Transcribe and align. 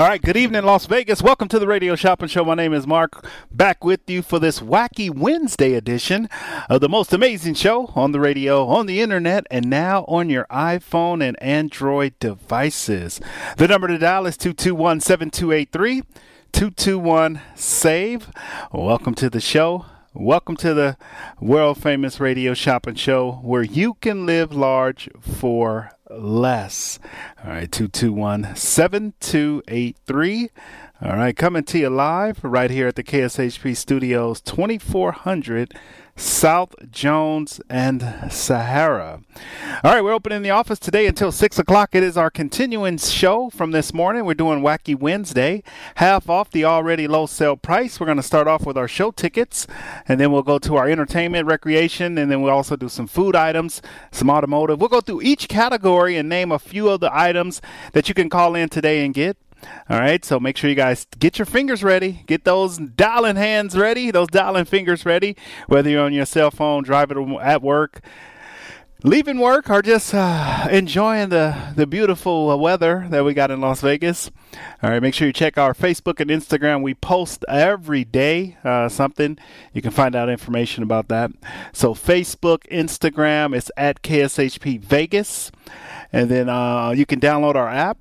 All 0.00 0.06
right, 0.06 0.22
good 0.22 0.38
evening, 0.38 0.64
Las 0.64 0.86
Vegas. 0.86 1.20
Welcome 1.20 1.48
to 1.48 1.58
the 1.58 1.66
Radio 1.66 1.94
Shopping 1.94 2.26
Show. 2.26 2.42
My 2.42 2.54
name 2.54 2.72
is 2.72 2.86
Mark, 2.86 3.22
back 3.50 3.84
with 3.84 4.08
you 4.08 4.22
for 4.22 4.38
this 4.38 4.60
wacky 4.60 5.14
Wednesday 5.14 5.74
edition 5.74 6.26
of 6.70 6.80
the 6.80 6.88
most 6.88 7.12
amazing 7.12 7.52
show 7.52 7.92
on 7.94 8.12
the 8.12 8.18
radio, 8.18 8.66
on 8.66 8.86
the 8.86 9.02
internet, 9.02 9.46
and 9.50 9.68
now 9.68 10.06
on 10.08 10.30
your 10.30 10.46
iPhone 10.46 11.22
and 11.22 11.36
Android 11.42 12.18
devices. 12.18 13.20
The 13.58 13.68
number 13.68 13.88
to 13.88 13.98
dial 13.98 14.24
is 14.24 14.38
221 14.38 15.00
7283 15.00 16.02
221 16.52 17.42
SAVE. 17.54 18.30
Welcome 18.72 19.14
to 19.16 19.28
the 19.28 19.38
show. 19.38 19.84
Welcome 20.12 20.56
to 20.56 20.74
the 20.74 20.96
world 21.40 21.78
famous 21.78 22.18
radio 22.18 22.52
shopping 22.52 22.96
show 22.96 23.34
where 23.44 23.62
you 23.62 23.94
can 23.94 24.26
live 24.26 24.52
large 24.52 25.08
for 25.20 25.92
less. 26.10 26.98
All 27.44 27.50
right, 27.52 27.70
221 27.70 28.56
7283. 28.56 30.50
All 31.02 31.16
right, 31.16 31.34
coming 31.34 31.64
to 31.64 31.78
you 31.78 31.88
live 31.88 32.44
right 32.44 32.70
here 32.70 32.86
at 32.86 32.94
the 32.94 33.02
KSHP 33.02 33.74
Studios, 33.74 34.42
2400 34.42 35.74
South 36.14 36.74
Jones 36.90 37.58
and 37.70 38.02
Sahara. 38.30 39.22
All 39.82 39.92
right, 39.94 40.04
we're 40.04 40.12
opening 40.12 40.42
the 40.42 40.50
office 40.50 40.78
today 40.78 41.06
until 41.06 41.32
6 41.32 41.58
o'clock. 41.58 41.94
It 41.94 42.02
is 42.02 42.18
our 42.18 42.28
continuing 42.28 42.98
show 42.98 43.48
from 43.48 43.70
this 43.70 43.94
morning. 43.94 44.26
We're 44.26 44.34
doing 44.34 44.60
Wacky 44.60 44.94
Wednesday, 44.94 45.62
half 45.94 46.28
off 46.28 46.50
the 46.50 46.66
already 46.66 47.08
low 47.08 47.24
sale 47.24 47.56
price. 47.56 47.98
We're 47.98 48.04
going 48.04 48.18
to 48.18 48.22
start 48.22 48.46
off 48.46 48.66
with 48.66 48.76
our 48.76 48.86
show 48.86 49.10
tickets, 49.10 49.66
and 50.06 50.20
then 50.20 50.30
we'll 50.30 50.42
go 50.42 50.58
to 50.58 50.76
our 50.76 50.86
entertainment, 50.86 51.46
recreation, 51.46 52.18
and 52.18 52.30
then 52.30 52.42
we'll 52.42 52.52
also 52.52 52.76
do 52.76 52.90
some 52.90 53.06
food 53.06 53.34
items, 53.34 53.80
some 54.10 54.28
automotive. 54.28 54.78
We'll 54.78 54.90
go 54.90 55.00
through 55.00 55.22
each 55.22 55.48
category 55.48 56.18
and 56.18 56.28
name 56.28 56.52
a 56.52 56.58
few 56.58 56.90
of 56.90 57.00
the 57.00 57.10
items 57.10 57.62
that 57.94 58.10
you 58.10 58.14
can 58.14 58.28
call 58.28 58.54
in 58.54 58.68
today 58.68 59.02
and 59.02 59.14
get. 59.14 59.38
All 59.88 59.98
right, 59.98 60.24
so 60.24 60.38
make 60.38 60.56
sure 60.56 60.70
you 60.70 60.76
guys 60.76 61.06
get 61.18 61.38
your 61.38 61.46
fingers 61.46 61.82
ready, 61.82 62.22
get 62.26 62.44
those 62.44 62.78
dialing 62.78 63.36
hands 63.36 63.76
ready, 63.76 64.10
those 64.10 64.28
dialing 64.28 64.64
fingers 64.64 65.04
ready, 65.04 65.36
whether 65.66 65.90
you're 65.90 66.04
on 66.04 66.12
your 66.12 66.26
cell 66.26 66.50
phone, 66.50 66.84
driving 66.84 67.36
at 67.40 67.60
work, 67.60 68.00
leaving 69.02 69.38
work, 69.38 69.68
or 69.68 69.82
just 69.82 70.14
uh, 70.14 70.68
enjoying 70.70 71.30
the, 71.30 71.72
the 71.74 71.86
beautiful 71.86 72.50
uh, 72.50 72.56
weather 72.56 73.06
that 73.10 73.24
we 73.24 73.34
got 73.34 73.50
in 73.50 73.60
Las 73.60 73.80
Vegas. 73.80 74.30
All 74.82 74.90
right, 74.90 75.02
make 75.02 75.14
sure 75.14 75.26
you 75.26 75.32
check 75.32 75.58
our 75.58 75.74
Facebook 75.74 76.20
and 76.20 76.30
Instagram. 76.30 76.82
We 76.82 76.94
post 76.94 77.44
every 77.48 78.04
day 78.04 78.56
uh, 78.64 78.88
something. 78.88 79.38
You 79.72 79.82
can 79.82 79.90
find 79.90 80.14
out 80.14 80.28
information 80.28 80.82
about 80.82 81.08
that. 81.08 81.30
So, 81.72 81.94
Facebook, 81.94 82.66
Instagram, 82.68 83.56
it's 83.56 83.70
at 83.76 84.02
KSHP 84.02 84.80
Vegas. 84.80 85.50
And 86.12 86.28
then 86.28 86.48
uh, 86.48 86.90
you 86.90 87.06
can 87.06 87.20
download 87.20 87.54
our 87.54 87.68
app 87.68 87.98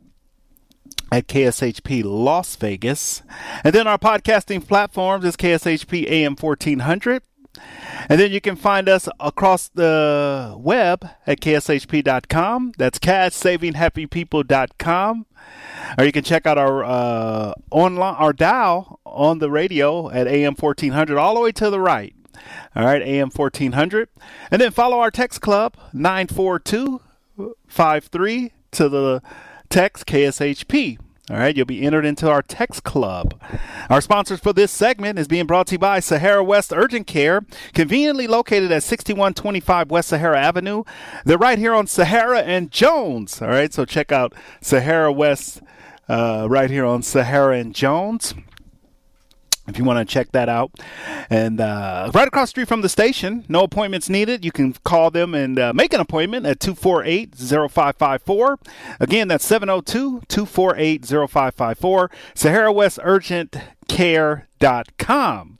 at 1.11 1.27
KSHP 1.27 2.03
Las 2.03 2.55
Vegas. 2.55 3.23
And 3.63 3.73
then 3.73 3.87
our 3.87 3.97
podcasting 3.97 4.67
platforms 4.67 5.25
is 5.25 5.35
KSHP 5.35 6.09
AM 6.09 6.35
1400. 6.35 7.23
And 8.07 8.19
then 8.19 8.31
you 8.31 8.41
can 8.41 8.55
find 8.55 8.87
us 8.87 9.09
across 9.19 9.69
the 9.69 10.55
web 10.57 11.09
at 11.25 11.41
kshp.com. 11.41 12.73
That's 12.77 12.99
cash 12.99 13.33
saving 13.33 13.73
happy 13.73 14.05
cashsavinghappypeople.com. 14.07 15.25
Or 15.97 16.03
you 16.03 16.11
can 16.11 16.23
check 16.23 16.45
out 16.45 16.57
our 16.57 16.83
uh, 16.83 17.53
online 17.71 18.15
our 18.15 18.33
dial 18.33 18.99
on 19.05 19.39
the 19.39 19.49
radio 19.49 20.11
at 20.11 20.27
AM 20.27 20.55
1400 20.55 21.17
all 21.17 21.35
the 21.35 21.41
way 21.41 21.53
to 21.53 21.69
the 21.69 21.79
right. 21.79 22.13
All 22.75 22.83
right, 22.85 23.01
AM 23.01 23.31
1400. 23.31 24.09
And 24.51 24.61
then 24.61 24.71
follow 24.71 24.99
our 24.99 25.11
text 25.11 25.39
club 25.41 25.77
94253 25.93 28.51
to 28.71 28.89
the 28.89 29.21
text 29.69 30.05
KSHP. 30.05 30.99
All 31.29 31.37
right, 31.37 31.55
you'll 31.55 31.67
be 31.67 31.83
entered 31.83 32.05
into 32.05 32.27
our 32.27 32.41
text 32.41 32.83
club. 32.83 33.39
Our 33.87 34.01
sponsors 34.01 34.39
for 34.39 34.51
this 34.51 34.71
segment 34.71 35.19
is 35.19 35.27
being 35.27 35.45
brought 35.45 35.67
to 35.67 35.75
you 35.75 35.79
by 35.79 35.99
Sahara 35.99 36.43
West 36.43 36.73
Urgent 36.75 37.05
Care, 37.05 37.45
conveniently 37.75 38.25
located 38.25 38.71
at 38.71 38.81
6125 38.81 39.91
West 39.91 40.09
Sahara 40.09 40.39
Avenue. 40.39 40.83
They're 41.25 41.37
right 41.37 41.59
here 41.59 41.75
on 41.75 41.85
Sahara 41.85 42.39
and 42.39 42.71
Jones. 42.71 43.43
All 43.43 43.49
right, 43.49 43.71
so 43.71 43.85
check 43.85 44.11
out 44.11 44.33
Sahara 44.59 45.11
West 45.11 45.61
uh, 46.07 46.47
right 46.49 46.71
here 46.71 46.85
on 46.85 47.03
Sahara 47.03 47.59
and 47.59 47.75
Jones 47.75 48.33
if 49.69 49.77
you 49.77 49.83
want 49.83 50.05
to 50.05 50.11
check 50.11 50.31
that 50.31 50.49
out. 50.49 50.71
And 51.29 51.61
uh, 51.61 52.11
right 52.13 52.27
across 52.27 52.49
street 52.49 52.67
from 52.67 52.81
the 52.81 52.89
station, 52.89 53.45
no 53.47 53.63
appointments 53.63 54.09
needed. 54.09 54.43
You 54.43 54.51
can 54.51 54.73
call 54.83 55.11
them 55.11 55.33
and 55.33 55.57
uh, 55.59 55.73
make 55.73 55.93
an 55.93 55.99
appointment 56.01 56.45
at 56.45 56.59
248 56.59 57.35
0554. 57.35 58.59
Again, 58.99 59.27
that's 59.27 59.45
702 59.45 60.21
248 60.27 61.05
0554. 61.05 62.11
Sahara 62.33 62.71
West 62.71 62.99
Urgent 63.03 63.55
care.com. 63.89 65.59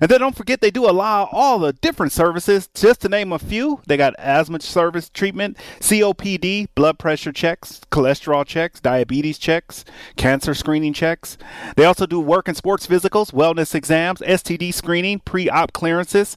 And 0.00 0.10
then 0.10 0.20
don't 0.20 0.36
forget 0.36 0.60
they 0.60 0.70
do 0.70 0.88
allow 0.88 1.28
all 1.32 1.58
the 1.58 1.72
different 1.72 2.12
services. 2.12 2.68
Just 2.74 3.00
to 3.00 3.08
name 3.08 3.32
a 3.32 3.38
few, 3.38 3.80
they 3.86 3.96
got 3.96 4.14
asthma 4.18 4.60
service 4.60 5.08
treatment, 5.08 5.56
COPD, 5.80 6.68
blood 6.74 6.98
pressure 6.98 7.32
checks, 7.32 7.80
cholesterol 7.90 8.44
checks, 8.44 8.80
diabetes 8.80 9.38
checks, 9.38 9.84
cancer 10.16 10.54
screening 10.54 10.92
checks. 10.92 11.38
They 11.76 11.84
also 11.84 12.06
do 12.06 12.20
work 12.20 12.48
and 12.48 12.56
sports 12.56 12.86
physicals, 12.86 13.32
wellness 13.32 13.74
exams, 13.74 14.20
STD 14.20 14.74
screening, 14.74 15.20
pre-op 15.20 15.72
clearances, 15.72 16.36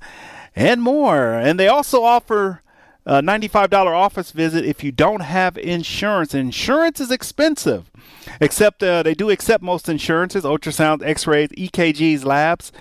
and 0.56 0.81
more. 0.81 1.34
And 1.34 1.59
they 1.59 1.68
also 1.68 2.03
offer 2.03 2.62
a 3.06 3.22
$95 3.22 3.73
office 3.88 4.31
visit 4.31 4.66
if 4.66 4.84
you 4.84 4.91
don't 4.91 5.22
have 5.22 5.57
insurance. 5.57 6.34
Insurance 6.34 7.00
is 7.00 7.12
expensive. 7.12 7.89
Except 8.39 8.84
uh, 8.84 9.03
they 9.03 9.13
do 9.13 9.29
accept 9.29 9.63
most 9.63 9.89
insurances, 9.89 10.44
ultrasounds, 10.44 11.03
x-rays, 11.03 11.50
EKGs, 11.50 12.23
labs. 12.25 12.72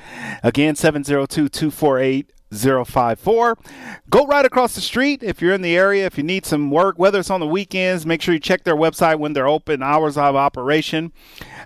Again, 0.42 0.74
702-248 0.74 2.26
054. 2.52 3.58
Go 4.10 4.26
right 4.26 4.44
across 4.44 4.74
the 4.74 4.80
street 4.80 5.22
if 5.22 5.40
you're 5.40 5.54
in 5.54 5.62
the 5.62 5.76
area. 5.76 6.06
If 6.06 6.18
you 6.18 6.24
need 6.24 6.44
some 6.44 6.70
work, 6.70 6.98
whether 6.98 7.20
it's 7.20 7.30
on 7.30 7.40
the 7.40 7.46
weekends, 7.46 8.04
make 8.04 8.20
sure 8.20 8.34
you 8.34 8.40
check 8.40 8.64
their 8.64 8.74
website 8.76 9.18
when 9.18 9.32
they're 9.32 9.48
open, 9.48 9.82
hours 9.82 10.16
of 10.16 10.34
operation. 10.34 11.12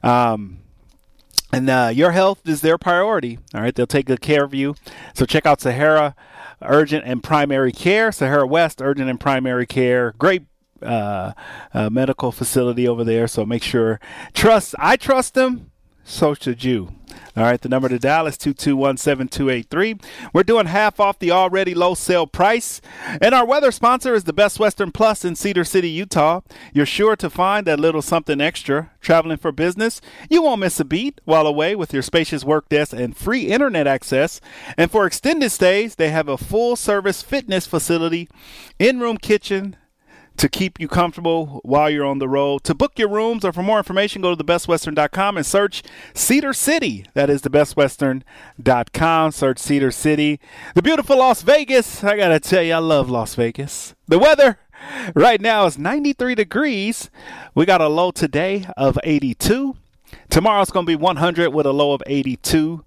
Um, 0.03 0.59
and 1.53 1.71
uh, 1.71 1.91
your 1.95 2.11
health 2.11 2.47
is 2.47 2.61
their 2.61 2.77
priority. 2.77 3.39
All 3.55 3.63
right, 3.63 3.75
they'll 3.75 3.87
take 3.87 4.07
good 4.07 4.21
care 4.21 4.45
of 4.45 4.53
you. 4.53 4.75
So 5.15 5.25
check 5.25 5.47
out 5.47 5.61
Sahara 5.61 6.15
Urgent 6.63 7.05
and 7.07 7.23
Primary 7.23 7.73
Care, 7.73 8.13
Sahara 8.13 8.47
West 8.47 8.81
Urgent 8.83 9.11
and 9.11 9.21
Primary 9.21 9.67
Care. 9.67 10.15
Great 10.19 10.45
uh, 10.83 11.33
uh, 11.73 11.91
medical 11.91 12.33
facility 12.33 12.87
over 12.87 13.05
there. 13.05 13.27
So 13.27 13.45
make 13.45 13.63
sure 13.63 14.01
trust. 14.33 14.75
I 14.79 14.97
trust 14.97 15.35
them. 15.35 15.71
So 16.05 16.35
should 16.35 16.63
you. 16.63 16.95
All 17.37 17.43
right, 17.43 17.61
the 17.61 17.69
number 17.69 17.89
to 17.89 17.99
dial 17.99 18.29
is 18.29 18.39
221 18.39 18.97
We're 20.33 20.43
doing 20.45 20.67
half 20.67 21.01
off 21.01 21.19
the 21.19 21.33
already 21.33 21.75
low 21.75 21.95
sale 21.95 22.29
price. 22.29 22.81
And 23.21 23.35
our 23.35 23.45
weather 23.45 23.73
sponsor 23.73 24.15
is 24.15 24.23
the 24.23 24.33
Best 24.33 24.61
Western 24.61 24.93
Plus 24.93 25.25
in 25.25 25.35
Cedar 25.35 25.65
City, 25.65 25.91
Utah. 25.91 26.43
You're 26.73 26.87
sure 26.87 27.17
to 27.17 27.29
find 27.29 27.67
that 27.67 27.81
little 27.81 28.03
something 28.03 28.41
extra. 28.41 28.93
Traveling 29.01 29.39
for 29.39 29.51
business? 29.51 30.01
You 30.31 30.43
won't 30.43 30.61
miss 30.61 30.79
a 30.79 30.85
beat 30.85 31.21
while 31.25 31.47
away 31.47 31.75
with 31.75 31.93
your 31.93 32.03
spacious 32.03 32.45
work 32.45 32.69
desk 32.69 32.93
and 32.93 33.17
free 33.17 33.49
internet 33.49 33.89
access. 33.89 34.41
And 34.77 34.91
for 34.91 35.05
extended 35.05 35.51
stays, 35.51 35.97
they 35.97 36.11
have 36.11 36.29
a 36.29 36.39
full 36.39 36.77
service 36.77 37.21
fitness 37.21 37.67
facility, 37.67 38.29
in 38.79 39.01
room 39.01 39.19
kitchen, 39.19 39.77
to 40.37 40.49
keep 40.49 40.81
you 40.81 40.89
comfortable 40.89 41.61
while 41.63 41.89
you're 41.89 42.05
on 42.05 42.19
the 42.19 42.29
road. 42.29 42.65
To 42.65 42.75
book 42.75 42.99
your 42.99 43.09
rooms 43.09 43.45
or 43.45 43.53
for 43.53 43.63
more 43.63 43.79
information, 43.79 44.23
go 44.23 44.35
to 44.35 44.43
thebestwestern.com 44.43 45.37
and 45.37 45.47
search 45.47 45.83
Cedar 46.15 46.53
City. 46.53 47.07
That 47.15 47.31
is 47.31 47.43
thebestwestern.com. 47.43 49.33
Search 49.33 49.59
Cedar 49.59 49.91
City. 49.91 50.41
The 50.75 50.83
beautiful 50.83 51.19
Las 51.19 51.43
Vegas. 51.43 52.03
I 52.03 52.17
got 52.17 52.29
to 52.29 52.41
tell 52.41 52.63
you, 52.63 52.75
I 52.75 52.79
love 52.79 53.09
Las 53.11 53.35
Vegas. 53.35 53.95
The 54.09 54.19
weather 54.19 54.59
right 55.15 55.41
now 55.41 55.67
is 55.67 55.79
93 55.79 56.35
degrees. 56.35 57.11
We 57.55 57.65
got 57.65 57.81
a 57.81 57.89
low 57.89 58.11
today 58.11 58.67
of 58.77 58.99
82. 59.05 59.77
Tomorrow's 60.31 60.71
going 60.71 60.87
to 60.87 60.91
be 60.91 60.97
100 60.97 61.51
with 61.51 61.67
a 61.67 61.73
low 61.73 61.93
of 61.93 62.03
82. 62.07 62.85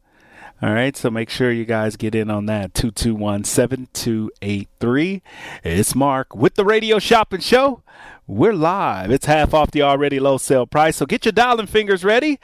All 0.59 0.73
right, 0.73 0.97
so 0.97 1.11
make 1.11 1.29
sure 1.29 1.51
you 1.51 1.65
guys 1.65 1.97
get 1.97 2.15
in 2.15 2.31
on 2.31 2.47
that 2.47 2.73
221 2.73 3.43
7283. 3.43 5.21
It's 5.63 5.93
Mark 5.93 6.35
with 6.35 6.55
the 6.55 6.65
Radio 6.65 6.97
Shopping 6.97 7.41
Show. 7.41 7.83
We're 8.25 8.55
live. 8.55 9.11
It's 9.11 9.27
half 9.27 9.53
off 9.53 9.69
the 9.69 9.83
already 9.83 10.19
low 10.19 10.39
sale 10.39 10.65
price. 10.65 10.95
So 10.95 11.05
get 11.05 11.25
your 11.25 11.31
dialing 11.31 11.67
fingers 11.67 12.03
ready 12.03 12.39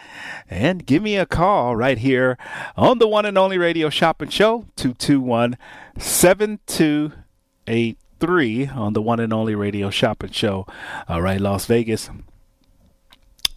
and 0.48 0.86
give 0.86 1.01
me 1.01 1.18
a 1.18 1.25
call 1.25 1.75
right 1.75 1.98
here 1.98 2.38
on 2.77 3.00
the 3.00 3.07
one 3.07 3.25
and 3.25 3.36
only 3.36 3.57
Radio 3.57 3.89
Shopping 3.89 4.30
Show 4.30 4.68
221 4.75 5.57
7283 5.98 8.68
on 8.68 8.94
the 8.94 9.01
one 9.01 9.19
and 9.19 9.33
only 9.33 9.56
Radio 9.56 9.89
Shopping 9.89 10.30
Show. 10.30 10.68
All 11.10 11.24
right, 11.24 11.42
Las 11.42 11.65
Vegas. 11.65 12.12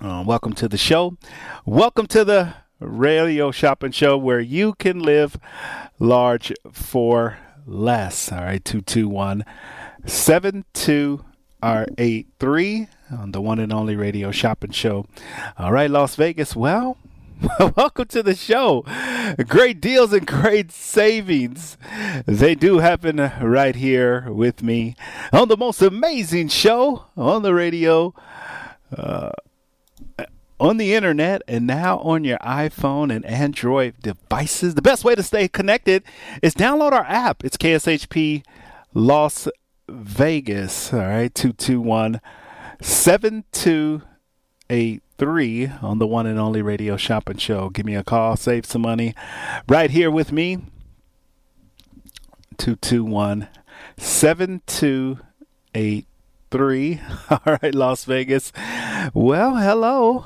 Uh, 0.00 0.24
welcome 0.26 0.54
to 0.54 0.66
the 0.66 0.78
show. 0.78 1.18
Welcome 1.66 2.06
to 2.06 2.24
the 2.24 2.54
radio 2.80 3.50
shopping 3.50 3.92
show 3.92 4.16
where 4.16 4.40
you 4.40 4.72
can 4.74 5.00
live 5.00 5.38
large 5.98 6.52
for 6.72 7.36
less. 7.66 8.30
All 8.30 8.40
right, 8.40 8.62
221 8.64 9.44
7283 10.04 12.88
on 13.10 13.32
the 13.32 13.40
one 13.40 13.58
and 13.58 13.72
only 13.72 13.96
radio 13.96 14.30
shopping 14.30 14.72
show. 14.72 15.06
All 15.58 15.72
right, 15.72 15.90
Las 15.90 16.14
Vegas. 16.16 16.54
Well, 16.54 16.98
welcome 17.76 18.06
to 18.06 18.22
the 18.22 18.34
show. 18.34 18.84
Great 19.46 19.80
deals 19.80 20.12
and 20.12 20.26
great 20.26 20.72
savings. 20.72 21.76
They 22.26 22.54
do 22.54 22.78
happen 22.78 23.16
right 23.40 23.74
here 23.74 24.30
with 24.30 24.62
me 24.62 24.96
on 25.32 25.48
the 25.48 25.56
most 25.56 25.80
amazing 25.82 26.48
show 26.48 27.06
on 27.16 27.42
the 27.42 27.54
radio. 27.54 28.14
Uh, 28.96 29.32
on 30.58 30.78
the 30.78 30.94
internet 30.94 31.42
and 31.46 31.66
now 31.66 31.98
on 31.98 32.24
your 32.24 32.38
iPhone 32.38 33.14
and 33.14 33.26
Android 33.26 34.00
devices. 34.00 34.74
The 34.74 34.82
best 34.82 35.04
way 35.04 35.14
to 35.14 35.22
stay 35.22 35.46
connected 35.48 36.02
is 36.42 36.54
download 36.54 36.92
our 36.92 37.04
app. 37.04 37.44
It's 37.44 37.56
KSHP 37.56 38.42
Las 38.94 39.48
Vegas. 39.88 40.92
All 40.92 40.98
right, 41.00 41.34
221 41.34 42.20
7283 42.80 45.70
on 45.82 45.98
the 45.98 46.06
one 46.06 46.26
and 46.26 46.38
only 46.38 46.62
radio 46.62 46.96
shopping 46.96 47.38
show. 47.38 47.68
Give 47.70 47.86
me 47.86 47.94
a 47.94 48.04
call, 48.04 48.36
save 48.36 48.66
some 48.66 48.82
money 48.82 49.14
right 49.68 49.90
here 49.90 50.10
with 50.10 50.32
me. 50.32 50.58
221 52.58 53.48
7283 53.98 56.06
three. 56.56 57.00
All 57.30 57.58
right, 57.62 57.74
Las 57.74 58.04
Vegas. 58.06 58.50
Well, 59.12 59.56
hello. 59.56 60.24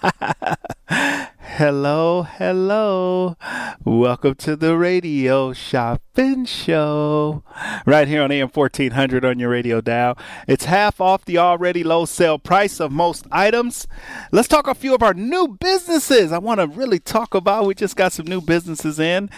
hello, 0.88 2.22
hello. 2.22 3.36
Welcome 3.84 4.36
to 4.36 4.54
the 4.54 4.76
radio 4.76 5.52
shopping 5.52 6.44
show. 6.44 7.42
Right 7.84 8.06
here 8.06 8.22
on 8.22 8.30
AM 8.30 8.50
1400 8.50 9.24
on 9.24 9.40
your 9.40 9.50
radio 9.50 9.80
dial. 9.80 10.16
It's 10.46 10.66
half 10.66 11.00
off 11.00 11.24
the 11.24 11.38
already 11.38 11.82
low 11.82 12.04
sale 12.04 12.38
price 12.38 12.78
of 12.78 12.92
most 12.92 13.26
items. 13.32 13.88
Let's 14.30 14.46
talk 14.46 14.68
a 14.68 14.74
few 14.76 14.94
of 14.94 15.02
our 15.02 15.14
new 15.14 15.56
businesses. 15.58 16.30
I 16.30 16.38
want 16.38 16.60
to 16.60 16.68
really 16.68 17.00
talk 17.00 17.34
about. 17.34 17.66
We 17.66 17.74
just 17.74 17.96
got 17.96 18.12
some 18.12 18.26
new 18.26 18.40
businesses 18.40 19.00
in. 19.00 19.28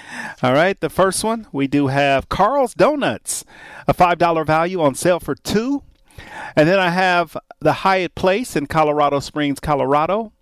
All 0.43 0.53
right, 0.53 0.79
the 0.79 0.91
first 0.91 1.25
one 1.25 1.47
we 1.51 1.67
do 1.67 1.87
have 1.87 2.29
Carl's 2.29 2.75
Donuts, 2.75 3.47
a 3.89 3.95
$5 3.95 4.47
value 4.47 4.83
on 4.83 4.95
sale 4.95 5.21
for 5.21 5.35
two. 5.35 5.83
And 6.57 6.69
then 6.69 6.79
I 6.79 6.91
have 6.91 7.37
the 7.61 7.73
Hyatt 7.73 8.15
Place 8.15 8.57
in 8.57 8.67
Colorado 8.67 9.21
Springs, 9.21 9.61
Colorado. 9.61 10.33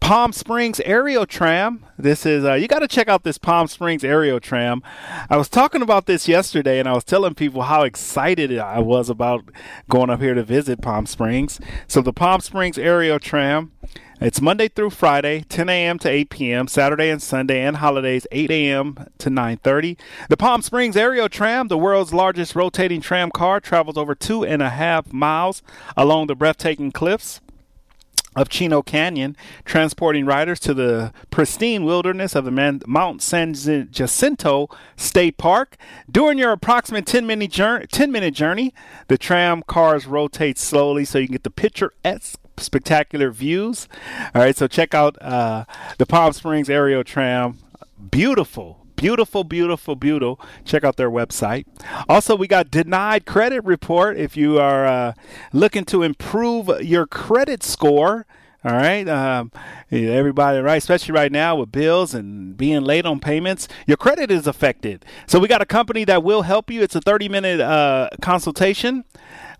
Palm 0.00 0.32
Springs 0.32 0.80
aerial 0.80 1.26
tram. 1.26 1.84
This 1.98 2.26
is 2.26 2.44
uh, 2.44 2.54
you 2.54 2.68
got 2.68 2.80
to 2.80 2.88
check 2.88 3.08
out 3.08 3.24
this 3.24 3.38
Palm 3.38 3.66
Springs 3.66 4.04
aerial 4.04 4.40
tram. 4.40 4.82
I 5.30 5.36
was 5.36 5.48
talking 5.48 5.82
about 5.82 6.06
this 6.06 6.28
yesterday, 6.28 6.78
and 6.78 6.88
I 6.88 6.92
was 6.92 7.04
telling 7.04 7.34
people 7.34 7.62
how 7.62 7.82
excited 7.82 8.56
I 8.58 8.80
was 8.80 9.08
about 9.08 9.44
going 9.88 10.10
up 10.10 10.20
here 10.20 10.34
to 10.34 10.42
visit 10.42 10.82
Palm 10.82 11.06
Springs. 11.06 11.60
So 11.88 12.00
the 12.00 12.12
Palm 12.12 12.40
Springs 12.40 12.78
aerial 12.78 13.18
tram. 13.18 13.72
It's 14.18 14.40
Monday 14.40 14.68
through 14.68 14.90
Friday, 14.90 15.42
10 15.42 15.68
a.m. 15.68 15.98
to 15.98 16.08
8 16.08 16.30
p.m., 16.30 16.68
Saturday 16.68 17.10
and 17.10 17.20
Sunday 17.20 17.60
and 17.60 17.76
holidays, 17.76 18.26
8 18.32 18.50
a.m. 18.50 18.96
to 19.18 19.28
9.30. 19.28 19.98
The 20.30 20.38
Palm 20.38 20.62
Springs 20.62 20.96
aerial 20.96 21.28
tram, 21.28 21.68
the 21.68 21.76
world's 21.76 22.14
largest 22.14 22.56
rotating 22.56 23.02
tram 23.02 23.30
car, 23.30 23.60
travels 23.60 23.98
over 23.98 24.14
two 24.14 24.42
and 24.42 24.62
a 24.62 24.70
half 24.70 25.12
miles 25.12 25.62
along 25.98 26.28
the 26.28 26.34
breathtaking 26.34 26.92
cliffs 26.92 27.42
of 28.36 28.48
Chino 28.48 28.82
Canyon, 28.82 29.36
transporting 29.64 30.26
riders 30.26 30.60
to 30.60 30.74
the 30.74 31.12
pristine 31.30 31.84
wilderness 31.84 32.34
of 32.34 32.44
the 32.44 32.50
Man- 32.50 32.82
Mount 32.86 33.22
San 33.22 33.54
Jacinto 33.54 34.68
State 34.96 35.38
Park. 35.38 35.76
During 36.10 36.38
your 36.38 36.52
approximate 36.52 37.06
10 37.06 37.26
minute, 37.26 37.50
journey, 37.50 37.86
10 37.90 38.12
minute 38.12 38.34
journey, 38.34 38.74
the 39.08 39.18
tram 39.18 39.62
cars 39.62 40.06
rotate 40.06 40.58
slowly 40.58 41.04
so 41.04 41.18
you 41.18 41.26
can 41.26 41.32
get 41.32 41.42
the 41.44 41.50
picturesque 41.50 42.38
spectacular 42.58 43.30
views. 43.30 43.88
All 44.34 44.42
right, 44.42 44.56
so 44.56 44.66
check 44.68 44.94
out 44.94 45.20
uh, 45.22 45.64
the 45.98 46.06
Palm 46.06 46.32
Springs 46.32 46.70
Aerial 46.70 47.04
Tram. 47.04 47.58
Beautiful, 48.10 48.85
beautiful, 48.96 49.44
beautiful, 49.44 49.94
beautiful. 49.94 50.40
Check 50.64 50.84
out 50.84 50.96
their 50.96 51.10
website. 51.10 51.66
Also, 52.08 52.34
we 52.34 52.46
got 52.46 52.70
denied 52.70 53.26
credit 53.26 53.64
report 53.64 54.16
if 54.16 54.36
you 54.36 54.58
are 54.58 54.86
uh, 54.86 55.12
looking 55.52 55.84
to 55.86 56.02
improve 56.02 56.70
your 56.82 57.06
credit 57.06 57.62
score. 57.62 58.26
All 58.64 58.72
right, 58.72 59.08
um, 59.08 59.52
everybody, 59.92 60.58
right? 60.58 60.76
Especially 60.78 61.14
right 61.14 61.30
now 61.30 61.54
with 61.54 61.70
bills 61.70 62.14
and 62.14 62.56
being 62.56 62.82
late 62.82 63.06
on 63.06 63.20
payments, 63.20 63.68
your 63.86 63.96
credit 63.96 64.28
is 64.32 64.48
affected. 64.48 65.04
So 65.28 65.38
we 65.38 65.46
got 65.46 65.62
a 65.62 65.66
company 65.66 66.02
that 66.06 66.24
will 66.24 66.42
help 66.42 66.68
you. 66.68 66.82
It's 66.82 66.96
a 66.96 67.00
30-minute 67.00 67.60
uh, 67.60 68.08
consultation. 68.20 69.04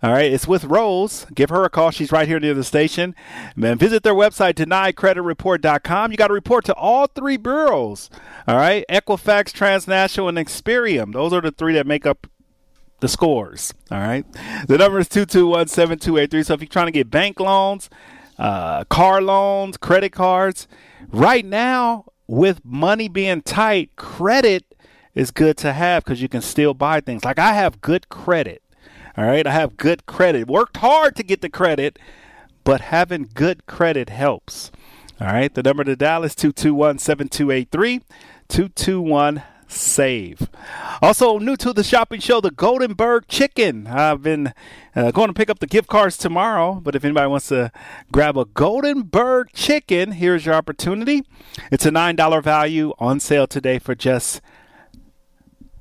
All 0.03 0.11
right, 0.11 0.31
it's 0.31 0.47
with 0.47 0.65
Rose. 0.65 1.25
Give 1.33 1.49
her 1.49 1.63
a 1.63 1.69
call. 1.69 1.89
She's 1.91 2.11
right 2.11 2.27
here 2.27 2.39
near 2.39 2.53
the 2.53 2.63
station. 2.63 3.15
And 3.55 3.79
visit 3.79 4.03
their 4.03 4.13
website, 4.13 4.53
deniedcreditreport.com. 4.53 6.11
You 6.11 6.17
got 6.17 6.27
to 6.27 6.33
report 6.33 6.65
to 6.65 6.73
all 6.75 7.07
three 7.07 7.37
bureaus. 7.37 8.09
All 8.47 8.57
right, 8.57 8.85
Equifax, 8.89 9.51
Transnational, 9.51 10.29
and 10.29 10.37
Experian. 10.37 11.13
Those 11.13 11.33
are 11.33 11.41
the 11.41 11.51
three 11.51 11.73
that 11.73 11.87
make 11.87 12.05
up 12.05 12.27
the 12.99 13.07
scores. 13.07 13.73
All 13.91 13.99
right, 13.99 14.25
the 14.67 14.77
number 14.77 14.99
is 14.99 15.07
221 15.09 15.67
7283. 15.67 16.43
So 16.43 16.53
if 16.53 16.61
you're 16.61 16.67
trying 16.67 16.87
to 16.87 16.91
get 16.91 17.09
bank 17.09 17.39
loans, 17.39 17.89
uh, 18.37 18.83
car 18.85 19.21
loans, 19.21 19.77
credit 19.77 20.11
cards, 20.11 20.67
right 21.07 21.45
now, 21.45 22.05
with 22.27 22.63
money 22.63 23.07
being 23.07 23.41
tight, 23.41 23.95
credit 23.95 24.63
is 25.15 25.31
good 25.31 25.57
to 25.57 25.73
have 25.73 26.03
because 26.03 26.21
you 26.21 26.29
can 26.29 26.41
still 26.41 26.73
buy 26.73 27.01
things. 27.01 27.23
Like 27.23 27.39
I 27.39 27.53
have 27.53 27.81
good 27.81 28.09
credit. 28.09 28.61
All 29.17 29.25
right, 29.25 29.47
I 29.47 29.51
have 29.51 29.77
good 29.77 30.05
credit. 30.05 30.47
Worked 30.47 30.77
hard 30.77 31.15
to 31.15 31.23
get 31.23 31.41
the 31.41 31.49
credit, 31.49 31.97
but 32.63 32.81
having 32.81 33.29
good 33.33 33.65
credit 33.65 34.09
helps. 34.09 34.71
All 35.19 35.27
right, 35.27 35.51
the 35.51 35.63
number 35.63 35.83
to 35.83 35.95
dial 35.95 36.23
is 36.23 36.35
221 36.35 36.99
7283 36.99 38.01
221 38.47 39.41
save. 39.67 40.47
Also, 41.01 41.39
new 41.39 41.55
to 41.57 41.73
the 41.73 41.83
shopping 41.83 42.19
show, 42.19 42.39
the 42.39 42.51
Golden 42.51 42.93
Bird 42.93 43.27
Chicken. 43.27 43.87
I've 43.87 44.21
been 44.21 44.53
uh, 44.95 45.09
going 45.09 45.29
to 45.29 45.33
pick 45.33 45.49
up 45.49 45.59
the 45.59 45.67
gift 45.67 45.87
cards 45.87 46.15
tomorrow, 46.15 46.75
but 46.75 46.95
if 46.95 47.03
anybody 47.03 47.27
wants 47.27 47.47
to 47.47 47.71
grab 48.11 48.37
a 48.37 48.45
Golden 48.45 49.01
Bird 49.01 49.49
Chicken, 49.51 50.11
here's 50.11 50.45
your 50.45 50.53
opportunity. 50.53 51.23
It's 51.71 51.87
a 51.87 51.91
$9 51.91 52.43
value 52.43 52.93
on 52.99 53.19
sale 53.19 53.47
today 53.47 53.79
for 53.79 53.95
just 53.95 54.41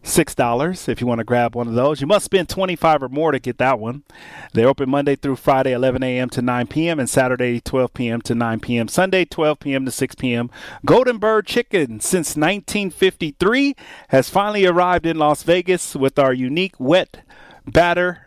$6 0.07 0.89
if 0.89 1.01
you 1.01 1.07
want 1.07 1.19
to 1.19 1.25
grab 1.25 1.57
one 1.57 1.67
of 1.67 1.75
those. 1.75 2.01
You 2.01 2.07
must 2.07 2.25
spend 2.25 2.49
25 2.49 3.03
or 3.03 3.09
more 3.09 3.33
to 3.33 3.39
get 3.39 3.59
that 3.59 3.81
one. 3.81 4.05
They're 4.53 4.69
open 4.69 4.89
Monday 4.89 5.17
through 5.17 5.37
Friday, 5.37 5.73
11 5.73 6.03
a.m. 6.03 6.31
to 6.31 6.41
9 6.41 6.67
p.m., 6.69 7.01
and 7.01 7.11
Saturday, 7.11 7.61
12 7.61 7.93
p.m. 7.93 8.23
to 8.23 8.35
9 8.35 8.61
p.m., 8.61 8.89
Sunday, 8.89 9.25
12 9.25 9.59
p.m. 9.59 9.85
to 9.85 9.91
6 9.91 10.15
p.m. 10.15 10.51
Golden 10.85 11.19
Bird 11.19 11.47
Chicken, 11.47 12.01
since 12.01 12.37
1953, 12.37 13.75
has 14.09 14.31
finally 14.31 14.65
arrived 14.65 15.07
in 15.07 15.19
Las 15.19 15.43
Vegas 15.43 15.97
with 15.97 16.19
our 16.19 16.33
unique 16.33 16.79
wet 16.79 17.23
batter. 17.67 18.27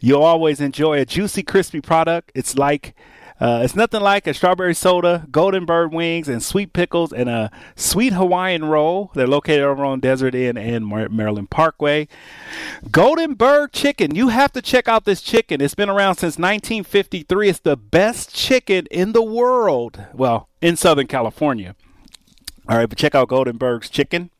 You'll 0.00 0.22
always 0.22 0.60
enjoy 0.60 1.00
a 1.00 1.06
juicy, 1.06 1.42
crispy 1.42 1.80
product. 1.80 2.32
It's 2.34 2.56
like 2.56 2.94
uh, 3.40 3.60
it's 3.64 3.74
nothing 3.74 4.00
like 4.00 4.26
a 4.26 4.34
strawberry 4.34 4.74
soda, 4.74 5.26
golden 5.30 5.64
bird 5.64 5.92
wings, 5.92 6.28
and 6.28 6.42
sweet 6.42 6.72
pickles, 6.72 7.12
and 7.12 7.28
a 7.28 7.50
sweet 7.74 8.12
Hawaiian 8.12 8.64
roll. 8.66 9.10
They're 9.14 9.26
located 9.26 9.62
over 9.62 9.84
on 9.84 10.00
Desert 10.00 10.34
Inn 10.34 10.56
and 10.56 10.86
Maryland 10.86 11.50
Parkway. 11.50 12.06
Golden 12.90 13.34
Bird 13.34 13.72
Chicken. 13.72 14.14
You 14.14 14.28
have 14.28 14.52
to 14.52 14.62
check 14.62 14.86
out 14.86 15.04
this 15.04 15.20
chicken. 15.20 15.60
It's 15.60 15.74
been 15.74 15.90
around 15.90 16.16
since 16.16 16.38
1953. 16.38 17.48
It's 17.48 17.58
the 17.58 17.76
best 17.76 18.34
chicken 18.34 18.86
in 18.90 19.12
the 19.12 19.22
world. 19.22 20.04
Well, 20.12 20.48
in 20.60 20.76
Southern 20.76 21.08
California. 21.08 21.74
All 22.66 22.78
right, 22.78 22.88
but 22.88 22.96
check 22.96 23.14
out 23.14 23.28
Golden 23.28 23.58
Bird's 23.58 23.90
Chicken. 23.90 24.30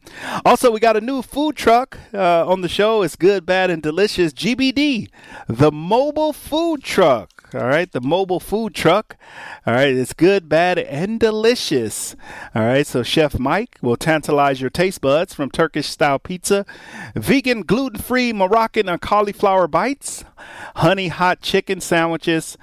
Also, 0.46 0.70
we 0.70 0.80
got 0.80 0.96
a 0.96 1.00
new 1.02 1.20
food 1.20 1.56
truck 1.56 1.98
uh, 2.14 2.48
on 2.48 2.62
the 2.62 2.70
show. 2.70 3.02
It's 3.02 3.16
good, 3.16 3.44
bad, 3.44 3.70
and 3.70 3.82
delicious. 3.82 4.32
GBD, 4.32 5.10
the 5.46 5.70
mobile 5.70 6.32
food 6.32 6.82
truck. 6.82 7.50
All 7.52 7.66
right, 7.66 7.90
the 7.92 8.00
mobile 8.00 8.40
food 8.40 8.74
truck. 8.74 9.16
All 9.66 9.74
right, 9.74 9.94
it's 9.94 10.14
good, 10.14 10.48
bad, 10.48 10.78
and 10.78 11.20
delicious. 11.20 12.16
All 12.54 12.62
right, 12.62 12.86
so 12.86 13.02
Chef 13.02 13.38
Mike 13.38 13.78
will 13.82 13.96
tantalize 13.96 14.58
your 14.58 14.70
taste 14.70 15.02
buds 15.02 15.34
from 15.34 15.50
Turkish 15.50 15.88
style 15.88 16.18
pizza, 16.18 16.64
vegan, 17.14 17.60
gluten 17.60 18.00
free 18.00 18.32
Moroccan 18.32 18.88
and 18.88 19.02
cauliflower 19.02 19.68
bites, 19.68 20.24
honey 20.76 21.08
hot 21.08 21.42
chicken 21.42 21.80
sandwiches 21.80 22.56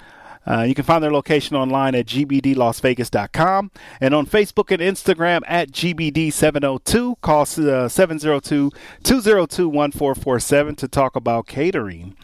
uh, 0.46 0.62
you 0.62 0.74
can 0.74 0.84
find 0.84 1.02
their 1.02 1.12
location 1.12 1.56
online 1.56 1.94
at 1.94 2.06
gbdlasvegas.com 2.06 3.70
and 4.00 4.14
on 4.14 4.26
Facebook 4.26 4.70
and 4.70 4.82
Instagram 4.82 5.42
at 5.46 5.70
gbd702. 5.70 7.20
Call 7.20 7.42
uh, 7.42 7.88
702 7.88 8.70
202 9.02 9.68
1447 9.68 10.76
to 10.76 10.88
talk 10.88 11.16
about 11.16 11.46
catering. 11.46 12.16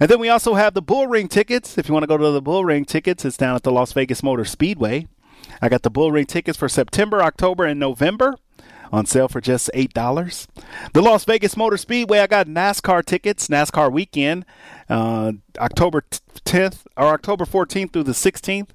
And 0.00 0.08
then 0.08 0.20
we 0.20 0.28
also 0.28 0.54
have 0.54 0.74
the 0.74 0.82
Bull 0.82 1.06
Ring 1.06 1.28
tickets. 1.28 1.76
If 1.76 1.88
you 1.88 1.94
want 1.94 2.04
to 2.04 2.08
go 2.08 2.16
to 2.16 2.30
the 2.30 2.42
Bull 2.42 2.64
Ring 2.64 2.84
tickets, 2.84 3.24
it's 3.24 3.36
down 3.36 3.56
at 3.56 3.62
the 3.62 3.72
Las 3.72 3.92
Vegas 3.92 4.22
Motor 4.22 4.44
Speedway. 4.44 5.08
I 5.60 5.68
got 5.68 5.82
the 5.82 5.90
Bull 5.90 6.12
Ring 6.12 6.26
tickets 6.26 6.58
for 6.58 6.68
September, 6.68 7.22
October, 7.22 7.64
and 7.64 7.78
November 7.80 8.36
on 8.94 9.06
sale 9.06 9.28
for 9.28 9.40
just 9.40 9.70
$8. 9.74 10.46
The 10.92 11.02
Las 11.02 11.24
Vegas 11.24 11.56
Motor 11.56 11.76
Speedway, 11.76 12.20
I 12.20 12.26
got 12.28 12.46
NASCAR 12.46 13.04
tickets, 13.04 13.48
NASCAR 13.48 13.90
weekend, 13.90 14.46
uh, 14.88 15.32
October 15.58 16.04
10th 16.44 16.84
or 16.96 17.08
October 17.08 17.44
14th 17.44 17.92
through 17.92 18.04
the 18.04 18.12
16th. 18.12 18.68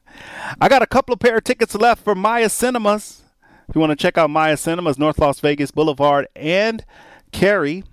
I 0.59 0.67
got 0.67 0.81
a 0.81 0.87
couple 0.87 1.13
of 1.13 1.19
pair 1.19 1.37
of 1.37 1.45
tickets 1.45 1.73
left 1.73 2.03
for 2.03 2.15
Maya 2.15 2.49
Cinemas. 2.49 3.21
If 3.69 3.75
you 3.75 3.81
want 3.81 3.91
to 3.91 3.95
check 3.95 4.17
out 4.17 4.29
Maya 4.29 4.57
Cinemas, 4.57 4.99
North 4.99 5.19
Las 5.19 5.39
Vegas 5.39 5.71
Boulevard 5.71 6.27
and 6.35 6.83
Carey. 7.31 7.83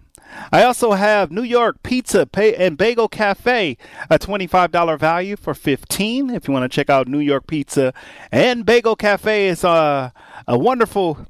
I 0.52 0.64
also 0.64 0.92
have 0.92 1.30
New 1.30 1.44
York 1.44 1.82
Pizza 1.84 2.28
and 2.34 2.76
Bagel 2.76 3.08
Cafe, 3.08 3.76
a 4.10 4.18
$25 4.18 4.98
value 4.98 5.36
for 5.36 5.54
15 5.54 6.30
If 6.30 6.48
you 6.48 6.52
want 6.52 6.64
to 6.64 6.74
check 6.74 6.90
out 6.90 7.06
New 7.06 7.20
York 7.20 7.46
Pizza 7.46 7.94
and 8.32 8.66
Bagel 8.66 8.96
Cafe, 8.96 9.48
it's 9.48 9.62
a, 9.62 10.12
a 10.48 10.58
wonderful 10.58 11.26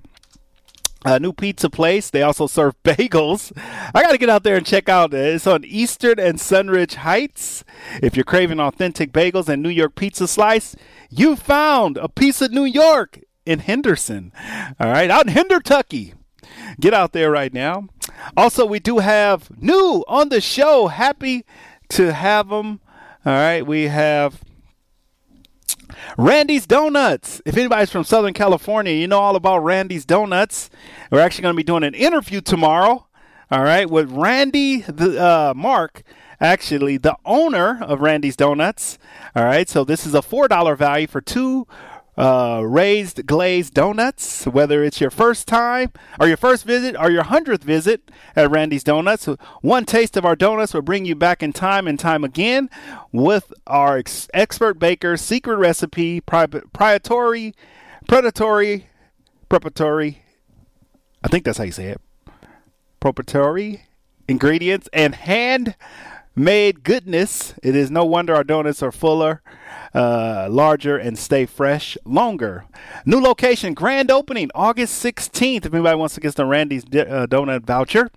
a 1.05 1.21
new 1.21 1.33
pizza 1.33 1.71
place. 1.71 2.11
They 2.11 2.23
also 2.23 2.47
serve 2.47 2.75
bagels. 2.85 3.53
I 3.95 4.03
got 4.03 4.13
to 4.13 4.19
get 4.19 4.31
out 4.31 4.43
there 4.43 4.57
and 4.57 4.67
check 4.67 4.89
out. 4.89 5.15
It's 5.15 5.47
on 5.47 5.65
Eastern 5.65 6.19
and 6.19 6.39
Sunridge 6.39 6.95
Heights. 6.95 7.65
If 8.03 8.17
you're 8.17 8.25
craving 8.25 8.61
authentic 8.61 9.13
bagels 9.13 9.49
and 9.49 9.63
New 9.63 9.69
York 9.71 9.95
pizza 9.95 10.27
slice, 10.27 10.75
you 11.11 11.37
found 11.37 11.97
a 11.97 12.09
piece 12.09 12.41
of 12.41 12.53
New 12.53 12.65
York 12.65 13.21
in 13.45 13.61
Henderson. 13.61 14.33
All 14.81 14.91
right, 14.91 15.11
out 15.11 15.29
in 15.29 15.35
Hendertucky. 15.35 16.15
Get 16.81 16.95
out 16.95 17.13
there 17.13 17.31
right 17.31 17.53
now. 17.53 17.89
Also, 18.37 18.67
we 18.67 18.79
do 18.79 18.99
have 18.99 19.51
new 19.61 20.05
on 20.09 20.29
the 20.29 20.41
show. 20.41 20.89
Happy 20.89 21.45
to 21.91 22.13
have 22.13 22.49
them. 22.49 22.81
All 23.25 23.33
right, 23.33 23.67
we 23.67 23.85
have 23.85 24.43
Randy's 26.17 26.67
Donuts. 26.67 27.41
If 27.45 27.57
anybody's 27.57 27.91
from 27.91 28.05
Southern 28.05 28.33
California, 28.35 28.93
you 28.93 29.07
know 29.07 29.21
all 29.21 29.37
about 29.37 29.59
Randy's 29.59 30.05
Donuts. 30.05 30.71
We're 31.11 31.21
actually 31.21 31.43
going 31.43 31.55
to 31.55 31.57
be 31.57 31.63
doing 31.63 31.85
an 31.85 31.95
interview 31.95 32.41
tomorrow, 32.41 33.07
all 33.51 33.63
right, 33.63 33.89
with 33.89 34.11
Randy 34.11 34.83
the 34.83 35.23
uh, 35.23 35.55
Mark, 35.57 36.03
actually 36.41 36.97
the 36.97 37.17
owner 37.25 37.83
of 37.83 38.01
Randy's 38.01 38.37
Donuts. 38.37 38.99
All 39.35 39.45
right, 39.45 39.69
so 39.69 39.85
this 39.85 40.07
is 40.07 40.15
a 40.15 40.23
four 40.23 40.49
dollar 40.49 40.77
value 40.77 41.07
for 41.07 41.21
two 41.21 41.67
uh, 42.17 42.63
raised 42.65 43.27
glazed 43.27 43.75
donuts, 43.75 44.47
whether 44.47 44.83
it's 44.83 45.01
your 45.01 45.11
first 45.11 45.47
time 45.47 45.93
or 46.19 46.27
your 46.27 46.37
first 46.37 46.65
visit 46.65 46.97
or 46.99 47.11
your 47.11 47.25
hundredth 47.25 47.63
visit 47.63 48.11
at 48.35 48.51
Randy's 48.51 48.85
Donuts. 48.85 49.27
One 49.61 49.85
taste 49.85 50.17
of 50.17 50.25
our 50.25 50.37
donuts 50.37 50.73
will 50.73 50.83
bring 50.83 51.05
you 51.05 51.15
back 51.15 51.43
in 51.43 51.53
time 51.53 51.87
and 51.87 51.99
time 51.99 52.25
again 52.25 52.71
with 53.13 53.53
our 53.67 53.99
ex- 53.99 54.29
expert 54.33 54.79
baker's 54.79 55.21
secret 55.21 55.57
recipe, 55.57 56.21
pri- 56.21 56.47
proprietary, 56.47 57.55
predatory, 58.09 58.87
preparatory. 59.49 60.23
I 61.23 61.29
think 61.29 61.45
that's 61.45 61.59
how 61.59 61.65
you 61.65 61.73
say 61.73 61.89
it. 61.89 62.01
Proprietary 63.01 63.83
ingredients 64.29 64.89
and 64.93 65.15
handmade 66.37 66.85
goodness. 66.85 67.55
It 67.63 67.75
is 67.75 67.91
no 67.91 68.05
wonder 68.05 68.35
our 68.35 68.45
donuts 68.45 68.83
are 68.83 68.93
fuller 68.93 69.43
uh, 69.95 70.47
larger 70.51 70.99
and 70.99 71.19
stay 71.19 71.47
fresh 71.47 71.97
longer. 72.05 72.67
New 73.07 73.19
location, 73.19 73.73
grand 73.73 74.11
opening 74.11 74.51
August 74.55 75.03
16th. 75.03 75.65
If 75.65 75.73
anybody 75.73 75.97
wants 75.97 76.15
to 76.15 76.21
get 76.21 76.35
the 76.35 76.45
Randy's 76.45 76.85
uh, 76.85 77.27
Donut 77.27 77.63
voucher, 77.63 78.11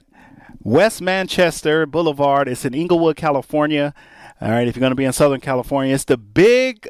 West 0.63 1.01
Manchester 1.01 1.85
Boulevard. 1.85 2.47
It's 2.47 2.65
in 2.65 2.73
Inglewood, 2.73 3.17
California. 3.17 3.93
All 4.41 4.49
right, 4.49 4.67
if 4.67 4.75
you're 4.75 4.81
going 4.81 4.89
to 4.91 4.95
be 4.95 5.05
in 5.05 5.13
Southern 5.13 5.41
California, 5.41 5.93
it's 5.93 6.05
the 6.05 6.17
big 6.17 6.87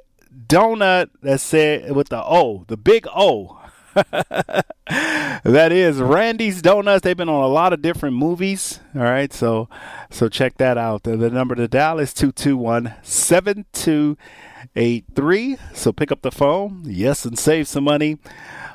donut 0.48 1.10
that 1.22 1.42
said 1.42 1.94
with 1.96 2.08
the 2.10 2.24
O, 2.24 2.65
the 2.68 2.77
big 2.77 3.08
O. 3.15 3.60
that 3.94 5.72
is 5.72 6.00
Randy's 6.00 6.63
Donuts. 6.63 7.03
They've 7.03 7.18
been 7.18 7.30
on 7.30 7.44
a 7.44 7.48
lot 7.48 7.74
of 7.74 7.84
different 7.84 8.15
movies. 8.15 8.80
All 8.96 9.01
right, 9.01 9.32
so 9.32 9.70
so 10.10 10.30
check 10.30 10.58
that 10.58 10.80
out. 10.80 11.03
The, 11.03 11.15
the 11.15 11.30
number 11.30 11.53
to 11.53 11.68
dial 11.68 12.00
is 12.00 12.12
221 12.13 12.96
7283. 13.03 15.58
So 15.74 15.92
pick 15.92 16.12
up 16.12 16.24
the 16.24 16.32
phone, 16.32 16.86
yes, 16.88 17.24
and 17.25 17.38
save 17.38 17.68
some 17.68 17.84
money 17.84 18.18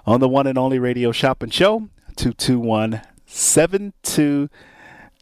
on 0.06 0.20
the 0.20 0.28
one 0.28 0.46
and 0.46 0.56
only 0.56 0.78
radio 0.78 1.10
shopping 1.10 1.50
show 1.50 1.88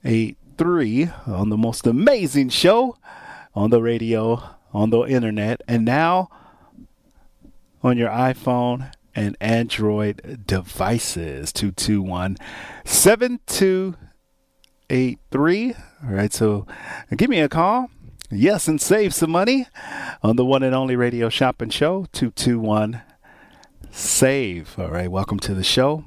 221 0.06 0.08
7283 0.56 1.10
on 1.34 1.50
the 1.50 1.56
most 1.56 1.84
amazing 1.86 2.48
show 2.48 2.96
on 3.54 3.70
the 3.70 3.80
radio, 3.82 4.42
on 4.72 4.90
the 4.90 5.02
internet, 5.02 5.60
and 5.66 5.84
now 5.84 6.28
on 7.82 7.98
your 7.98 8.10
iPhone 8.10 8.92
and 9.16 9.36
Android 9.40 10.44
devices. 10.46 11.52
221 11.52 12.36
7283. 12.84 15.74
All 15.74 16.10
right, 16.10 16.32
so 16.32 16.68
give 17.16 17.28
me 17.28 17.40
a 17.40 17.48
call. 17.48 17.90
Yes, 18.30 18.68
and 18.68 18.80
save 18.80 19.12
some 19.12 19.30
money 19.30 19.66
on 20.22 20.36
the 20.36 20.44
one 20.44 20.62
and 20.62 20.72
only 20.74 20.94
radio 20.94 21.28
shopping 21.28 21.70
show. 21.70 22.06
221 22.12 23.02
Save. 23.90 24.78
All 24.78 24.90
right, 24.90 25.10
welcome 25.10 25.40
to 25.40 25.54
the 25.54 25.64
show. 25.64 26.04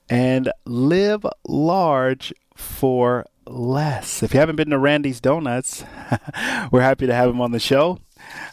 and 0.10 0.54
live 0.64 1.26
large 1.46 2.34
for 2.56 3.26
less. 3.46 4.24
If 4.24 4.34
you 4.34 4.40
haven't 4.40 4.56
been 4.56 4.70
to 4.70 4.80
Randy's 4.80 5.20
Donuts, 5.20 5.84
we're 6.72 6.80
happy 6.80 7.08
to 7.08 7.14
have 7.14 7.30
him 7.30 7.42
on 7.42 7.52
the 7.52 7.60
show. 7.60 8.00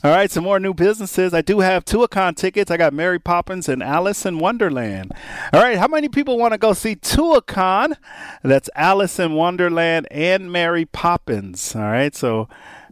All 0.02 0.10
right, 0.10 0.30
some 0.30 0.44
more 0.44 0.58
new 0.58 0.72
businesses. 0.72 1.34
I 1.34 1.42
do 1.42 1.60
have 1.60 1.84
Tuacahn 1.84 2.36
tickets. 2.36 2.70
I 2.70 2.76
got 2.76 2.92
Mary 2.92 3.18
Poppins 3.18 3.68
and 3.68 3.82
Alice 3.82 4.24
in 4.24 4.38
Wonderland. 4.38 5.12
All 5.52 5.60
right, 5.60 5.78
how 5.78 5.88
many 5.88 6.08
people 6.08 6.38
want 6.38 6.52
to 6.52 6.58
go 6.58 6.72
see 6.72 6.96
Tuacahn? 6.96 7.96
That's 8.42 8.70
Alice 8.74 9.18
in 9.18 9.34
Wonderland 9.34 10.08
and 10.10 10.50
Mary 10.50 10.86
Poppins. 10.86 11.74
All 11.76 11.82
right, 11.82 12.14
so 12.14 12.48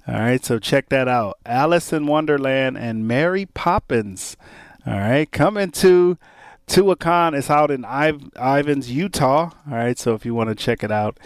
all 0.06 0.14
right, 0.14 0.42
so 0.42 0.58
check 0.58 0.88
that 0.88 1.06
out. 1.06 1.36
Alice 1.44 1.92
in 1.92 2.06
Wonderland 2.06 2.78
and 2.78 3.06
Mary 3.06 3.44
Poppins. 3.44 4.38
All 4.86 4.98
right, 4.98 5.30
coming 5.30 5.70
to 5.72 6.16
Tuacahn. 6.66 7.36
is 7.36 7.50
out 7.50 7.70
in 7.70 7.84
Ivins, 7.84 8.90
Utah. 8.90 9.50
All 9.70 9.76
right, 9.76 9.98
so 9.98 10.14
if 10.14 10.24
you 10.24 10.34
want 10.34 10.48
to 10.48 10.54
check 10.54 10.82
it 10.82 10.90
out, 10.90 11.18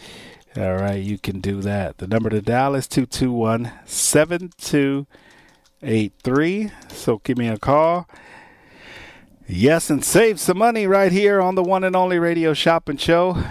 all 0.57 0.77
right, 0.77 1.03
you 1.03 1.17
can 1.17 1.41
do 1.41 1.61
that. 1.63 1.99
The 1.99 2.07
number 2.07 2.29
to 2.31 2.43
dial 2.43 2.75
is 2.75 2.89
221 2.89 3.71
7283. 5.83 6.71
So 6.95 7.19
give 7.25 7.37
me 7.37 7.49
a 7.49 7.59
call. 7.59 8.09
Yes, 9.49 9.91
and 9.91 10.05
save 10.05 10.39
some 10.39 10.59
money 10.59 10.87
right 10.87 11.11
here 11.11 11.41
on 11.41 11.57
the 11.57 11.63
one 11.63 11.83
and 11.83 11.97
only 11.97 12.19
Radio 12.19 12.55
Shopping 12.55 12.97
Show. 12.97 13.43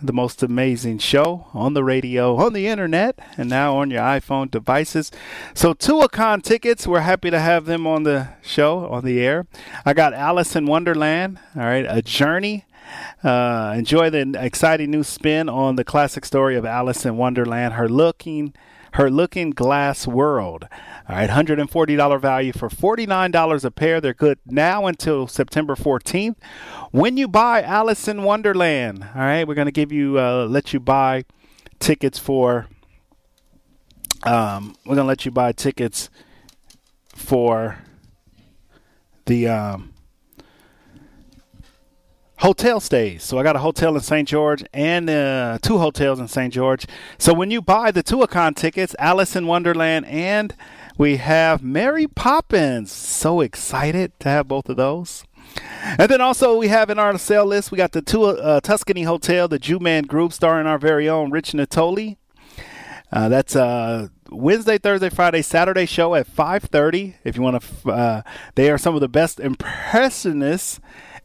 The 0.00 0.12
most 0.12 0.42
amazing 0.42 0.98
show 0.98 1.46
on 1.52 1.74
the 1.74 1.82
radio, 1.82 2.36
on 2.36 2.52
the 2.52 2.66
internet, 2.66 3.18
and 3.36 3.48
now 3.48 3.76
on 3.76 3.90
your 3.90 4.02
iPhone 4.02 4.50
devices. 4.50 5.10
So, 5.54 5.72
Tuacahn 5.72 6.42
tickets, 6.42 6.86
we're 6.86 7.00
happy 7.00 7.30
to 7.30 7.40
have 7.40 7.64
them 7.64 7.86
on 7.86 8.02
the 8.02 8.28
show, 8.42 8.86
on 8.88 9.04
the 9.04 9.20
air. 9.20 9.46
I 9.84 9.94
got 9.94 10.12
Alice 10.12 10.54
in 10.54 10.66
Wonderland, 10.66 11.38
all 11.56 11.62
right, 11.62 11.86
a 11.88 12.02
journey 12.02 12.66
uh, 13.22 13.74
enjoy 13.76 14.10
the 14.10 14.34
exciting 14.38 14.90
new 14.90 15.02
spin 15.02 15.48
on 15.48 15.76
the 15.76 15.84
classic 15.84 16.24
story 16.24 16.56
of 16.56 16.64
Alice 16.64 17.04
in 17.06 17.16
Wonderland. 17.16 17.74
Her 17.74 17.88
looking, 17.88 18.54
her 18.94 19.10
looking 19.10 19.50
glass 19.50 20.06
world. 20.06 20.68
All 21.08 21.16
right, 21.16 21.28
$140 21.28 22.20
value 22.20 22.52
for 22.52 22.68
$49 22.68 23.64
a 23.64 23.70
pair. 23.70 24.00
They're 24.00 24.14
good 24.14 24.38
now 24.46 24.86
until 24.86 25.26
September 25.26 25.74
14th. 25.74 26.36
When 26.92 27.16
you 27.16 27.26
buy 27.26 27.62
Alice 27.62 28.06
in 28.06 28.22
Wonderland, 28.22 29.04
all 29.14 29.22
right, 29.22 29.46
we're 29.46 29.54
going 29.54 29.66
to 29.66 29.72
give 29.72 29.90
you, 29.90 30.20
uh, 30.20 30.46
let 30.48 30.72
you 30.72 30.78
buy 30.78 31.24
tickets 31.80 32.20
for, 32.20 32.68
um, 34.22 34.76
we're 34.86 34.94
going 34.94 35.04
to 35.04 35.08
let 35.08 35.24
you 35.24 35.32
buy 35.32 35.50
tickets 35.50 36.08
for 37.16 37.78
the, 39.26 39.48
um, 39.48 39.93
hotel 42.44 42.78
stays. 42.78 43.22
So 43.22 43.38
I 43.38 43.42
got 43.42 43.56
a 43.56 43.60
hotel 43.60 43.94
in 43.94 44.02
St. 44.02 44.28
George 44.28 44.62
and 44.74 45.08
uh, 45.08 45.58
two 45.62 45.78
hotels 45.78 46.20
in 46.20 46.28
St. 46.28 46.52
George. 46.52 46.86
So 47.16 47.32
when 47.32 47.50
you 47.50 47.62
buy 47.62 47.90
the 47.90 48.02
Tuacahn 48.02 48.54
tickets, 48.54 48.94
Alice 48.98 49.34
in 49.34 49.46
Wonderland, 49.46 50.04
and 50.04 50.54
we 50.98 51.16
have 51.16 51.62
Mary 51.62 52.06
Poppins. 52.06 52.92
So 52.92 53.40
excited 53.40 54.12
to 54.20 54.28
have 54.28 54.46
both 54.46 54.68
of 54.68 54.76
those. 54.76 55.24
And 55.98 56.10
then 56.10 56.20
also 56.20 56.58
we 56.58 56.68
have 56.68 56.90
in 56.90 56.98
our 56.98 57.16
sale 57.16 57.46
list, 57.46 57.72
we 57.72 57.78
got 57.78 57.92
the 57.92 58.02
two, 58.02 58.24
uh, 58.24 58.60
Tuscany 58.60 59.04
Hotel, 59.04 59.48
the 59.48 59.58
Jew 59.58 59.78
Man 59.78 60.02
Group, 60.02 60.34
starring 60.34 60.66
our 60.66 60.78
very 60.78 61.08
own 61.08 61.30
Rich 61.30 61.52
Natoli. 61.52 62.18
Uh, 63.10 63.30
that's 63.30 63.56
uh, 63.56 64.08
Wednesday, 64.28 64.76
Thursday, 64.76 65.08
Friday, 65.08 65.40
Saturday 65.40 65.86
show 65.86 66.14
at 66.14 66.26
5:30. 66.26 67.14
If 67.24 67.36
you 67.36 67.42
want 67.42 67.62
to, 67.62 67.90
uh, 67.90 68.22
they 68.54 68.70
are 68.70 68.76
some 68.76 68.94
of 68.94 69.00
the 69.00 69.08
best 69.08 69.40
impressionists 69.40 70.80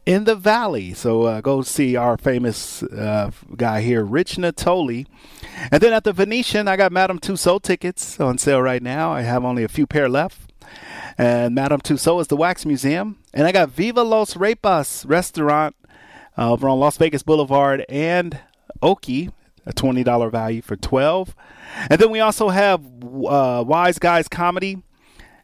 in 0.06 0.24
the 0.24 0.34
valley. 0.34 0.94
So 0.94 1.24
uh, 1.24 1.40
go 1.40 1.62
see 1.62 1.96
our 1.96 2.16
famous 2.16 2.82
uh, 2.82 3.30
guy 3.56 3.82
here, 3.82 4.04
Rich 4.04 4.36
Natoli. 4.36 5.06
And 5.70 5.82
then 5.82 5.92
at 5.92 6.04
the 6.04 6.12
Venetian, 6.12 6.68
I 6.68 6.76
got 6.76 6.92
Madame 6.92 7.18
Tussauds 7.18 7.62
tickets 7.62 8.18
on 8.18 8.38
sale 8.38 8.62
right 8.62 8.82
now. 8.82 9.12
I 9.12 9.22
have 9.22 9.44
only 9.44 9.64
a 9.64 9.68
few 9.68 9.86
pair 9.86 10.08
left. 10.08 10.52
And 11.18 11.54
Madame 11.54 11.80
Tussauds 11.80 12.22
is 12.22 12.26
the 12.28 12.36
wax 12.36 12.64
museum. 12.64 13.18
And 13.34 13.46
I 13.46 13.52
got 13.52 13.70
Viva 13.70 14.02
Las 14.02 14.34
Arepas 14.34 15.08
restaurant 15.08 15.76
uh, 16.36 16.52
over 16.52 16.68
on 16.68 16.80
Las 16.80 16.96
Vegas 16.96 17.22
Boulevard 17.22 17.84
and 17.88 18.40
Oakey, 18.82 19.30
a 19.66 19.72
$20 19.72 20.30
value 20.30 20.62
for 20.62 20.76
12 20.76 21.34
And 21.90 22.00
then 22.00 22.10
we 22.10 22.20
also 22.20 22.48
have 22.48 22.80
uh, 22.82 23.62
Wise 23.66 23.98
Guys 23.98 24.28
Comedy 24.28 24.82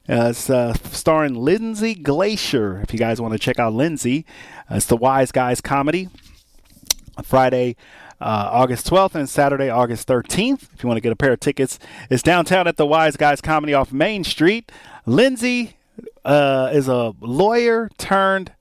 uh, 0.08 0.28
it's 0.30 0.48
uh, 0.48 0.72
starring 0.92 1.34
Lindsay 1.34 1.94
Glazer. 1.94 2.82
If 2.82 2.92
you 2.92 2.98
guys 2.98 3.20
want 3.20 3.32
to 3.32 3.38
check 3.38 3.58
out 3.58 3.72
Lindsay, 3.72 4.24
uh, 4.70 4.76
it's 4.76 4.86
the 4.86 4.96
Wise 4.96 5.32
Guys 5.32 5.60
comedy. 5.60 6.08
Friday, 7.22 7.76
uh, 8.20 8.48
August 8.52 8.88
12th 8.88 9.14
and 9.14 9.28
Saturday, 9.28 9.68
August 9.68 10.06
13th. 10.06 10.68
If 10.74 10.82
you 10.82 10.86
want 10.86 10.98
to 10.98 11.00
get 11.00 11.12
a 11.12 11.16
pair 11.16 11.32
of 11.32 11.40
tickets, 11.40 11.78
it's 12.10 12.22
downtown 12.22 12.66
at 12.68 12.76
the 12.76 12.86
Wise 12.86 13.16
Guys 13.16 13.40
Comedy 13.40 13.74
off 13.74 13.92
Main 13.92 14.22
Street. 14.22 14.70
Lindsay 15.06 15.76
uh, 16.24 16.70
is 16.72 16.88
a 16.88 17.14
lawyer 17.20 17.90
turned 17.98 18.52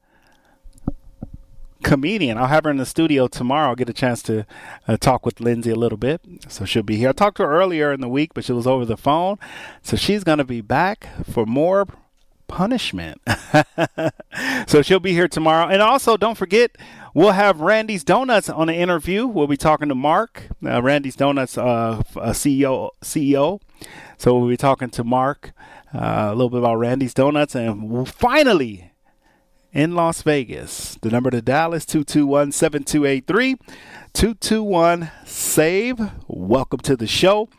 comedian. 1.85 2.37
I'll 2.39 2.47
have 2.47 2.63
her 2.63 2.71
in 2.71 2.77
the 2.77 2.85
studio 2.85 3.27
tomorrow. 3.27 3.69
I'll 3.69 3.75
get 3.75 3.89
a 3.89 3.93
chance 3.93 4.23
to 4.23 4.45
uh, 4.87 4.97
talk 4.97 5.23
with 5.23 5.39
Lindsay 5.39 5.69
a 5.69 5.75
little 5.75 5.99
bit. 5.99 6.19
So 6.47 6.65
she'll 6.65 6.83
be 6.83 6.97
here. 6.97 7.09
I 7.09 7.11
talked 7.11 7.37
to 7.37 7.43
her 7.43 7.51
earlier 7.51 7.93
in 7.93 8.01
the 8.01 8.09
week, 8.09 8.33
but 8.33 8.43
she 8.43 8.53
was 8.53 8.65
over 8.65 8.85
the 8.85 8.97
phone. 8.97 9.37
So 9.83 9.95
she's 9.95 10.23
going 10.23 10.39
to 10.39 10.43
be 10.43 10.61
back 10.61 11.07
for 11.31 11.45
more 11.45 11.87
punishment. 12.47 13.21
so 14.67 14.81
she'll 14.81 14.99
be 14.99 15.13
here 15.13 15.27
tomorrow. 15.27 15.67
And 15.67 15.81
also, 15.81 16.17
don't 16.17 16.37
forget, 16.37 16.75
we'll 17.13 17.31
have 17.31 17.61
Randy's 17.61 18.03
Donuts 18.03 18.49
on 18.49 18.65
the 18.67 18.75
interview. 18.75 19.27
We'll 19.27 19.47
be 19.47 19.55
talking 19.55 19.87
to 19.89 19.95
Mark, 19.95 20.47
uh, 20.65 20.81
Randy's 20.81 21.15
Donuts 21.15 21.55
uh, 21.55 22.01
CEO. 22.15 22.89
CEO. 23.03 23.61
So 24.17 24.35
we'll 24.35 24.49
be 24.49 24.57
talking 24.57 24.89
to 24.89 25.03
Mark 25.03 25.53
uh, 25.93 26.29
a 26.31 26.35
little 26.35 26.49
bit 26.49 26.59
about 26.59 26.75
Randy's 26.77 27.13
Donuts, 27.13 27.53
and 27.53 27.91
we'll 27.91 28.05
finally 28.05 28.91
in 29.75 29.93
Las 29.93 30.21
Vegas. 30.21 30.97
The 31.01 31.09
number 31.09 31.29
to 31.29 31.41
dial 31.41 31.73
is 31.73 31.85
221 31.85 32.53
7283 32.53 33.55
221 34.13 35.11
SAVE. 35.25 36.11
Welcome 36.27 36.79
to 36.79 36.95
the 36.95 37.05
show. 37.05 37.49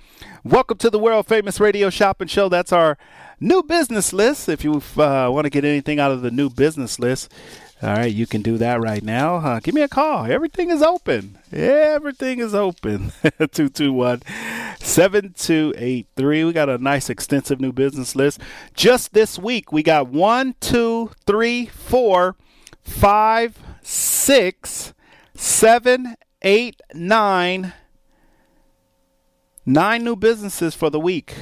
Welcome 0.42 0.78
to 0.78 0.88
the 0.88 0.98
world 0.98 1.26
famous 1.26 1.60
radio 1.60 1.90
shopping 1.90 2.28
show. 2.28 2.48
That's 2.48 2.72
our 2.72 2.96
new 3.38 3.62
business 3.62 4.14
list. 4.14 4.48
If 4.48 4.64
you 4.64 4.76
uh, 4.96 5.28
want 5.30 5.44
to 5.44 5.50
get 5.50 5.66
anything 5.66 6.00
out 6.00 6.10
of 6.10 6.22
the 6.22 6.30
new 6.30 6.48
business 6.48 6.98
list, 6.98 7.30
all 7.82 7.90
right, 7.90 8.12
you 8.12 8.26
can 8.26 8.40
do 8.40 8.56
that 8.56 8.80
right 8.80 9.02
now. 9.02 9.36
Uh, 9.36 9.60
give 9.60 9.74
me 9.74 9.82
a 9.82 9.88
call. 9.88 10.24
Everything 10.24 10.70
is 10.70 10.80
open. 10.80 11.38
Everything 11.52 12.38
is 12.38 12.54
open. 12.54 13.12
221 13.22 14.22
7283. 14.80 16.44
We 16.44 16.52
got 16.54 16.70
a 16.70 16.78
nice, 16.78 17.10
extensive 17.10 17.60
new 17.60 17.72
business 17.72 18.16
list. 18.16 18.40
Just 18.72 19.12
this 19.12 19.38
week, 19.38 19.72
we 19.72 19.82
got 19.82 20.08
one, 20.08 20.54
two, 20.58 21.10
three, 21.26 21.66
four, 21.66 22.36
five, 22.82 23.58
six, 23.82 24.94
seven, 25.34 26.16
eight, 26.40 26.80
nine, 26.94 27.74
nine 29.66 30.02
new 30.02 30.16
businesses 30.16 30.74
for 30.74 30.88
the 30.88 31.00
week 31.00 31.34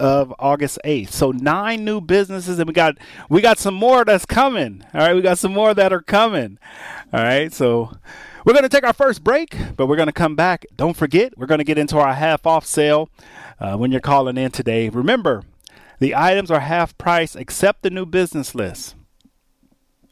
of 0.00 0.34
August 0.38 0.78
8th. 0.84 1.10
So 1.10 1.30
nine 1.30 1.84
new 1.84 2.00
businesses 2.00 2.58
and 2.58 2.68
we 2.68 2.74
got 2.74 2.96
we 3.28 3.40
got 3.40 3.58
some 3.58 3.74
more 3.74 4.04
that's 4.04 4.26
coming. 4.26 4.84
All 4.92 5.00
right, 5.00 5.14
we 5.14 5.22
got 5.22 5.38
some 5.38 5.52
more 5.52 5.74
that 5.74 5.92
are 5.92 6.02
coming. 6.02 6.58
All 7.12 7.22
right. 7.22 7.52
So 7.52 7.92
we're 8.44 8.52
going 8.52 8.64
to 8.64 8.68
take 8.68 8.84
our 8.84 8.92
first 8.92 9.24
break, 9.24 9.56
but 9.76 9.86
we're 9.86 9.96
going 9.96 10.06
to 10.06 10.12
come 10.12 10.36
back. 10.36 10.66
Don't 10.76 10.96
forget, 10.96 11.36
we're 11.38 11.46
going 11.46 11.58
to 11.58 11.64
get 11.64 11.78
into 11.78 11.98
our 11.98 12.12
half 12.12 12.46
off 12.46 12.66
sale 12.66 13.08
uh, 13.58 13.76
when 13.76 13.90
you're 13.90 14.00
calling 14.00 14.36
in 14.36 14.50
today. 14.50 14.90
Remember, 14.90 15.44
the 15.98 16.14
items 16.14 16.50
are 16.50 16.60
half 16.60 16.96
price 16.98 17.34
except 17.34 17.82
the 17.82 17.90
new 17.90 18.04
business 18.04 18.54
list. 18.54 18.96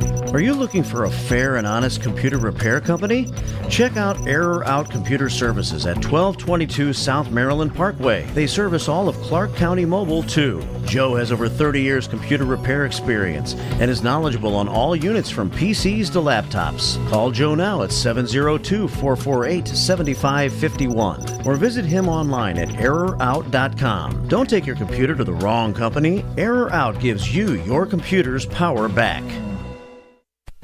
Are 0.00 0.40
you 0.40 0.52
looking 0.52 0.84
for 0.84 1.04
a 1.04 1.10
fair 1.10 1.56
and 1.56 1.66
honest 1.66 2.02
computer 2.02 2.36
repair 2.36 2.80
company? 2.80 3.32
Check 3.70 3.96
out 3.96 4.26
Error 4.26 4.62
Out 4.66 4.90
Computer 4.90 5.30
Services 5.30 5.86
at 5.86 5.96
1222 5.96 6.92
South 6.92 7.30
Maryland 7.30 7.74
Parkway. 7.74 8.26
They 8.34 8.46
service 8.46 8.88
all 8.88 9.08
of 9.08 9.16
Clark 9.22 9.54
County 9.56 9.86
Mobile 9.86 10.22
too. 10.22 10.62
Joe 10.84 11.14
has 11.14 11.32
over 11.32 11.48
30 11.48 11.80
years 11.80 12.06
computer 12.06 12.44
repair 12.44 12.84
experience 12.84 13.54
and 13.80 13.90
is 13.90 14.02
knowledgeable 14.02 14.54
on 14.54 14.68
all 14.68 14.94
units 14.94 15.30
from 15.30 15.50
PCs 15.50 16.12
to 16.12 16.18
laptops. 16.18 16.96
Call 17.08 17.30
Joe 17.30 17.54
now 17.54 17.82
at 17.82 17.90
702 17.90 18.88
448 18.88 19.68
7551 19.68 21.46
or 21.46 21.54
visit 21.54 21.86
him 21.86 22.08
online 22.08 22.58
at 22.58 22.68
errorout.com. 22.68 24.28
Don't 24.28 24.50
take 24.50 24.66
your 24.66 24.76
computer 24.76 25.14
to 25.14 25.24
the 25.24 25.32
wrong 25.32 25.72
company. 25.72 26.22
Error 26.36 26.70
Out 26.72 27.00
gives 27.00 27.34
you 27.34 27.54
your 27.62 27.86
computer's 27.86 28.44
power 28.44 28.88
back. 28.88 29.24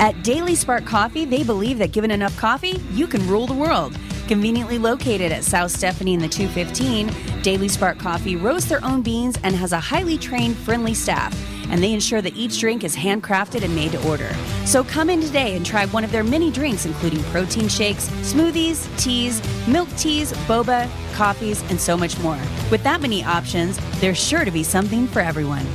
At 0.00 0.22
Daily 0.22 0.54
Spark 0.54 0.86
Coffee, 0.86 1.26
they 1.26 1.44
believe 1.44 1.76
that 1.76 1.92
given 1.92 2.10
enough 2.10 2.34
coffee, 2.38 2.80
you 2.92 3.06
can 3.06 3.28
rule 3.28 3.46
the 3.46 3.52
world. 3.52 3.94
Conveniently 4.28 4.78
located 4.78 5.30
at 5.30 5.44
South 5.44 5.70
Stephanie 5.70 6.14
in 6.14 6.20
the 6.20 6.28
215, 6.28 7.42
Daily 7.42 7.68
Spark 7.68 7.98
Coffee 7.98 8.34
roasts 8.34 8.70
their 8.70 8.82
own 8.82 9.02
beans 9.02 9.36
and 9.44 9.54
has 9.54 9.72
a 9.72 9.78
highly 9.78 10.16
trained, 10.16 10.56
friendly 10.56 10.94
staff. 10.94 11.38
And 11.68 11.82
they 11.82 11.92
ensure 11.92 12.22
that 12.22 12.34
each 12.34 12.58
drink 12.58 12.82
is 12.82 12.96
handcrafted 12.96 13.62
and 13.62 13.74
made 13.74 13.92
to 13.92 14.08
order. 14.08 14.34
So 14.64 14.82
come 14.82 15.10
in 15.10 15.20
today 15.20 15.54
and 15.54 15.66
try 15.66 15.84
one 15.84 16.02
of 16.02 16.12
their 16.12 16.24
many 16.24 16.50
drinks, 16.50 16.86
including 16.86 17.22
protein 17.24 17.68
shakes, 17.68 18.08
smoothies, 18.22 18.88
teas, 18.98 19.42
milk 19.68 19.90
teas, 19.98 20.32
boba, 20.48 20.88
coffees, 21.12 21.62
and 21.68 21.78
so 21.78 21.94
much 21.94 22.18
more. 22.20 22.40
With 22.70 22.82
that 22.84 23.02
many 23.02 23.22
options, 23.22 23.78
there's 24.00 24.18
sure 24.18 24.46
to 24.46 24.50
be 24.50 24.62
something 24.62 25.06
for 25.06 25.20
everyone. 25.20 25.66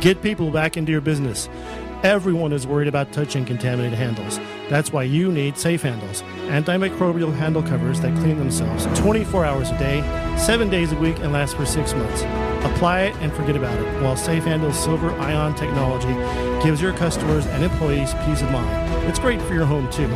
Get 0.00 0.22
people 0.22 0.52
back 0.52 0.76
into 0.76 0.92
your 0.92 1.00
business. 1.00 1.48
Everyone 2.04 2.52
is 2.52 2.68
worried 2.68 2.86
about 2.86 3.10
touching 3.10 3.44
contaminated 3.44 3.98
handles. 3.98 4.38
That's 4.68 4.92
why 4.92 5.02
you 5.02 5.32
need 5.32 5.58
Safe 5.58 5.82
Handles, 5.82 6.22
antimicrobial 6.46 7.34
handle 7.34 7.64
covers 7.64 8.00
that 8.02 8.16
clean 8.18 8.38
themselves 8.38 8.86
24 9.00 9.44
hours 9.44 9.70
a 9.70 9.78
day, 9.78 10.02
7 10.38 10.70
days 10.70 10.92
a 10.92 10.96
week, 10.96 11.18
and 11.18 11.32
last 11.32 11.56
for 11.56 11.66
6 11.66 11.94
months. 11.94 12.22
Apply 12.64 13.00
it 13.02 13.16
and 13.16 13.32
forget 13.32 13.56
about 13.56 13.76
it, 13.76 14.02
while 14.02 14.16
Safe 14.16 14.44
Handles 14.44 14.78
Silver 14.78 15.10
Ion 15.18 15.56
technology 15.56 16.14
gives 16.64 16.80
your 16.80 16.92
customers 16.92 17.46
and 17.46 17.64
employees 17.64 18.14
peace 18.24 18.42
of 18.42 18.52
mind. 18.52 19.08
It's 19.08 19.18
great 19.18 19.42
for 19.42 19.54
your 19.54 19.66
home 19.66 19.90
too. 19.90 20.08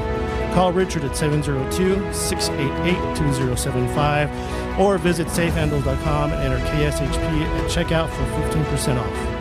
Call 0.54 0.72
Richard 0.72 1.02
at 1.02 1.16
702 1.16 2.12
688 2.14 3.16
2075 3.16 4.78
or 4.78 4.98
visit 4.98 5.26
safehandles.com 5.26 6.32
and 6.32 6.52
enter 6.52 6.64
KSHP 6.66 7.16
at 7.16 7.68
checkout 7.68 8.08
for 8.10 8.22
15% 8.48 8.98
off. 8.98 9.31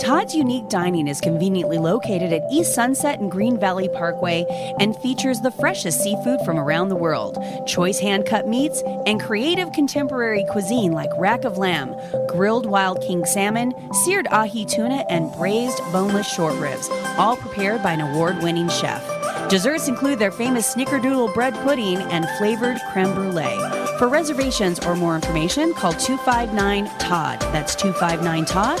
Todd's 0.00 0.34
Unique 0.34 0.68
Dining 0.68 1.08
is 1.08 1.20
conveniently 1.20 1.78
located 1.78 2.32
at 2.32 2.42
East 2.52 2.74
Sunset 2.74 3.18
and 3.18 3.30
Green 3.30 3.58
Valley 3.58 3.88
Parkway 3.88 4.44
and 4.78 4.96
features 4.96 5.40
the 5.40 5.50
freshest 5.50 6.00
seafood 6.00 6.40
from 6.44 6.58
around 6.58 6.88
the 6.88 6.96
world, 6.96 7.38
choice 7.66 7.98
hand 7.98 8.26
cut 8.26 8.46
meats, 8.46 8.82
and 9.06 9.20
creative 9.20 9.72
contemporary 9.72 10.44
cuisine 10.50 10.92
like 10.92 11.10
rack 11.16 11.44
of 11.44 11.56
lamb, 11.56 11.94
grilled 12.28 12.66
wild 12.66 13.00
king 13.00 13.24
salmon, 13.24 13.72
seared 14.04 14.26
ahi 14.28 14.66
tuna, 14.66 15.04
and 15.08 15.32
braised 15.32 15.78
boneless 15.92 16.30
short 16.30 16.54
ribs, 16.60 16.88
all 17.16 17.36
prepared 17.36 17.82
by 17.82 17.92
an 17.92 18.00
award 18.00 18.42
winning 18.42 18.68
chef. 18.68 19.02
Desserts 19.48 19.88
include 19.88 20.18
their 20.18 20.32
famous 20.32 20.74
snickerdoodle 20.74 21.32
bread 21.32 21.54
pudding 21.62 21.98
and 21.98 22.28
flavored 22.38 22.78
creme 22.92 23.14
brulee. 23.14 23.58
For 23.98 24.08
reservations 24.08 24.78
or 24.80 24.94
more 24.94 25.14
information, 25.14 25.72
call 25.72 25.92
259 25.92 26.86
Todd. 26.98 27.40
That's 27.52 27.74
259 27.74 28.44
Todd 28.44 28.80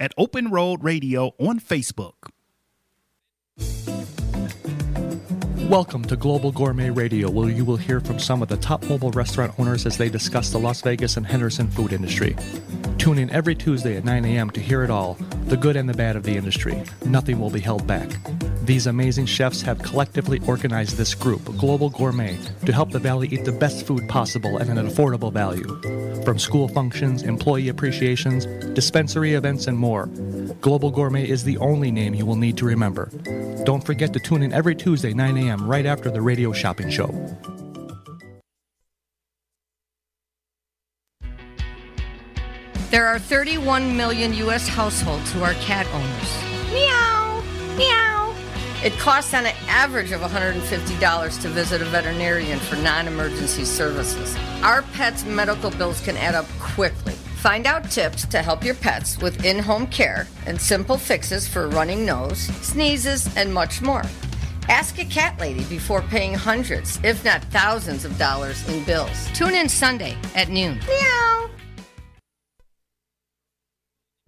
at 0.00 0.12
Open 0.16 0.50
Road 0.50 0.82
Radio 0.82 1.32
on 1.38 1.60
Facebook. 1.60 2.30
Welcome 5.68 6.02
to 6.06 6.16
Global 6.16 6.50
Gourmet 6.50 6.88
Radio, 6.88 7.28
where 7.28 7.50
you 7.50 7.62
will 7.62 7.76
hear 7.76 8.00
from 8.00 8.18
some 8.18 8.40
of 8.40 8.48
the 8.48 8.56
top 8.56 8.82
mobile 8.88 9.10
restaurant 9.10 9.52
owners 9.58 9.84
as 9.84 9.98
they 9.98 10.08
discuss 10.08 10.48
the 10.48 10.58
Las 10.58 10.80
Vegas 10.80 11.18
and 11.18 11.26
Henderson 11.26 11.68
food 11.68 11.92
industry. 11.92 12.34
Tune 12.96 13.18
in 13.18 13.28
every 13.28 13.54
Tuesday 13.54 13.94
at 13.98 14.04
9 14.04 14.24
a.m. 14.24 14.48
to 14.52 14.60
hear 14.60 14.82
it 14.82 14.88
all 14.88 15.18
the 15.44 15.58
good 15.58 15.76
and 15.76 15.86
the 15.86 15.92
bad 15.92 16.16
of 16.16 16.22
the 16.22 16.38
industry. 16.38 16.82
Nothing 17.04 17.38
will 17.38 17.50
be 17.50 17.60
held 17.60 17.86
back. 17.86 18.08
These 18.62 18.86
amazing 18.86 19.26
chefs 19.26 19.60
have 19.60 19.78
collectively 19.78 20.40
organized 20.46 20.96
this 20.96 21.14
group, 21.14 21.44
Global 21.58 21.90
Gourmet, 21.90 22.38
to 22.64 22.72
help 22.72 22.90
the 22.90 22.98
Valley 22.98 23.28
eat 23.28 23.44
the 23.44 23.52
best 23.52 23.86
food 23.86 24.08
possible 24.08 24.58
at 24.60 24.68
an 24.68 24.76
affordable 24.76 25.32
value. 25.32 25.80
From 26.22 26.38
school 26.38 26.68
functions, 26.68 27.22
employee 27.22 27.68
appreciations, 27.68 28.44
dispensary 28.74 29.34
events, 29.34 29.66
and 29.66 29.78
more, 29.78 30.06
Global 30.60 30.90
Gourmet 30.90 31.28
is 31.28 31.44
the 31.44 31.56
only 31.58 31.90
name 31.90 32.14
you 32.14 32.26
will 32.26 32.36
need 32.36 32.58
to 32.58 32.66
remember. 32.66 33.10
Don't 33.64 33.84
forget 33.84 34.12
to 34.12 34.20
tune 34.20 34.42
in 34.42 34.52
every 34.52 34.74
Tuesday, 34.74 35.14
9 35.14 35.36
a.m., 35.36 35.57
right 35.62 35.86
after 35.86 36.10
the 36.10 36.20
radio 36.20 36.52
shopping 36.52 36.90
show. 36.90 37.08
There 42.90 43.06
are 43.06 43.18
31 43.18 43.96
million 43.98 44.32
U.S. 44.32 44.66
households 44.66 45.30
who 45.32 45.42
are 45.42 45.52
cat 45.54 45.86
owners. 45.92 46.72
Meow, 46.72 47.42
meow. 47.76 48.34
It 48.82 48.92
costs 48.98 49.34
on 49.34 49.44
an 49.44 49.54
average 49.66 50.10
of 50.12 50.22
$150 50.22 51.42
to 51.42 51.48
visit 51.48 51.82
a 51.82 51.84
veterinarian 51.84 52.58
for 52.58 52.76
non 52.76 53.06
emergency 53.06 53.66
services. 53.66 54.34
Our 54.62 54.82
pets' 54.94 55.26
medical 55.26 55.70
bills 55.70 56.00
can 56.00 56.16
add 56.16 56.34
up 56.34 56.46
quickly. 56.58 57.12
Find 57.42 57.66
out 57.66 57.90
tips 57.90 58.24
to 58.26 58.40
help 58.40 58.64
your 58.64 58.74
pets 58.74 59.18
with 59.18 59.44
in 59.44 59.58
home 59.58 59.86
care 59.88 60.26
and 60.46 60.58
simple 60.58 60.96
fixes 60.96 61.46
for 61.46 61.68
running 61.68 62.06
nose, 62.06 62.38
sneezes, 62.38 63.36
and 63.36 63.52
much 63.52 63.82
more. 63.82 64.04
Ask 64.68 64.98
a 64.98 65.04
cat 65.04 65.38
lady 65.40 65.64
before 65.64 66.02
paying 66.02 66.34
hundreds, 66.34 67.00
if 67.02 67.24
not 67.24 67.42
thousands 67.44 68.04
of 68.04 68.16
dollars 68.18 68.68
in 68.68 68.84
bills. 68.84 69.28
Tune 69.32 69.54
in 69.54 69.68
Sunday 69.68 70.16
at 70.34 70.48
noon. 70.50 70.78
Meow. 70.86 71.50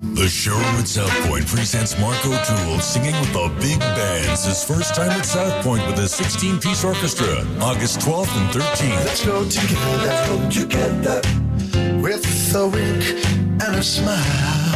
The 0.03 0.29
showroom 0.29 0.65
at 0.77 0.89
South 0.89 1.11
Point 1.29 1.47
presents 1.47 1.99
Mark 2.01 2.17
O'Toole 2.25 2.81
singing 2.81 3.13
with 3.21 3.33
the 3.35 3.53
big 3.61 3.79
bands. 3.81 4.47
His 4.47 4.65
first 4.65 4.95
time 4.95 5.11
at 5.11 5.27
South 5.27 5.63
Point 5.63 5.87
with 5.87 5.99
a 5.99 6.09
16 6.09 6.59
piece 6.59 6.85
orchestra, 6.85 7.45
August 7.61 8.01
12th 8.01 8.35
and 8.35 8.51
13th. 8.51 9.05
Let's 9.05 9.27
go 9.27 9.45
together, 9.45 9.97
let's 9.99 10.29
go 10.29 10.51
together 10.63 12.01
with 12.01 12.55
a 12.55 12.67
wink 12.67 13.63
and 13.63 13.77
a 13.77 13.83
smile. 13.83 14.70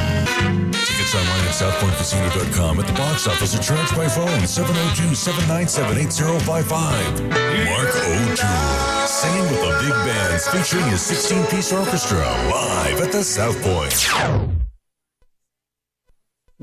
Tickets 1.04 1.14
online 1.16 1.44
at 1.44 1.52
southpointcasino.com 1.52 2.80
at 2.80 2.86
the 2.86 2.92
box 2.94 3.26
office 3.26 3.54
or 3.54 3.58
charged 3.62 3.94
by 3.94 4.08
phone 4.08 4.46
702 4.46 5.14
797 5.14 5.98
8055. 5.98 7.22
Mark 7.68 7.94
O'Toole 7.94 9.06
singing 9.06 9.42
with 9.50 9.60
the 9.60 9.78
big 9.82 9.92
bands 10.06 10.48
featuring 10.48 10.88
his 10.90 11.02
16 11.02 11.46
piece 11.46 11.72
orchestra 11.72 12.20
live 12.50 13.00
at 13.00 13.12
the 13.12 13.22
South 13.22 13.60
Point. 13.62 14.63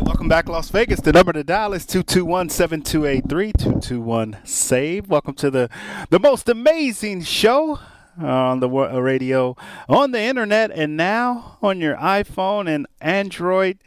Right, 0.00 0.06
welcome 0.06 0.28
back, 0.28 0.48
Las 0.48 0.70
Vegas. 0.70 1.00
The 1.00 1.12
number 1.12 1.32
to 1.32 1.42
dial 1.44 1.72
is 1.72 1.86
221-7283, 1.86 3.52
221-SAVE. 3.52 5.08
Welcome 5.08 5.34
to 5.34 5.50
the, 5.50 5.68
the 6.10 6.18
most 6.18 6.48
amazing 6.48 7.22
show 7.22 7.78
on 8.18 8.58
the 8.60 8.68
radio, 8.68 9.56
on 9.88 10.10
the 10.12 10.20
internet, 10.20 10.70
and 10.70 10.96
now 10.96 11.58
on 11.62 11.80
your 11.80 11.96
iPhone 11.96 12.68
and 12.68 12.86
Android 13.00 13.78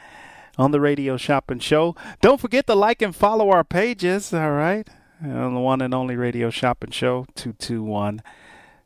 on 0.57 0.71
the 0.71 0.81
Radio 0.81 1.17
Shopping 1.17 1.59
Show. 1.59 1.95
Don't 2.19 2.41
forget 2.41 2.65
to 2.67 2.75
like 2.75 3.01
and 3.01 3.15
follow 3.15 3.49
our 3.51 3.63
pages, 3.63 4.33
all 4.33 4.51
right? 4.51 4.87
On 5.23 5.53
the 5.53 5.59
one 5.59 5.81
and 5.81 5.93
only 5.93 6.15
Radio 6.15 6.49
Shopping 6.49 6.91
Show, 6.91 7.27
221 7.35 8.21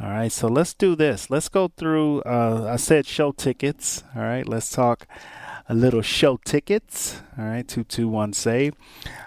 All 0.01 0.09
right, 0.09 0.33
so 0.33 0.49
let's 0.49 0.73
do 0.75 0.97
this. 0.97 1.31
Let's 1.31 1.49
go 1.49 1.69
through. 1.69 2.23
Uh, 2.23 2.69
I 2.73 2.77
said 2.77 3.07
show 3.07 3.31
tickets. 3.33 4.03
All 4.17 4.23
right, 4.23 4.49
let's 4.49 4.71
talk 4.71 5.07
a 5.73 5.75
little 5.75 6.03
show 6.03 6.37
tickets. 6.45 7.23
All 7.39 7.47
right, 7.47 7.67
221 7.67 8.35
save. 8.35 8.75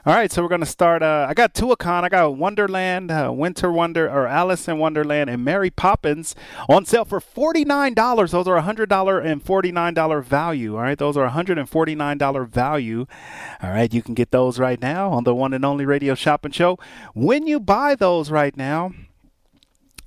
All 0.06 0.14
right, 0.14 0.32
so 0.32 0.44
we're 0.44 0.50
to 0.60 0.68
start. 0.68 1.02
Uh, 1.02 1.26
I 1.28 1.34
got 1.34 1.56
Tuacahn, 1.56 2.04
I 2.04 2.10
got 2.10 2.38
Wonderland, 2.38 3.10
uh, 3.10 3.32
Winter 3.36 3.72
Wonder, 3.72 4.08
or 4.08 4.28
Alice 4.28 4.68
in 4.68 4.78
Wonderland, 4.78 5.28
and 5.28 5.44
Mary 5.44 5.72
Poppins 5.72 6.36
on 6.70 6.86
sale 6.86 7.04
for 7.04 7.20
$49. 7.20 8.30
Those 8.30 8.48
are 8.48 8.62
$100 8.62 9.26
and 9.26 9.44
$49 9.44 10.24
value. 10.24 10.76
All 10.76 10.84
right, 10.84 10.98
those 11.00 11.18
are 11.18 11.28
$149 11.28 12.48
value. 12.48 13.08
All 13.64 13.72
right, 13.72 13.92
you 13.92 14.04
can 14.04 14.14
get 14.14 14.30
those 14.30 14.60
right 14.60 14.80
now 14.80 15.10
on 15.10 15.24
the 15.24 15.34
one 15.34 15.52
and 15.52 15.66
only 15.66 15.88
radio 15.88 16.14
shopping 16.14 16.52
show. 16.52 16.78
When 17.16 17.48
you 17.48 17.60
buy 17.60 17.96
those 17.96 18.30
right 18.30 18.56
now, 18.56 18.92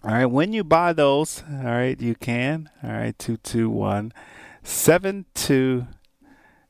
all 0.04 0.12
right, 0.12 0.26
when 0.26 0.52
you 0.52 0.62
buy 0.62 0.92
those, 0.92 1.42
all 1.50 1.64
right, 1.64 2.00
you 2.00 2.14
can. 2.14 2.70
All 2.84 2.90
right, 2.90 3.18
221 3.18 4.12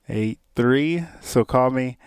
7283. 0.08 1.04
So 1.20 1.44
call 1.44 1.70
me. 1.70 1.98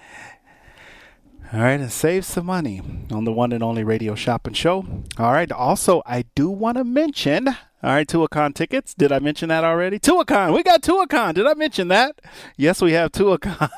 All 1.54 1.60
right, 1.60 1.80
and 1.80 1.92
save 1.92 2.26
some 2.26 2.46
money 2.46 2.82
on 3.12 3.26
the 3.26 3.32
one 3.32 3.52
and 3.52 3.62
only 3.62 3.84
radio 3.84 4.16
shopping 4.16 4.54
show. 4.54 4.86
All 5.18 5.34
right, 5.34 5.52
also, 5.52 6.02
I 6.06 6.24
do 6.34 6.50
want 6.50 6.78
to 6.78 6.86
mention. 6.86 7.50
All 7.50 7.56
right, 7.84 8.08
Tuacahn 8.08 8.56
tickets. 8.56 8.94
Did 8.94 9.12
I 9.12 9.20
mention 9.20 9.50
that 9.50 9.66
already? 9.66 10.00
Tuacahn, 10.00 10.54
we 10.54 10.64
got 10.64 10.82
Tuacahn. 10.82 11.34
Did 11.34 11.46
I 11.48 11.54
mention 11.54 11.90
that? 11.90 12.22
Yes, 12.56 12.82
we 12.82 12.94
have 12.94 13.12
Tuacahn 13.12 13.70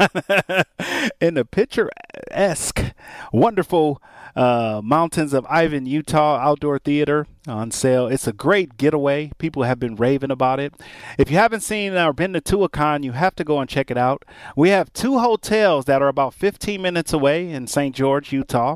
in 1.22 1.34
the 1.34 1.46
picturesque, 1.46 2.94
wonderful 3.32 4.02
uh, 4.36 4.82
Mountains 4.84 5.34
of 5.34 5.46
Ivins, 5.50 5.88
Utah 5.88 6.38
Outdoor 6.38 6.80
Theater 6.80 7.28
on 7.48 7.72
sale. 7.72 8.08
It's 8.08 8.28
a 8.28 8.34
great 8.34 8.78
getaway. 8.78 9.32
People 9.38 9.64
have 9.64 9.80
been 9.80 9.96
raving 9.96 10.32
about 10.32 10.60
it. 10.60 10.74
If 11.18 11.30
you 11.30 11.38
haven't 11.38 11.62
seen 11.62 11.94
or 11.94 12.14
been 12.14 12.34
to 12.34 12.42
Tuacahn, 12.42 13.04
you 13.04 13.12
have 13.12 13.36
to 13.36 13.44
go 13.44 13.60
and 13.60 13.70
check 13.70 13.92
it 13.92 13.98
out. 13.98 14.24
We 14.56 14.70
have 14.70 14.94
two 14.94 15.20
hotels 15.20 15.86
that 15.86 16.02
are 16.02 16.08
about 16.08 16.34
15 16.34 16.82
minutes 16.82 17.14
away 17.14 17.50
in 17.50 17.68
St. 17.68 17.96
George, 17.96 18.32
Utah. 18.32 18.76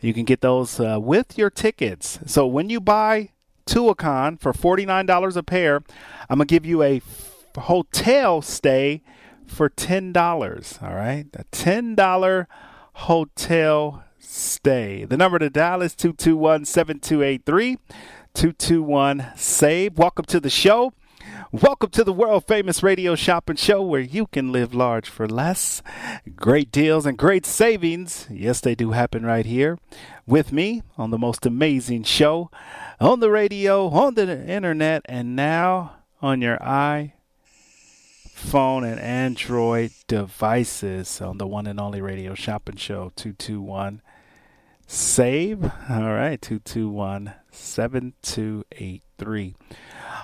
You 0.00 0.12
can 0.12 0.24
get 0.24 0.42
those 0.42 0.78
uh, 0.78 0.98
with 1.00 1.38
your 1.38 1.50
tickets. 1.50 2.18
So 2.26 2.46
when 2.46 2.68
you 2.68 2.80
buy 2.80 3.30
Tuacahn 3.66 4.38
for 4.38 4.52
$49 4.52 5.36
a 5.36 5.42
pair, 5.42 5.82
I'm 6.28 6.38
going 6.38 6.46
to 6.46 6.54
give 6.54 6.66
you 6.66 6.82
a 6.82 6.96
f- 6.96 7.34
hotel 7.56 8.42
stay 8.42 9.02
for 9.46 9.70
$10. 9.70 10.82
All 10.82 10.94
right? 10.94 11.26
A 11.34 11.44
$10 11.44 12.46
hotel 12.92 14.04
stay. 14.24 15.04
The 15.04 15.16
number 15.16 15.38
to 15.38 15.50
dial 15.50 15.82
is 15.82 15.94
221 15.94 16.64
7283 16.64 17.78
221 18.34 19.26
SAVE. 19.36 19.96
Welcome 19.96 20.24
to 20.26 20.40
the 20.40 20.50
show. 20.50 20.92
Welcome 21.52 21.90
to 21.90 22.02
the 22.02 22.12
world 22.12 22.46
famous 22.46 22.82
radio 22.82 23.14
shopping 23.14 23.56
show 23.56 23.80
where 23.80 24.00
you 24.00 24.26
can 24.26 24.50
live 24.50 24.74
large 24.74 25.08
for 25.08 25.28
less. 25.28 25.82
Great 26.34 26.72
deals 26.72 27.06
and 27.06 27.16
great 27.16 27.46
savings. 27.46 28.26
Yes, 28.30 28.60
they 28.60 28.74
do 28.74 28.90
happen 28.90 29.24
right 29.24 29.46
here 29.46 29.78
with 30.26 30.52
me 30.52 30.82
on 30.98 31.10
the 31.10 31.18
most 31.18 31.46
amazing 31.46 32.02
show 32.02 32.50
on 33.00 33.20
the 33.20 33.30
radio, 33.30 33.88
on 33.88 34.14
the 34.14 34.44
internet, 34.48 35.02
and 35.04 35.36
now 35.36 35.96
on 36.20 36.42
your 36.42 36.58
iPhone 36.58 37.12
and 38.84 38.98
Android 38.98 39.92
devices 40.08 41.20
on 41.20 41.38
the 41.38 41.46
one 41.46 41.66
and 41.66 41.78
only 41.78 42.00
radio 42.00 42.34
shopping 42.34 42.76
show 42.76 43.12
221 43.16 44.02
save. 44.86 45.64
All 45.64 46.12
right, 46.12 46.40
221 46.40 47.34
7283. 47.50 49.56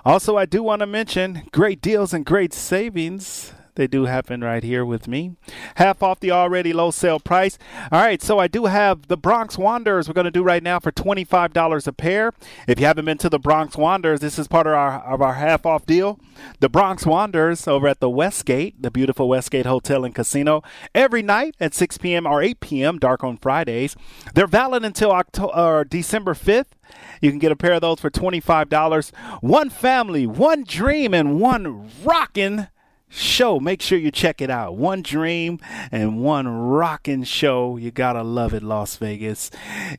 Also, 0.05 0.37
I 0.37 0.47
do 0.47 0.63
want 0.63 0.81
to 0.81 0.87
mention 0.87 1.43
great 1.53 1.81
deals 1.81 2.13
and 2.13 2.25
great 2.25 2.53
savings. 2.53 3.53
They 3.75 3.87
do 3.87 4.05
happen 4.05 4.43
right 4.43 4.63
here 4.63 4.85
with 4.85 5.09
me. 5.09 5.37
Half 5.77 6.03
off 6.03 6.21
the 6.21 6.31
already 6.33 6.73
low 6.73 6.91
sale 6.91 7.21
price. 7.21 7.59
All 7.91 8.01
right, 8.01 8.21
so 8.21 8.39
I 8.39 8.49
do 8.49 8.67
have 8.67 9.09
the 9.09 9.17
Bronx 9.17 9.57
Wanderers 9.57 10.09
we're 10.09 10.15
going 10.15 10.27
to 10.27 10.31
do 10.31 10.43
right 10.43 10.63
now 10.63 10.81
for 10.81 10.93
$25 10.93 11.87
a 11.87 11.93
pair. 11.93 12.33
If 12.67 12.81
you 12.81 12.87
haven't 12.87 13.05
been 13.05 13.19
to 13.19 13.31
the 13.31 13.39
Bronx 13.39 13.77
Wanderers, 13.77 14.21
this 14.21 14.39
is 14.39 14.49
part 14.49 14.67
of 14.67 14.75
our 14.75 15.01
of 15.01 15.23
our 15.23 15.35
half 15.35 15.65
off 15.65 15.87
deal. 15.87 16.21
The 16.59 16.69
Bronx 16.69 17.07
Wanderers 17.07 17.67
over 17.67 17.89
at 17.89 18.01
the 18.01 18.11
Westgate, 18.11 18.83
the 18.83 18.91
beautiful 18.91 19.29
Westgate 19.29 19.67
Hotel 19.67 20.05
and 20.05 20.15
Casino, 20.15 20.63
every 20.95 21.23
night 21.23 21.55
at 21.61 21.75
6 21.75 21.99
p.m. 21.99 22.27
or 22.27 22.43
8 22.43 22.61
p.m. 22.61 22.99
dark 22.99 23.25
on 23.25 23.37
Fridays. 23.37 23.97
They're 24.35 24.47
valid 24.47 24.85
until 24.85 25.13
October 25.13 25.53
or 25.55 25.81
uh, 25.81 25.85
December 25.85 26.35
5th. 26.35 26.73
You 27.21 27.31
can 27.31 27.39
get 27.39 27.53
a 27.53 27.57
pair 27.57 27.75
of 27.75 27.81
those 27.81 28.01
for 28.01 28.11
$25. 28.11 29.15
One 29.41 29.71
family, 29.71 30.27
one 30.27 30.65
dream, 30.65 31.15
and 31.15 31.41
one 31.41 31.89
rockin' 32.05 32.69
show. 33.11 33.61
Make 33.61 33.83
sure 33.83 33.99
you 33.99 34.11
check 34.11 34.41
it 34.41 34.49
out. 34.49 34.77
One 34.77 35.03
dream 35.03 35.59
and 35.93 36.23
one 36.23 36.49
rocking 36.49 37.25
show. 37.25 37.77
You 37.77 37.91
gotta 37.91 38.23
love 38.23 38.55
it, 38.55 38.63
Las 38.63 38.97
Vegas. 38.97 39.51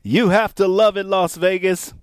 You 0.02 0.30
have 0.30 0.56
to 0.56 0.66
love 0.66 0.96
it, 0.96 1.06
Las 1.06 1.36
Vegas. 1.36 1.94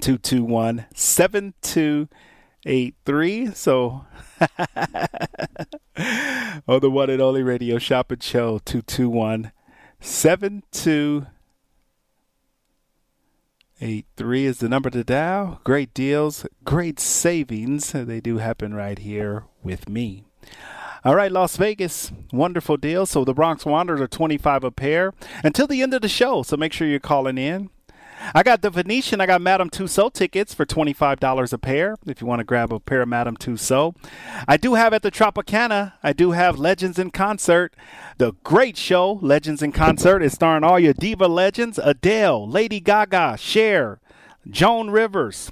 221 0.00 0.86
7283. 0.94 3.54
So, 3.54 4.06
oh, 6.66 6.78
the 6.78 6.90
one 6.90 7.10
and 7.10 7.20
only 7.20 7.42
radio 7.42 7.76
shopping 7.78 8.20
show 8.20 8.60
221 8.64 9.52
7283. 10.00 11.26
Eight 13.82 14.04
three 14.14 14.44
is 14.44 14.58
the 14.58 14.68
number 14.68 14.90
to 14.90 15.02
dial. 15.02 15.60
Great 15.64 15.94
deals, 15.94 16.44
great 16.64 17.00
savings. 17.00 17.92
They 17.92 18.20
do 18.20 18.36
happen 18.36 18.74
right 18.74 18.98
here 18.98 19.44
with 19.62 19.88
me. 19.88 20.24
All 21.02 21.14
right, 21.14 21.32
Las 21.32 21.56
Vegas, 21.56 22.12
wonderful 22.30 22.76
deal. 22.76 23.06
So 23.06 23.24
the 23.24 23.32
Bronx 23.32 23.64
Wanderers 23.64 24.02
are 24.02 24.06
25 24.06 24.64
a 24.64 24.70
pair 24.70 25.14
until 25.42 25.66
the 25.66 25.80
end 25.80 25.94
of 25.94 26.02
the 26.02 26.10
show. 26.10 26.42
So 26.42 26.58
make 26.58 26.74
sure 26.74 26.86
you're 26.86 27.00
calling 27.00 27.38
in. 27.38 27.70
I 28.34 28.42
got 28.42 28.62
the 28.62 28.70
Venetian. 28.70 29.20
I 29.20 29.26
got 29.26 29.40
Madame 29.40 29.70
Tussauds 29.70 30.12
tickets 30.14 30.54
for 30.54 30.64
$25 30.66 31.52
a 31.52 31.58
pair 31.58 31.96
if 32.06 32.20
you 32.20 32.26
want 32.26 32.40
to 32.40 32.44
grab 32.44 32.72
a 32.72 32.80
pair 32.80 33.02
of 33.02 33.08
Madame 33.08 33.36
Tussauds. 33.36 33.96
I 34.46 34.56
do 34.56 34.74
have 34.74 34.92
at 34.92 35.02
the 35.02 35.10
Tropicana, 35.10 35.94
I 36.02 36.12
do 36.12 36.32
have 36.32 36.58
Legends 36.58 36.98
in 36.98 37.10
Concert. 37.10 37.74
The 38.18 38.32
great 38.44 38.76
show, 38.76 39.18
Legends 39.22 39.62
in 39.62 39.72
Concert, 39.72 40.22
is 40.22 40.32
starring 40.32 40.64
all 40.64 40.78
your 40.78 40.92
diva 40.92 41.28
legends 41.28 41.78
Adele, 41.82 42.48
Lady 42.48 42.80
Gaga, 42.80 43.36
Cher, 43.38 44.00
Joan 44.48 44.90
Rivers. 44.90 45.50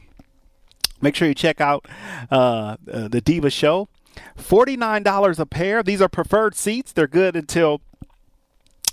Make 1.00 1.14
sure 1.14 1.28
you 1.28 1.34
check 1.34 1.60
out 1.60 1.86
uh, 2.30 2.76
uh, 2.92 3.08
the 3.08 3.20
Diva 3.20 3.50
Show. 3.50 3.88
$49 4.36 5.38
a 5.38 5.46
pair. 5.46 5.82
These 5.82 6.02
are 6.02 6.08
preferred 6.08 6.56
seats. 6.56 6.92
They're 6.92 7.06
good 7.06 7.36
until 7.36 7.80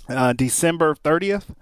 uh, 0.08 0.32
December 0.32 0.94
30th. 0.94 1.54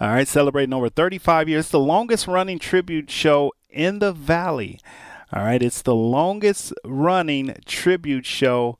All 0.00 0.10
right, 0.10 0.28
celebrating 0.28 0.72
over 0.72 0.88
35 0.88 1.48
years. 1.48 1.64
It's 1.66 1.70
the 1.70 1.80
longest 1.80 2.28
running 2.28 2.58
tribute 2.58 3.10
show 3.10 3.52
in 3.68 3.98
the 3.98 4.12
Valley. 4.12 4.80
All 5.32 5.42
right, 5.42 5.62
it's 5.62 5.82
the 5.82 5.94
longest 5.94 6.72
running 6.84 7.56
tribute 7.66 8.24
show 8.24 8.78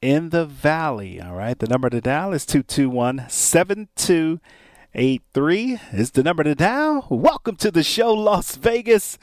in 0.00 0.30
the 0.30 0.46
Valley. 0.46 1.20
All 1.20 1.34
right, 1.34 1.58
the 1.58 1.66
number 1.66 1.90
to 1.90 2.00
dial 2.00 2.32
is 2.32 2.46
221 2.46 3.26
7283 3.28 5.78
is 5.92 6.12
the 6.12 6.22
number 6.22 6.44
to 6.44 6.54
dial. 6.54 7.06
Welcome 7.10 7.56
to 7.56 7.70
the 7.70 7.82
show, 7.82 8.14
Las 8.14 8.56
Vegas. 8.56 9.18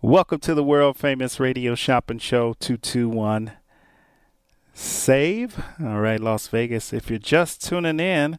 Welcome 0.00 0.40
to 0.40 0.54
the 0.54 0.64
world 0.64 0.96
famous 0.96 1.38
radio 1.40 1.74
shopping 1.74 2.18
show 2.18 2.54
221 2.60 3.52
save. 4.74 5.62
All 5.80 6.00
right, 6.00 6.20
Las 6.20 6.48
Vegas. 6.48 6.92
If 6.92 7.10
you're 7.10 7.18
just 7.18 7.62
tuning 7.62 8.00
in, 8.00 8.38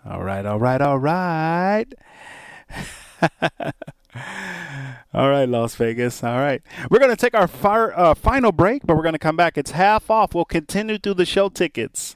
All 0.05 0.23
right, 0.23 0.45
all 0.45 0.59
right, 0.59 0.81
all 0.81 0.97
right. 0.97 1.85
All 5.13 5.29
right, 5.29 5.47
Las 5.47 5.75
Vegas. 5.75 6.23
All 6.23 6.39
right. 6.39 6.61
We're 6.89 6.99
going 6.99 7.11
to 7.11 7.17
take 7.17 7.33
our 7.33 7.47
fire, 7.47 7.97
uh, 7.97 8.13
final 8.13 8.51
break, 8.51 8.85
but 8.85 8.95
we're 8.95 9.03
going 9.03 9.13
to 9.13 9.19
come 9.19 9.35
back. 9.35 9.57
It's 9.57 9.71
half 9.71 10.09
off. 10.09 10.33
We'll 10.33 10.45
continue 10.45 10.97
through 10.97 11.15
the 11.15 11.25
show 11.25 11.49
tickets. 11.49 12.15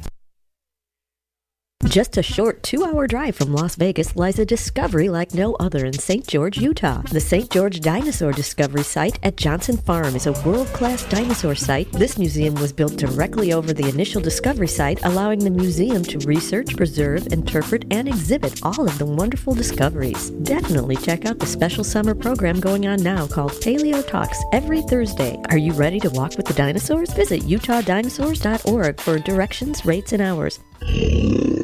Just 1.85 2.17
a 2.17 2.23
short 2.23 2.61
two 2.61 2.85
hour 2.85 3.07
drive 3.07 3.35
from 3.35 3.53
Las 3.53 3.75
Vegas 3.75 4.15
lies 4.15 4.37
a 4.37 4.45
discovery 4.45 5.09
like 5.09 5.33
no 5.33 5.55
other 5.55 5.85
in 5.85 5.93
St. 5.93 6.25
George, 6.27 6.57
Utah. 6.57 7.01
The 7.01 7.19
St. 7.19 7.49
George 7.49 7.81
Dinosaur 7.81 8.31
Discovery 8.31 8.83
Site 8.83 9.17
at 9.23 9.35
Johnson 9.35 9.77
Farm 9.77 10.15
is 10.15 10.27
a 10.27 10.39
world 10.43 10.67
class 10.67 11.03
dinosaur 11.05 11.55
site. 11.55 11.91
This 11.91 12.19
museum 12.19 12.53
was 12.55 12.71
built 12.71 12.97
directly 12.97 13.51
over 13.51 13.73
the 13.73 13.89
initial 13.89 14.21
discovery 14.21 14.67
site, 14.67 15.03
allowing 15.03 15.39
the 15.39 15.49
museum 15.49 16.03
to 16.03 16.19
research, 16.19 16.77
preserve, 16.77 17.25
interpret, 17.33 17.85
and 17.89 18.07
exhibit 18.07 18.63
all 18.63 18.87
of 18.87 18.97
the 18.99 19.05
wonderful 19.05 19.55
discoveries. 19.55 20.29
Definitely 20.29 20.97
check 20.97 21.25
out 21.25 21.39
the 21.39 21.47
special 21.47 21.83
summer 21.83 22.13
program 22.13 22.59
going 22.59 22.87
on 22.87 23.01
now 23.01 23.25
called 23.25 23.53
Paleo 23.53 24.07
Talks 24.07 24.41
every 24.53 24.83
Thursday. 24.83 25.41
Are 25.49 25.57
you 25.57 25.73
ready 25.73 25.99
to 26.01 26.11
walk 26.11 26.37
with 26.37 26.45
the 26.45 26.53
dinosaurs? 26.53 27.11
Visit 27.13 27.43
utah.dinosaurs.org 27.43 29.01
for 29.01 29.17
directions, 29.17 29.83
rates, 29.83 30.13
and 30.13 30.21
hours. 30.21 30.59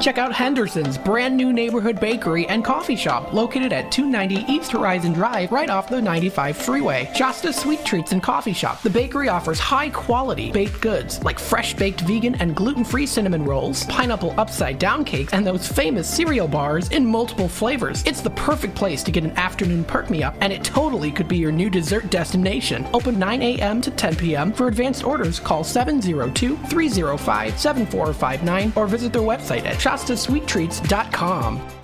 Check 0.00 0.18
out 0.18 0.32
Henderson's 0.32 0.98
brand 0.98 1.36
new 1.36 1.52
neighborhood 1.52 1.98
bakery 1.98 2.46
and 2.48 2.64
coffee 2.64 2.96
shop 2.96 3.32
located 3.32 3.72
at 3.72 3.90
290 3.90 4.52
East 4.52 4.72
Horizon 4.72 5.12
Drive 5.12 5.50
right 5.52 5.70
off 5.70 5.88
the 5.88 6.02
95 6.02 6.56
freeway. 6.56 7.10
Shasta 7.14 7.52
Sweet 7.52 7.84
Treats 7.84 8.12
and 8.12 8.22
Coffee 8.22 8.52
Shop. 8.52 8.82
The 8.82 8.90
bakery 8.90 9.28
offers 9.28 9.58
high 9.58 9.88
quality 9.90 10.50
baked 10.50 10.80
goods 10.80 11.22
like 11.24 11.38
fresh 11.38 11.74
baked 11.74 12.02
vegan 12.02 12.34
and 12.36 12.54
gluten 12.54 12.84
free 12.84 13.06
cinnamon 13.06 13.44
rolls, 13.44 13.84
pineapple 13.84 14.34
upside 14.36 14.78
down 14.78 15.04
cakes, 15.04 15.32
and 15.32 15.46
those 15.46 15.66
famous 15.66 16.08
cereal 16.08 16.48
bars 16.48 16.88
in 16.88 17.06
multiple 17.06 17.48
flavors. 17.48 18.02
It's 18.04 18.20
the 18.20 18.30
perfect 18.30 18.74
place 18.74 19.02
to 19.04 19.12
get 19.12 19.24
an 19.24 19.36
afternoon 19.38 19.84
perk 19.84 20.10
me 20.10 20.22
up, 20.22 20.36
and 20.40 20.52
it 20.52 20.64
totally 20.64 21.12
could 21.12 21.28
be 21.28 21.38
your 21.38 21.52
new 21.52 21.70
dessert 21.70 22.10
destination. 22.10 22.86
Open 22.92 23.18
9 23.18 23.42
a.m. 23.42 23.80
to 23.80 23.90
10 23.90 24.16
p.m. 24.16 24.52
For 24.52 24.68
advanced 24.68 25.04
orders, 25.04 25.40
call 25.40 25.64
702 25.64 26.56
305 26.56 27.58
7459 27.58 28.72
or 28.76 28.86
visit 28.86 29.12
their 29.12 29.22
website 29.22 29.64
at 29.64 29.83
shastasweettreats.com. 29.84 31.83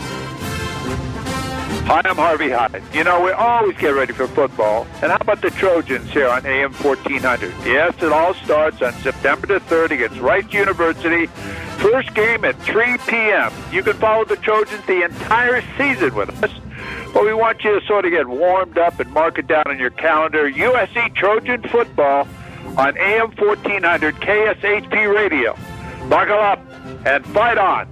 Hi, 1.85 2.01
I'm 2.05 2.15
Harvey 2.15 2.49
Hyde. 2.51 2.81
You 2.93 3.03
know, 3.03 3.21
we 3.21 3.31
always 3.31 3.75
get 3.77 3.89
ready 3.89 4.13
for 4.13 4.27
football. 4.27 4.87
And 5.01 5.11
how 5.11 5.17
about 5.19 5.41
the 5.41 5.49
Trojans 5.49 6.09
here 6.11 6.29
on 6.29 6.45
AM 6.45 6.71
1400? 6.73 7.53
Yes, 7.65 7.93
it 8.01 8.13
all 8.13 8.33
starts 8.35 8.81
on 8.81 8.93
September 8.93 9.47
the 9.47 9.59
3rd 9.65 9.91
against 9.91 10.19
Rice 10.19 10.53
University. 10.53 11.25
First 11.79 12.13
game 12.13 12.45
at 12.45 12.55
3 12.61 12.97
p.m. 13.07 13.51
You 13.71 13.83
can 13.83 13.93
follow 13.93 14.23
the 14.23 14.37
Trojans 14.37 14.85
the 14.85 15.03
entire 15.03 15.61
season 15.77 16.15
with 16.15 16.29
us. 16.43 16.51
But 17.13 17.25
we 17.25 17.33
want 17.33 17.63
you 17.63 17.77
to 17.77 17.85
sort 17.85 18.05
of 18.05 18.11
get 18.11 18.27
warmed 18.27 18.77
up 18.77 18.99
and 18.99 19.11
mark 19.11 19.37
it 19.37 19.47
down 19.47 19.63
on 19.67 19.77
your 19.77 19.89
calendar. 19.89 20.49
USC 20.49 21.13
Trojan 21.15 21.61
football 21.63 22.27
on 22.77 22.97
AM 22.97 23.31
1400 23.31 24.15
KSHP 24.15 25.13
Radio. 25.13 25.57
Buckle 26.07 26.39
up 26.39 26.63
and 27.05 27.25
fight 27.27 27.57
on. 27.57 27.87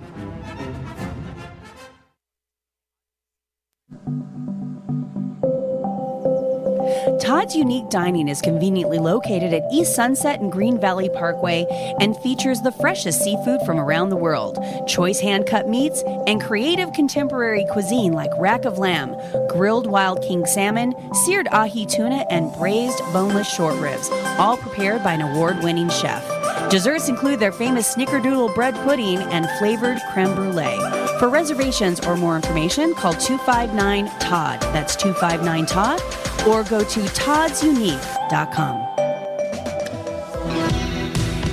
Todd's 7.21 7.55
Unique 7.55 7.89
Dining 7.89 8.27
is 8.27 8.41
conveniently 8.41 8.97
located 8.97 9.53
at 9.53 9.63
East 9.71 9.95
Sunset 9.95 10.39
and 10.39 10.51
Green 10.51 10.79
Valley 10.79 11.09
Parkway 11.09 11.65
and 11.99 12.17
features 12.17 12.61
the 12.61 12.71
freshest 12.71 13.21
seafood 13.21 13.61
from 13.65 13.79
around 13.79 14.09
the 14.09 14.15
world, 14.15 14.57
choice 14.87 15.19
hand 15.19 15.45
cut 15.45 15.67
meats, 15.67 16.03
and 16.27 16.41
creative 16.41 16.91
contemporary 16.93 17.65
cuisine 17.71 18.13
like 18.13 18.31
rack 18.37 18.65
of 18.65 18.77
lamb, 18.77 19.15
grilled 19.49 19.87
wild 19.87 20.21
king 20.21 20.45
salmon, 20.45 20.93
seared 21.25 21.47
ahi 21.51 21.85
tuna, 21.85 22.25
and 22.29 22.53
braised 22.53 22.99
boneless 23.13 23.51
short 23.51 23.79
ribs, 23.79 24.09
all 24.37 24.57
prepared 24.57 25.03
by 25.03 25.13
an 25.13 25.21
award 25.21 25.61
winning 25.63 25.89
chef. 25.89 26.23
Desserts 26.69 27.09
include 27.09 27.39
their 27.39 27.51
famous 27.51 27.95
snickerdoodle 27.95 28.53
bread 28.55 28.75
pudding 28.75 29.17
and 29.17 29.49
flavored 29.59 29.99
creme 30.13 30.33
brulee. 30.35 31.09
For 31.20 31.28
reservations 31.28 31.99
or 32.07 32.15
more 32.15 32.38
information, 32.38 32.95
call 32.95 33.11
259 33.11 34.07
Todd. 34.20 34.61
That's 34.61 34.95
259 34.95 35.65
Todd 35.65 36.01
or 36.47 36.63
go 36.63 36.80
to 36.80 36.99
toddsunique.com. 37.01 38.76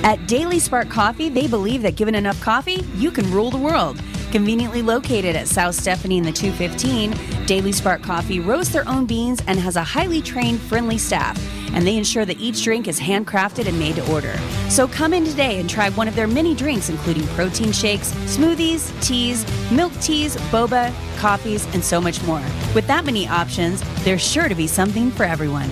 At 0.05 0.25
Daily 0.25 0.59
Spark 0.59 0.87
Coffee, 0.87 1.27
they 1.27 1.47
believe 1.47 1.81
that 1.81 1.97
given 1.97 2.15
enough 2.15 2.39
coffee, 2.39 2.85
you 2.95 3.11
can 3.11 3.29
rule 3.29 3.51
the 3.51 3.57
world. 3.57 4.01
Conveniently 4.37 4.83
located 4.83 5.35
at 5.35 5.47
South 5.47 5.73
Stephanie 5.73 6.19
in 6.19 6.23
the 6.23 6.31
215, 6.31 7.45
Daily 7.47 7.71
Spark 7.71 8.03
Coffee 8.03 8.39
roasts 8.39 8.71
their 8.71 8.87
own 8.87 9.07
beans 9.07 9.41
and 9.47 9.59
has 9.59 9.75
a 9.75 9.83
highly 9.83 10.21
trained, 10.21 10.59
friendly 10.59 10.99
staff, 10.99 11.35
and 11.73 11.87
they 11.87 11.97
ensure 11.97 12.23
that 12.23 12.39
each 12.39 12.63
drink 12.63 12.87
is 12.87 12.99
handcrafted 12.99 13.67
and 13.67 13.79
made 13.79 13.95
to 13.95 14.13
order. 14.13 14.37
So 14.69 14.87
come 14.87 15.11
in 15.11 15.25
today 15.25 15.59
and 15.59 15.67
try 15.67 15.89
one 15.89 16.07
of 16.07 16.15
their 16.15 16.27
many 16.27 16.53
drinks, 16.53 16.87
including 16.87 17.25
protein 17.29 17.71
shakes, 17.71 18.11
smoothies, 18.25 18.93
teas, 19.01 19.43
milk 19.71 19.91
teas, 20.01 20.37
boba, 20.51 20.93
coffees, 21.17 21.65
and 21.73 21.83
so 21.83 21.99
much 21.99 22.21
more. 22.21 22.43
With 22.75 22.85
that 22.85 23.05
many 23.05 23.27
options, 23.27 23.81
there's 24.03 24.21
sure 24.21 24.47
to 24.47 24.53
be 24.53 24.67
something 24.67 25.09
for 25.09 25.23
everyone. 25.23 25.71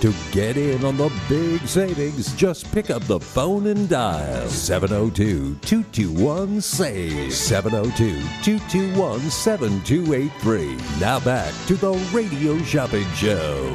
To 0.00 0.14
get 0.30 0.58
in 0.58 0.84
on 0.84 0.98
the 0.98 1.10
big 1.26 1.66
savings, 1.66 2.34
just 2.34 2.70
pick 2.70 2.90
up 2.90 3.02
the 3.04 3.18
phone 3.18 3.66
and 3.68 3.88
dial 3.88 4.46
702 4.46 5.54
221 5.62 6.60
SAVE. 6.60 7.32
702 7.32 8.20
221 8.42 9.20
7283. 9.30 10.76
Now 11.00 11.18
back 11.20 11.54
to 11.68 11.76
the 11.76 11.92
Radio 12.12 12.58
Shopping 12.58 13.06
Show. 13.14 13.72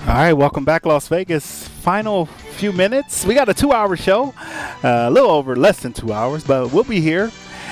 All 0.00 0.14
right, 0.14 0.32
welcome 0.32 0.64
back, 0.64 0.84
Las 0.84 1.06
Vegas. 1.06 1.68
Final 1.68 2.26
few 2.26 2.72
minutes. 2.72 3.24
We 3.24 3.34
got 3.34 3.48
a 3.48 3.54
two 3.54 3.70
hour 3.70 3.94
show, 3.94 4.34
uh, 4.82 5.04
a 5.06 5.10
little 5.10 5.30
over 5.30 5.54
less 5.54 5.78
than 5.80 5.92
two 5.92 6.12
hours, 6.12 6.42
but 6.42 6.72
we'll 6.72 6.82
be 6.82 7.00
here. 7.00 7.30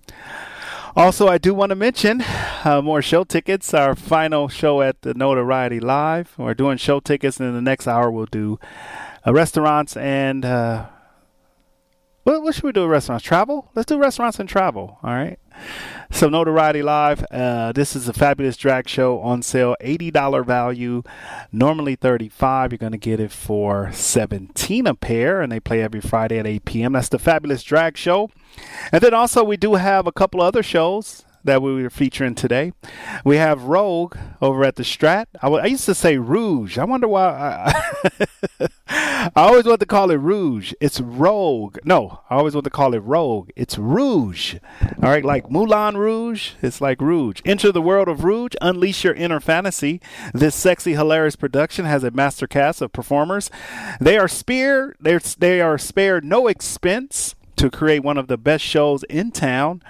Also, 0.96 1.26
I 1.26 1.38
do 1.38 1.52
want 1.54 1.70
to 1.70 1.74
mention 1.74 2.22
uh, 2.64 2.80
more 2.80 3.02
show 3.02 3.24
tickets. 3.24 3.74
Our 3.74 3.96
final 3.96 4.48
show 4.48 4.80
at 4.80 5.02
the 5.02 5.12
Notoriety 5.12 5.80
Live. 5.80 6.34
We're 6.38 6.54
doing 6.54 6.78
show 6.78 7.00
tickets, 7.00 7.40
and 7.40 7.48
in 7.48 7.54
the 7.56 7.60
next 7.60 7.88
hour, 7.88 8.12
we'll 8.12 8.26
do 8.26 8.60
uh, 9.26 9.32
restaurants 9.32 9.96
and 9.96 10.44
uh, 10.44 10.86
what, 12.24 12.42
what 12.42 12.54
should 12.54 12.64
we 12.64 12.72
do 12.72 12.86
restaurants? 12.86 13.24
Travel? 13.24 13.70
Let's 13.74 13.86
do 13.86 13.98
restaurants 13.98 14.38
and 14.38 14.48
travel. 14.48 14.98
All 15.02 15.14
right. 15.14 15.38
So 16.10 16.28
Notoriety 16.28 16.82
Live. 16.82 17.24
Uh, 17.30 17.72
this 17.72 17.94
is 17.94 18.08
a 18.08 18.12
fabulous 18.12 18.56
drag 18.56 18.88
show 18.88 19.20
on 19.20 19.42
sale. 19.42 19.76
Eighty 19.80 20.10
dollar 20.10 20.42
value, 20.42 21.02
normally 21.52 21.94
thirty 21.94 22.28
five. 22.28 22.72
You're 22.72 22.78
gonna 22.78 22.98
get 22.98 23.20
it 23.20 23.30
for 23.30 23.92
seventeen 23.92 24.86
a 24.86 24.94
pair, 24.94 25.40
and 25.40 25.52
they 25.52 25.60
play 25.60 25.80
every 25.80 26.00
Friday 26.00 26.38
at 26.38 26.46
eight 26.46 26.64
p.m. 26.64 26.94
That's 26.94 27.08
the 27.08 27.18
fabulous 27.18 27.62
drag 27.62 27.96
show. 27.96 28.30
And 28.90 29.00
then 29.00 29.14
also 29.14 29.44
we 29.44 29.56
do 29.56 29.74
have 29.74 30.06
a 30.06 30.12
couple 30.12 30.40
other 30.40 30.62
shows 30.62 31.24
that 31.44 31.62
we 31.62 31.82
were 31.82 31.90
featuring 31.90 32.34
today. 32.34 32.72
We 33.24 33.36
have 33.36 33.64
Rogue 33.64 34.16
over 34.40 34.64
at 34.64 34.76
the 34.76 34.82
Strat. 34.82 35.26
I, 35.40 35.66
used 35.66 35.84
to 35.86 35.94
say 35.94 36.16
Rouge. 36.16 36.78
I 36.78 36.84
wonder 36.84 37.06
why. 37.06 37.72
I, 38.58 38.68
I 38.88 39.30
always 39.36 39.64
want 39.64 39.80
to 39.80 39.86
call 39.86 40.10
it 40.10 40.16
Rouge. 40.16 40.72
It's 40.80 41.00
Rogue. 41.00 41.78
No, 41.84 42.20
I 42.30 42.36
always 42.36 42.54
want 42.54 42.64
to 42.64 42.70
call 42.70 42.94
it 42.94 42.98
Rogue. 42.98 43.50
It's 43.56 43.78
Rouge. 43.78 44.56
All 45.02 45.10
right, 45.10 45.24
like 45.24 45.50
Moulin 45.50 45.96
Rouge. 45.96 46.52
It's 46.62 46.80
like 46.80 47.00
Rouge. 47.00 47.40
Enter 47.44 47.70
the 47.70 47.82
world 47.82 48.08
of 48.08 48.24
Rouge. 48.24 48.54
Unleash 48.60 49.04
your 49.04 49.14
inner 49.14 49.40
fantasy. 49.40 50.00
This 50.32 50.54
sexy, 50.54 50.94
hilarious 50.94 51.36
production 51.36 51.84
has 51.84 52.04
a 52.04 52.10
master 52.10 52.46
cast 52.46 52.80
of 52.80 52.92
performers. 52.92 53.50
They 54.00 54.16
are 54.16 54.28
spared. 54.28 54.96
They 55.00 55.60
are 55.60 55.78
spared 55.78 56.24
no 56.24 56.46
expense 56.46 57.34
to 57.56 57.70
create 57.70 58.02
one 58.02 58.18
of 58.18 58.26
the 58.26 58.36
best 58.36 58.64
shows 58.64 59.02
in 59.04 59.30
town. 59.30 59.82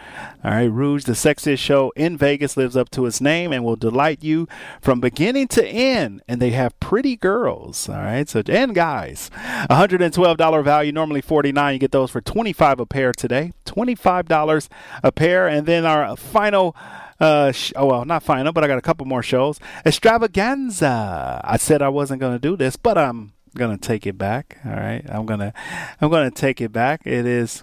All 0.45 0.51
right, 0.51 0.65
Rouge, 0.65 1.05
the 1.05 1.13
sexiest 1.13 1.59
show 1.59 1.93
in 1.97 2.17
Vegas, 2.17 2.57
lives 2.57 2.77
up 2.77 2.91
to 2.91 3.07
its 3.07 3.21
name 3.21 3.53
and 3.53 3.65
will 3.65 3.77
delight 3.77 4.23
you 4.23 4.47
from 4.81 5.01
beginning 5.01 5.49
to 5.49 5.67
end. 5.67 6.23
And 6.29 6.41
they 6.41 6.51
have 6.51 6.79
pretty 6.81 7.17
girls, 7.17 7.89
all 7.89 7.97
right, 7.97 8.29
so 8.29 8.43
and 8.49 8.75
guys. 8.75 9.31
$112 9.71 10.65
value, 10.65 10.93
normally 10.93 11.21
49 11.21 11.73
You 11.73 11.79
get 11.79 11.93
those 11.93 12.11
for 12.11 12.21
25 12.21 12.81
a 12.81 12.87
pair 12.87 13.13
today. 13.13 13.53
$25 13.65 14.69
a 15.03 15.13
pair. 15.13 15.49
And 15.49 15.67
then 15.67 15.85
our 15.87 16.17
final 16.17 16.77
uh, 17.21 17.53
sh- 17.53 17.73
oh 17.77 17.87
well, 17.87 18.05
not 18.05 18.23
final, 18.23 18.53
but 18.53 18.65
I 18.65 18.67
got 18.67 18.79
a 18.79 18.83
couple 18.83 19.07
more 19.07 19.23
shows. 19.23 19.61
Extravaganza. 19.87 21.41
I 21.45 21.57
said 21.57 21.81
I 21.81 21.89
wasn't 21.89 22.21
to 22.33 22.39
do 22.39 22.57
this, 22.57 22.77
but 22.77 22.99
I'm 22.99 23.33
gonna 23.55 23.79
take 23.79 24.07
it 24.07 24.19
back. 24.19 24.59
All 24.65 24.73
right, 24.73 25.05
I'm 25.09 25.27
gonna 25.27 25.53
I'm 26.01 26.11
gonna 26.11 26.31
take 26.31 26.61
it 26.61 26.73
back. 26.73 27.03
It 27.05 27.27
is 27.27 27.63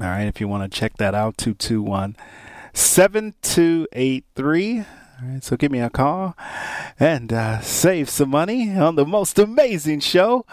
all 0.00 0.08
right. 0.08 0.26
If 0.26 0.40
you 0.40 0.48
want 0.48 0.70
to 0.70 0.78
check 0.78 0.96
that 0.98 1.14
out, 1.14 1.36
two 1.36 1.54
two 1.54 1.82
one 1.82 2.16
seven 2.72 3.34
two 3.42 3.86
eight 3.92 4.24
three. 4.34 4.80
All 4.80 5.28
right, 5.28 5.42
so 5.42 5.56
give 5.56 5.72
me 5.72 5.80
a 5.80 5.88
call 5.88 6.36
and 7.00 7.32
uh, 7.32 7.60
save 7.62 8.10
some 8.10 8.28
money 8.28 8.76
on 8.76 8.96
the 8.96 9.06
most 9.06 9.38
amazing 9.38 10.00
show 10.00 10.44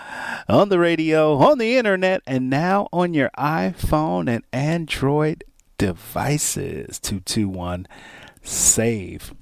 on 0.48 0.70
the 0.70 0.80
radio, 0.80 1.36
on 1.36 1.58
the 1.58 1.76
internet, 1.76 2.22
and 2.26 2.50
now 2.50 2.88
on 2.94 3.14
your 3.14 3.30
iPhone 3.38 4.30
and 4.30 4.46
Android 4.54 5.44
devices. 5.78 6.98
221 7.00 7.88
SAVE. 8.42 9.34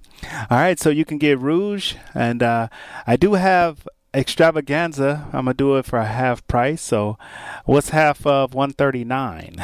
All 0.50 0.58
right, 0.58 0.80
so 0.80 0.90
you 0.90 1.06
can 1.06 1.20
get 1.20 1.40
Rouge, 1.40 1.96
and 2.16 2.42
uh, 2.42 2.68
I 3.06 3.16
do 3.16 3.34
have 3.34 3.88
extravaganza. 4.14 5.26
I'm 5.28 5.46
gonna 5.46 5.54
do 5.54 5.78
it 5.78 5.86
for 5.86 6.00
a 6.00 6.06
half 6.06 6.46
price. 6.48 6.82
So, 6.82 7.18
what's 7.66 7.90
half 7.90 8.26
of 8.26 8.54
139? 8.54 9.56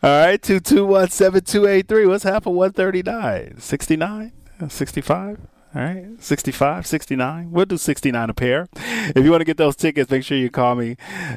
All 0.00 0.02
right, 0.02 0.40
two 0.40 0.60
two 0.60 0.86
one 0.86 1.08
seven 1.08 1.42
two 1.42 1.66
eight 1.66 1.88
three. 1.88 2.06
What's 2.06 2.24
half 2.24 2.46
of 2.46 2.54
139? 2.54 3.60
69? 3.60 4.32
65? 4.68 5.38
All 5.74 5.82
right, 5.82 6.06
65, 6.18 6.86
69. 6.86 7.50
We'll 7.50 7.66
do 7.66 7.76
69 7.76 8.30
a 8.30 8.34
pair. 8.34 8.68
If 8.74 9.22
you 9.22 9.30
want 9.30 9.42
to 9.42 9.44
get 9.44 9.58
those 9.58 9.76
tickets, 9.76 10.10
make 10.10 10.24
sure 10.24 10.38
you 10.38 10.48
call 10.50 10.74
me 10.74 10.96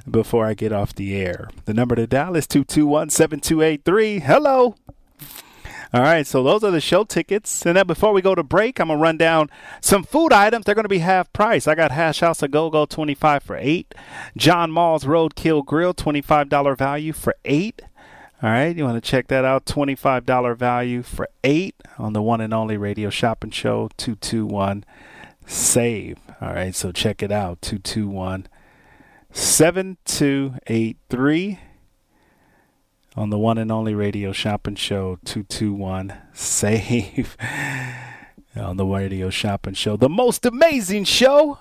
before 0.10 0.46
I 0.46 0.54
get 0.54 0.72
off 0.72 0.96
the 0.96 1.16
air. 1.16 1.50
The 1.66 1.74
number 1.74 1.96
to 1.96 2.08
dial 2.08 2.36
is 2.38 2.48
221 2.48 3.10
7283. 3.10 4.20
Hello. 4.20 4.76
All 5.94 6.02
right, 6.02 6.26
so 6.26 6.42
those 6.42 6.64
are 6.64 6.72
the 6.72 6.80
show 6.80 7.04
tickets. 7.04 7.66
And 7.66 7.76
then 7.76 7.86
before 7.86 8.14
we 8.14 8.22
go 8.22 8.34
to 8.34 8.44
break, 8.44 8.80
I'm 8.80 8.88
gonna 8.88 9.00
run 9.00 9.18
down 9.18 9.50
some 9.82 10.04
food 10.04 10.32
items. 10.32 10.66
They're 10.66 10.76
gonna 10.76 10.88
be 10.88 11.00
half 11.00 11.32
price. 11.34 11.68
I 11.68 11.76
got 11.76 11.92
Hash 11.92 12.22
House 12.22 12.42
A 12.42 12.48
Go 12.48 12.70
Go 12.70 12.86
25 12.86 13.44
for 13.44 13.58
eight. 13.58 13.94
John 14.38 14.72
Mull's 14.72 15.04
Roadkill 15.04 15.66
Grill 15.66 15.94
$25 15.94 16.78
value 16.78 17.12
for 17.12 17.36
eight. 17.44 17.82
All 18.42 18.50
right, 18.50 18.74
you 18.76 18.86
want 18.86 19.04
to 19.04 19.08
check 19.08 19.28
that 19.28 19.46
out? 19.46 19.66
$25 19.66 20.58
value 20.58 21.04
for 21.04 21.28
eight 21.44 21.76
on 22.00 22.14
the 22.14 22.22
one 22.22 22.42
and 22.42 22.54
only 22.54 22.78
radio 22.78 23.12
shopping 23.12 23.52
show 23.52 23.90
221 23.98 24.84
Save. 25.46 26.18
All 26.42 26.54
right, 26.54 26.74
so 26.74 26.92
check 26.92 27.22
it 27.22 27.32
out 27.32 27.62
221 27.62 28.48
7283 29.32 31.60
on 33.16 33.30
the 33.30 33.38
one 33.38 33.58
and 33.58 33.72
only 33.72 33.94
radio 33.94 34.32
shopping 34.32 34.76
show 34.76 35.20
221 35.26 36.14
save. 36.34 37.38
On 38.56 38.76
the 38.76 38.86
radio 38.86 39.30
shopping 39.30 39.74
show 39.74 39.96
the 39.96 40.10
most 40.10 40.46
amazing 40.46 41.06
show 41.06 41.58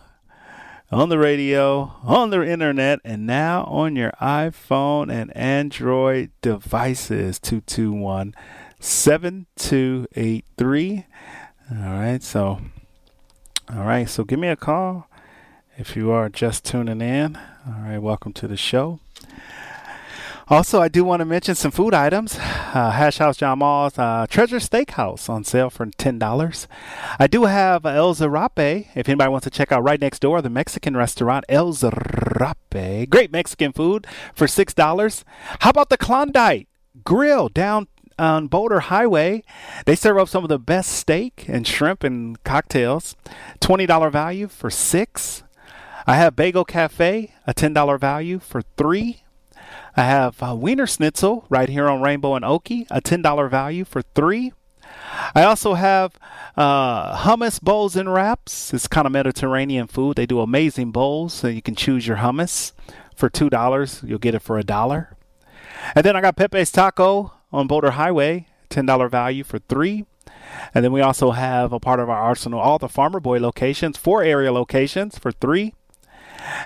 on 0.90 1.08
the 1.08 1.18
radio 1.18 1.92
on 2.02 2.30
the 2.30 2.44
internet 2.44 2.98
and 3.04 3.28
now 3.28 3.62
on 3.66 3.94
your 3.94 4.10
iphone 4.20 5.08
and 5.08 5.30
android 5.36 6.32
devices 6.42 7.38
221 7.38 8.34
7283 8.80 11.06
all 11.70 11.76
right 11.76 12.24
so 12.24 12.60
all 13.72 13.84
right 13.84 14.08
so 14.08 14.24
give 14.24 14.40
me 14.40 14.48
a 14.48 14.56
call 14.56 15.06
if 15.80 15.96
you 15.96 16.10
are 16.10 16.28
just 16.28 16.64
tuning 16.64 17.00
in. 17.00 17.36
All 17.66 17.82
right 17.82 17.98
welcome 17.98 18.34
to 18.34 18.46
the 18.46 18.56
show 18.56 19.00
also, 20.50 20.80
I 20.80 20.88
do 20.88 21.04
want 21.04 21.20
to 21.20 21.24
mention 21.24 21.54
some 21.54 21.70
food 21.70 21.94
items. 21.94 22.36
Uh, 22.36 22.90
Hash 22.90 23.18
House 23.18 23.36
John 23.36 23.60
Mull's 23.60 23.96
uh, 23.98 24.26
Treasure 24.28 24.58
Steakhouse 24.58 25.28
on 25.28 25.44
sale 25.44 25.70
for 25.70 25.86
$10. 25.86 26.66
I 27.18 27.26
do 27.26 27.44
have 27.44 27.86
El 27.86 28.14
Zarape. 28.14 28.88
If 28.94 29.08
anybody 29.08 29.30
wants 29.30 29.44
to 29.44 29.50
check 29.50 29.70
out 29.70 29.84
right 29.84 30.00
next 30.00 30.18
door, 30.18 30.42
the 30.42 30.50
Mexican 30.50 30.96
restaurant, 30.96 31.44
El 31.48 31.72
Zarape. 31.72 33.08
Great 33.08 33.30
Mexican 33.30 33.72
food 33.72 34.06
for 34.34 34.46
$6. 34.46 35.24
How 35.60 35.70
about 35.70 35.88
the 35.88 35.96
Klondike 35.96 36.66
Grill 37.04 37.48
down 37.48 37.86
on 38.18 38.48
Boulder 38.48 38.80
Highway? 38.80 39.44
They 39.86 39.94
serve 39.94 40.18
up 40.18 40.28
some 40.28 40.42
of 40.42 40.48
the 40.48 40.58
best 40.58 40.90
steak 40.90 41.44
and 41.48 41.66
shrimp 41.66 42.02
and 42.02 42.42
cocktails. 42.42 43.14
$20 43.60 44.12
value 44.12 44.48
for 44.48 44.68
6 44.68 45.44
I 46.06 46.16
have 46.16 46.34
Bagel 46.34 46.64
Cafe, 46.64 47.32
a 47.46 47.54
$10 47.54 48.00
value 48.00 48.40
for 48.40 48.62
3 48.76 49.22
I 49.96 50.02
have 50.02 50.42
uh, 50.42 50.54
Wiener 50.54 50.86
Schnitzel 50.86 51.44
right 51.48 51.68
here 51.68 51.88
on 51.88 52.00
Rainbow 52.00 52.34
and 52.34 52.44
Oakey, 52.44 52.86
a 52.90 53.00
$10 53.00 53.50
value 53.50 53.84
for 53.84 54.02
three. 54.02 54.52
I 55.34 55.44
also 55.44 55.74
have 55.74 56.18
uh, 56.56 57.16
hummus 57.18 57.60
bowls 57.60 57.96
and 57.96 58.12
wraps. 58.12 58.72
It's 58.72 58.88
kind 58.88 59.06
of 59.06 59.12
Mediterranean 59.12 59.86
food. 59.86 60.16
They 60.16 60.26
do 60.26 60.40
amazing 60.40 60.92
bowls, 60.92 61.32
so 61.32 61.48
you 61.48 61.62
can 61.62 61.74
choose 61.74 62.06
your 62.06 62.18
hummus 62.18 62.72
for 63.14 63.28
two 63.28 63.50
dollars. 63.50 64.02
You'll 64.04 64.18
get 64.18 64.34
it 64.34 64.42
for 64.42 64.58
a 64.58 64.64
dollar. 64.64 65.16
And 65.94 66.04
then 66.04 66.16
I 66.16 66.20
got 66.20 66.36
Pepe's 66.36 66.72
Taco 66.72 67.32
on 67.52 67.66
Boulder 67.66 67.92
Highway, 67.92 68.46
ten 68.68 68.86
dollar 68.86 69.08
value 69.08 69.44
for 69.44 69.58
three. 69.58 70.06
And 70.74 70.84
then 70.84 70.92
we 70.92 71.00
also 71.00 71.30
have 71.30 71.72
a 71.72 71.80
part 71.80 72.00
of 72.00 72.10
our 72.10 72.20
arsenal, 72.20 72.60
all 72.60 72.78
the 72.78 72.88
Farmer 72.88 73.20
Boy 73.20 73.38
locations, 73.38 73.96
four 73.96 74.22
area 74.22 74.52
locations 74.52 75.18
for 75.18 75.32
three. 75.32 75.74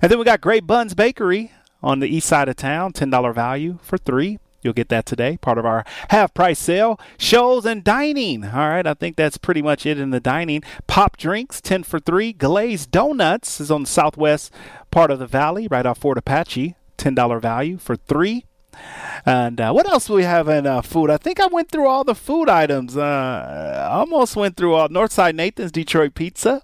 And 0.00 0.10
then 0.10 0.18
we 0.18 0.24
got 0.24 0.40
Great 0.40 0.66
Buns 0.66 0.94
Bakery 0.94 1.52
on 1.84 2.00
the 2.00 2.08
east 2.08 2.26
side 2.26 2.48
of 2.48 2.56
town, 2.56 2.92
$10 2.92 3.34
value 3.34 3.78
for 3.82 3.98
three. 3.98 4.38
You'll 4.62 4.72
get 4.72 4.88
that 4.88 5.04
today, 5.04 5.36
part 5.36 5.58
of 5.58 5.66
our 5.66 5.84
half 6.08 6.32
price 6.32 6.58
sale. 6.58 6.98
Shows 7.18 7.66
and 7.66 7.84
dining. 7.84 8.46
All 8.46 8.70
right, 8.70 8.86
I 8.86 8.94
think 8.94 9.16
that's 9.16 9.36
pretty 9.36 9.60
much 9.60 9.84
it 9.84 10.00
in 10.00 10.08
the 10.08 10.20
dining. 10.20 10.62
Pop 10.86 11.18
drinks, 11.18 11.60
10 11.60 11.82
for 11.82 12.00
3. 12.00 12.32
Glazed 12.32 12.90
Donuts 12.90 13.60
is 13.60 13.70
on 13.70 13.82
the 13.82 13.88
southwest 13.88 14.50
part 14.90 15.10
of 15.10 15.18
the 15.18 15.26
valley, 15.26 15.68
right 15.68 15.84
off 15.84 15.98
Fort 15.98 16.16
Apache. 16.16 16.74
$10 16.96 17.42
value 17.42 17.76
for 17.76 17.96
3. 17.96 18.46
And 19.26 19.60
uh, 19.60 19.72
what 19.72 19.86
else 19.86 20.06
do 20.06 20.14
we 20.14 20.22
have 20.22 20.48
in 20.48 20.66
uh, 20.66 20.80
food? 20.80 21.10
I 21.10 21.18
think 21.18 21.38
I 21.38 21.46
went 21.46 21.70
through 21.70 21.86
all 21.86 22.02
the 22.02 22.14
food 22.14 22.48
items. 22.48 22.96
Uh, 22.96 23.88
almost 23.90 24.34
went 24.34 24.56
through 24.56 24.74
all 24.74 24.88
Northside 24.88 25.34
Nathan's 25.34 25.70
Detroit 25.72 26.14
Pizza 26.14 26.62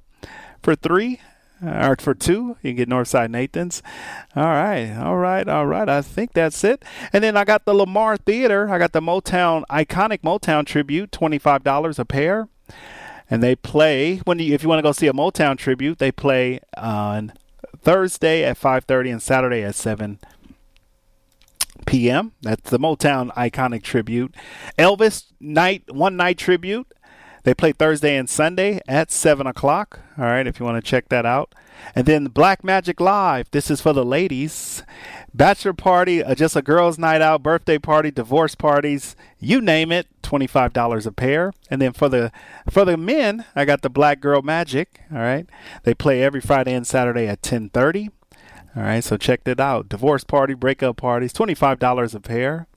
for 0.62 0.74
3 0.74 1.20
Uh, 1.64 1.88
or 1.88 1.96
for 1.96 2.14
two. 2.14 2.56
You 2.62 2.70
can 2.70 2.76
get 2.76 2.88
Northside 2.88 3.30
Nathan's. 3.30 3.82
All 4.34 4.44
right, 4.44 4.96
all 4.96 5.16
right, 5.16 5.46
all 5.46 5.66
right. 5.66 5.88
I 5.88 6.00
think 6.00 6.32
that's 6.32 6.64
it. 6.64 6.82
And 7.12 7.22
then 7.22 7.36
I 7.36 7.44
got 7.44 7.66
the 7.66 7.74
Lamar 7.74 8.16
Theater. 8.16 8.70
I 8.70 8.78
got 8.78 8.92
the 8.92 9.00
Motown 9.00 9.64
iconic 9.70 10.20
Motown 10.20 10.64
tribute, 10.64 11.12
twenty 11.12 11.38
five 11.38 11.62
dollars 11.62 11.98
a 11.98 12.04
pair. 12.04 12.48
And 13.28 13.42
they 13.42 13.54
play 13.54 14.18
when 14.24 14.38
you 14.38 14.54
if 14.54 14.62
you 14.62 14.68
want 14.68 14.78
to 14.78 14.82
go 14.82 14.92
see 14.92 15.06
a 15.06 15.12
Motown 15.12 15.58
tribute, 15.58 15.98
they 15.98 16.10
play 16.10 16.60
on 16.76 17.32
Thursday 17.78 18.42
at 18.42 18.56
five 18.56 18.84
thirty 18.84 19.10
and 19.10 19.22
Saturday 19.22 19.62
at 19.62 19.74
seven 19.74 20.18
p.m. 21.86 22.32
That's 22.42 22.70
the 22.70 22.78
Motown 22.78 23.32
iconic 23.34 23.82
tribute. 23.82 24.34
Elvis 24.78 25.24
night 25.40 25.84
one 25.92 26.16
night 26.16 26.38
tribute 26.38 26.92
they 27.42 27.54
play 27.54 27.72
Thursday 27.72 28.16
and 28.16 28.28
Sunday 28.28 28.80
at 28.86 29.10
7 29.10 29.46
o'clock. 29.46 30.00
All 30.18 30.24
right, 30.24 30.46
if 30.46 30.60
you 30.60 30.66
want 30.66 30.82
to 30.82 30.88
check 30.88 31.08
that 31.08 31.24
out. 31.24 31.54
And 31.94 32.06
then 32.06 32.26
Black 32.26 32.62
Magic 32.62 33.00
Live. 33.00 33.50
This 33.50 33.70
is 33.70 33.80
for 33.80 33.92
the 33.92 34.04
ladies. 34.04 34.82
Bachelor 35.32 35.72
party, 35.72 36.22
uh, 36.22 36.34
just 36.34 36.56
a 36.56 36.62
girls' 36.62 36.98
night 36.98 37.22
out, 37.22 37.42
birthday 37.42 37.78
party, 37.78 38.10
divorce 38.10 38.54
parties, 38.54 39.16
you 39.38 39.60
name 39.60 39.90
it, 39.92 40.06
$25 40.22 41.06
a 41.06 41.12
pair. 41.12 41.52
And 41.70 41.80
then 41.80 41.92
for 41.92 42.08
the 42.08 42.32
for 42.68 42.84
the 42.84 42.96
men, 42.96 43.44
I 43.54 43.64
got 43.64 43.82
the 43.82 43.90
Black 43.90 44.20
Girl 44.20 44.42
Magic. 44.42 45.00
All 45.12 45.18
right. 45.18 45.46
They 45.84 45.94
play 45.94 46.22
every 46.22 46.40
Friday 46.40 46.74
and 46.74 46.86
Saturday 46.86 47.26
at 47.26 47.38
1030. 47.38 48.10
All 48.76 48.84
right, 48.84 49.02
so 49.02 49.16
check 49.16 49.42
that 49.44 49.58
out. 49.58 49.88
Divorce 49.88 50.22
party, 50.22 50.54
breakup 50.54 50.96
parties, 50.98 51.32
$25 51.32 52.14
a 52.14 52.20
pair. 52.20 52.68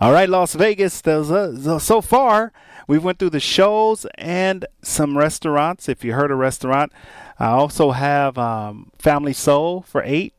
All 0.00 0.12
right, 0.12 0.28
Las 0.28 0.54
Vegas. 0.54 1.06
Uh, 1.06 1.78
so 1.78 2.00
far, 2.02 2.52
we 2.86 2.98
went 2.98 3.18
through 3.18 3.30
the 3.30 3.40
shows 3.40 4.06
and 4.16 4.66
some 4.82 5.16
restaurants. 5.16 5.88
If 5.88 6.04
you 6.04 6.12
heard 6.12 6.30
a 6.30 6.36
restaurant, 6.36 6.92
I 7.38 7.46
also 7.46 7.92
have 7.92 8.38
um, 8.38 8.90
Family 8.98 9.32
Soul 9.32 9.82
for 9.82 10.02
eight. 10.04 10.34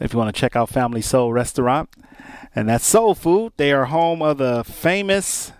If 0.00 0.12
you 0.12 0.18
want 0.18 0.34
to 0.34 0.40
check 0.40 0.56
out 0.56 0.70
Family 0.70 1.02
Soul 1.02 1.32
Restaurant, 1.32 1.90
and 2.54 2.68
that's 2.68 2.86
soul 2.86 3.14
food. 3.14 3.52
They 3.58 3.70
are 3.70 3.84
home 3.84 4.22
of 4.22 4.38
the 4.38 4.64
famous 4.64 5.52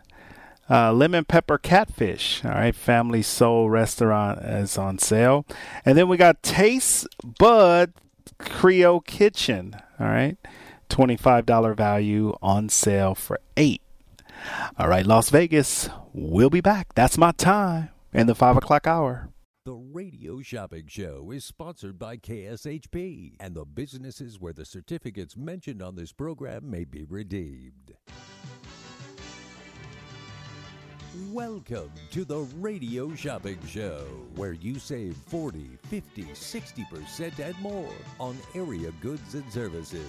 uh, 0.70 0.92
lemon 0.94 1.24
pepper 1.26 1.58
catfish. 1.58 2.42
All 2.44 2.52
right, 2.52 2.74
Family 2.74 3.20
Soul 3.20 3.68
Restaurant 3.68 4.38
is 4.42 4.78
on 4.78 4.98
sale, 4.98 5.44
and 5.84 5.98
then 5.98 6.08
we 6.08 6.16
got 6.16 6.42
Taste 6.42 7.06
Bud 7.38 7.92
Creole 8.38 9.00
Kitchen. 9.00 9.76
All 9.98 10.06
right, 10.06 10.38
twenty-five 10.88 11.44
dollar 11.44 11.74
value 11.74 12.34
on 12.40 12.70
sale 12.70 13.14
for 13.14 13.40
eight. 13.58 13.82
All 14.78 14.88
right, 14.88 15.06
Las 15.06 15.30
Vegas, 15.30 15.88
we'll 16.12 16.50
be 16.50 16.60
back. 16.60 16.94
That's 16.94 17.18
my 17.18 17.32
time 17.32 17.90
in 18.12 18.26
the 18.26 18.34
five 18.34 18.56
o'clock 18.56 18.86
hour. 18.86 19.30
The 19.66 19.74
Radio 19.74 20.40
Shopping 20.40 20.86
Show 20.88 21.30
is 21.32 21.44
sponsored 21.44 21.98
by 21.98 22.16
KSHP 22.16 23.34
and 23.38 23.54
the 23.54 23.66
businesses 23.66 24.40
where 24.40 24.54
the 24.54 24.64
certificates 24.64 25.36
mentioned 25.36 25.82
on 25.82 25.96
this 25.96 26.12
program 26.12 26.70
may 26.70 26.84
be 26.84 27.04
redeemed. 27.04 27.94
Welcome 31.30 31.90
to 32.12 32.24
the 32.24 32.38
Radio 32.58 33.14
Shopping 33.14 33.58
Show, 33.66 34.06
where 34.36 34.52
you 34.52 34.78
save 34.78 35.16
40, 35.26 35.76
50, 35.88 36.22
60% 36.22 37.38
and 37.40 37.58
more 37.60 37.92
on 38.18 38.38
area 38.54 38.92
goods 39.00 39.34
and 39.34 39.52
services. 39.52 40.08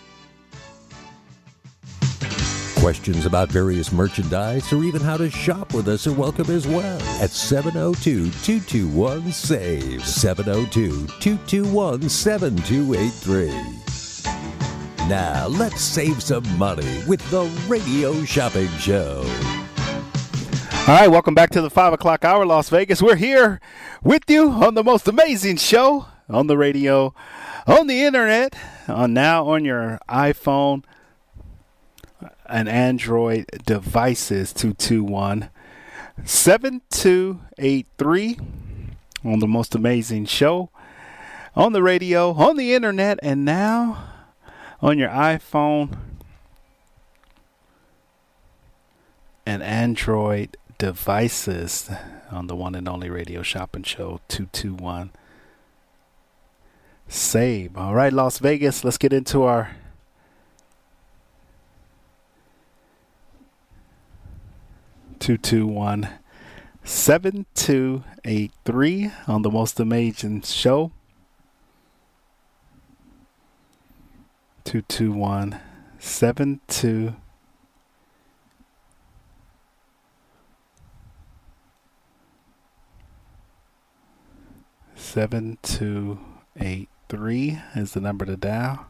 Questions 2.81 3.27
about 3.27 3.49
various 3.49 3.91
merchandise 3.91 4.73
or 4.73 4.83
even 4.83 5.01
how 5.01 5.15
to 5.15 5.29
shop 5.29 5.71
with 5.71 5.87
us 5.87 6.07
are 6.07 6.13
welcome 6.13 6.49
as 6.49 6.65
well 6.65 6.99
at 7.21 7.29
702 7.29 8.31
221 8.31 9.31
SAVE. 9.31 10.03
702 10.03 11.05
221 11.19 12.09
7283. 12.09 15.07
Now, 15.07 15.45
let's 15.45 15.79
save 15.79 16.23
some 16.23 16.43
money 16.57 17.03
with 17.07 17.21
the 17.29 17.43
Radio 17.67 18.23
Shopping 18.23 18.67
Show. 18.79 19.21
All 20.87 20.95
right, 20.95 21.07
welcome 21.07 21.35
back 21.35 21.51
to 21.51 21.61
the 21.61 21.69
5 21.69 21.93
o'clock 21.93 22.25
hour, 22.25 22.47
Las 22.47 22.69
Vegas. 22.69 22.99
We're 22.99 23.15
here 23.15 23.61
with 24.01 24.23
you 24.27 24.49
on 24.49 24.73
the 24.73 24.83
most 24.83 25.07
amazing 25.07 25.57
show 25.57 26.07
on 26.27 26.47
the 26.47 26.57
radio, 26.57 27.13
on 27.67 27.85
the 27.85 28.01
internet, 28.01 28.55
on 28.87 29.13
now 29.13 29.45
on 29.45 29.65
your 29.65 29.99
iPhone 30.09 30.83
and 32.51 32.69
Android 32.69 33.47
devices 33.65 34.53
221 34.53 35.49
7283 36.25 38.39
on 39.23 39.39
the 39.39 39.47
most 39.47 39.73
amazing 39.73 40.25
show 40.25 40.69
on 41.55 41.73
the 41.73 41.83
radio, 41.83 42.31
on 42.31 42.57
the 42.57 42.73
internet, 42.73 43.19
and 43.21 43.45
now 43.45 44.03
on 44.81 44.97
your 44.97 45.09
iPhone. 45.09 45.97
And 49.45 49.61
Android 49.63 50.57
devices 50.77 51.89
on 52.31 52.47
the 52.47 52.55
one 52.55 52.75
and 52.75 52.87
only 52.87 53.09
radio 53.09 53.41
shopping 53.41 53.83
show 53.83 54.21
221 54.29 55.11
save. 57.07 57.75
All 57.75 57.93
right 57.93 58.13
las 58.13 58.39
vegas 58.39 58.83
let's 58.83 58.97
get 58.97 59.11
into 59.11 59.43
our 59.43 59.75
Two 65.21 65.37
two 65.37 65.67
one 65.67 66.09
seven 66.83 67.45
two 67.53 68.03
eight 68.25 68.51
three 68.65 69.11
on 69.27 69.43
the 69.43 69.51
most 69.51 69.79
amazing 69.79 70.41
show. 70.41 70.91
Two 74.63 74.81
two 74.81 75.11
one 75.11 75.59
seven 75.99 76.59
two 76.67 77.13
seven 84.95 85.59
two 85.61 86.19
eight 86.59 86.89
three 87.09 87.59
is 87.75 87.93
the 87.93 88.01
number 88.01 88.25
to 88.25 88.35
dial. 88.35 88.87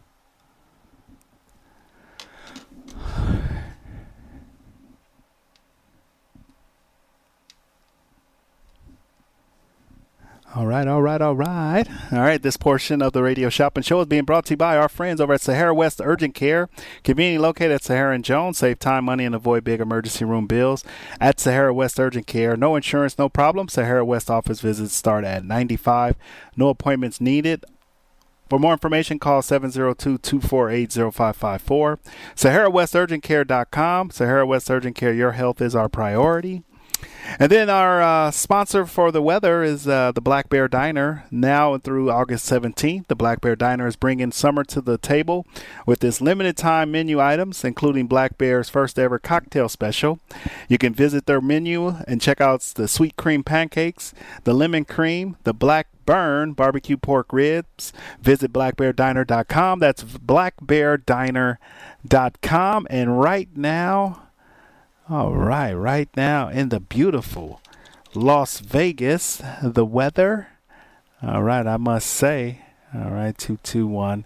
All 10.54 10.68
right, 10.68 10.86
all 10.86 11.02
right, 11.02 11.22
all 11.22 11.34
right. 11.34 11.88
All 12.12 12.20
right, 12.20 12.42
this 12.42 12.58
portion 12.58 13.02
of 13.02 13.14
the 13.14 13.24
radio 13.24 13.48
shopping 13.48 13.84
show 13.84 14.02
is 14.02 14.08
being 14.08 14.26
brought 14.26 14.44
to 14.48 14.54
you 14.54 14.58
by 14.58 14.76
our 14.76 14.90
friends 14.90 15.22
over 15.22 15.34
at 15.34 15.40
Sahara 15.40 15.74
West 15.74 16.02
Urgent 16.04 16.36
Care, 16.36 16.68
conveniently 17.06 17.42
located 17.42 17.72
at 17.72 17.84
Sahara 17.84 18.14
and 18.14 18.26
Jones. 18.26 18.58
Save 18.58 18.78
time, 18.78 19.06
money, 19.06 19.24
and 19.24 19.34
avoid 19.34 19.64
big 19.64 19.80
emergency 19.80 20.26
room 20.26 20.48
bills 20.48 20.84
at 21.22 21.40
Sahara 21.40 21.74
West 21.74 21.98
Urgent 22.02 22.28
Care. 22.28 22.58
No 22.58 22.76
insurance, 22.76 23.18
no 23.18 23.30
problem. 23.30 23.70
Sahara 23.70 24.04
West 24.04 24.30
office 24.30 24.60
visits 24.60 24.94
start 24.94 25.24
at 25.24 25.46
95. 25.46 26.18
No 26.58 26.68
appointments 26.68 27.22
needed. 27.22 27.64
For 28.50 28.60
more 28.60 28.74
information, 28.74 29.20
call 29.20 29.42
702-248-0554. 29.44 31.98
SaharaWestUrgentCare.com. 32.36 34.12
Sahara 34.12 34.46
West 34.46 34.70
Urgent 34.70 34.98
Care, 34.98 35.14
your 35.14 35.32
health 35.32 35.62
is 35.62 35.78
our 35.78 35.88
priority. 35.88 36.64
And 37.40 37.52
then 37.52 37.70
our 37.70 38.02
uh, 38.02 38.32
sponsor 38.32 38.86
for 38.86 39.12
the 39.12 39.22
weather 39.22 39.64
is 39.64 39.88
uh, 39.88 40.12
the 40.12 40.22
Black 40.22 40.50
Bear 40.50 40.68
Diner. 40.68 41.26
Now 41.32 41.78
through 41.78 42.12
August 42.12 42.50
17th, 42.50 43.08
the 43.08 43.16
Black 43.16 43.42
Bear 43.42 43.56
Diner 43.56 43.88
is 43.88 43.96
bringing 43.96 44.32
summer 44.32 44.64
to 44.66 44.82
the 44.82 44.98
table 44.98 45.46
with 45.86 46.04
its 46.04 46.22
limited 46.22 46.58
time 46.58 46.92
menu 46.92 47.20
items, 47.20 47.64
including 47.64 48.08
Black 48.08 48.38
Bear's 48.38 48.70
first 48.70 49.00
ever 49.00 49.20
cocktail 49.20 49.70
special. 49.70 50.20
You 50.68 50.78
can 50.78 50.94
visit 50.94 51.26
their 51.26 51.42
menu 51.42 51.96
and 52.08 52.22
check 52.22 52.42
out 52.42 52.62
the 52.62 52.88
sweet 52.88 53.16
cream 53.16 53.44
pancakes, 53.44 54.14
the 54.44 54.54
lemon 54.54 54.86
cream, 54.86 55.38
the 55.44 55.54
black 55.54 55.88
burn 56.06 56.54
barbecue 56.54 56.98
pork 56.98 57.32
ribs. 57.32 57.94
Visit 58.22 58.52
blackbeardiner.com. 58.52 59.80
That's 59.80 60.04
blackbeardiner.com. 60.04 62.88
And 62.90 63.22
right 63.22 63.50
now, 63.56 64.21
all 65.12 65.36
right, 65.36 65.74
right 65.74 66.08
now 66.16 66.48
in 66.48 66.70
the 66.70 66.80
beautiful 66.80 67.60
Las 68.14 68.62
Vegas, 68.62 69.42
the 69.62 69.84
weather. 69.84 70.48
All 71.22 71.44
right, 71.44 71.68
I 71.68 71.76
must 71.76 72.08
say. 72.08 72.62
All 72.96 73.12
right, 73.12 73.38
221 73.38 74.24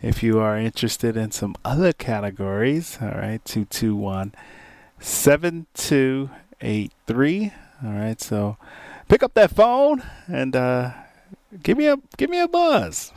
if 0.03 0.23
you 0.23 0.41
are 0.41 0.59
interested 0.59 1.17
in 1.17 1.31
some 1.31 1.55
other 1.65 1.93
categories, 1.93 2.99
all 3.01 3.09
right, 3.09 3.45
221 3.45 4.35
7283. 6.61 7.53
All 7.83 7.93
right, 7.93 8.21
so 8.21 8.57
pick 9.09 9.23
up 9.23 9.35
that 9.35 9.51
phone 9.51 10.03
and 10.29 10.55
uh, 10.55 10.93
give 11.63 11.79
me 11.79 11.87
a 11.87 11.97
give 12.17 12.29
me 12.29 12.41
a 12.41 12.49
buzz. 12.49 13.13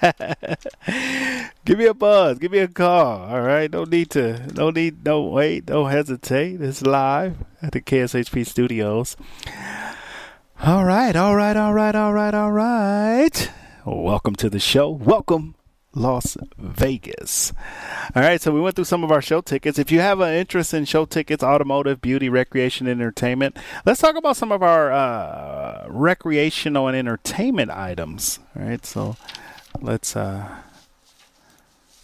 give 1.64 1.78
me 1.78 1.86
a 1.86 1.94
buzz. 1.94 2.38
Give 2.38 2.52
me 2.52 2.58
a 2.58 2.68
call. 2.68 3.22
All 3.22 3.40
right. 3.40 3.68
No 3.70 3.82
need 3.82 4.10
to. 4.10 4.46
No 4.54 4.70
need. 4.70 5.04
No 5.04 5.22
wait. 5.22 5.66
Don't 5.66 5.90
hesitate. 5.90 6.62
It's 6.62 6.82
live 6.82 7.38
at 7.60 7.72
the 7.72 7.80
KSHP 7.80 8.46
studios. 8.46 9.16
All 10.62 10.84
right. 10.84 11.16
All 11.16 11.34
right. 11.34 11.56
All 11.56 11.74
right. 11.74 11.96
All 11.96 12.12
right. 12.12 12.34
All 12.34 12.52
right. 12.52 13.50
Welcome 13.84 14.36
to 14.36 14.48
the 14.48 14.60
show. 14.60 14.88
Welcome 14.88 15.56
Las 15.98 16.36
Vegas. 16.56 17.52
All 18.14 18.22
right, 18.22 18.40
so 18.40 18.52
we 18.52 18.60
went 18.60 18.76
through 18.76 18.84
some 18.84 19.04
of 19.04 19.10
our 19.10 19.20
show 19.20 19.40
tickets. 19.40 19.78
If 19.78 19.90
you 19.90 20.00
have 20.00 20.20
an 20.20 20.32
interest 20.32 20.72
in 20.72 20.84
show 20.84 21.04
tickets, 21.04 21.42
automotive, 21.42 22.00
beauty, 22.00 22.28
recreation, 22.28 22.86
entertainment, 22.86 23.56
let's 23.84 24.00
talk 24.00 24.16
about 24.16 24.36
some 24.36 24.52
of 24.52 24.62
our 24.62 24.92
uh, 24.92 25.86
recreational 25.88 26.86
and 26.88 26.96
entertainment 26.96 27.70
items. 27.70 28.38
All 28.56 28.62
right, 28.62 28.84
so 28.86 29.16
let's 29.80 30.16
uh, 30.16 30.48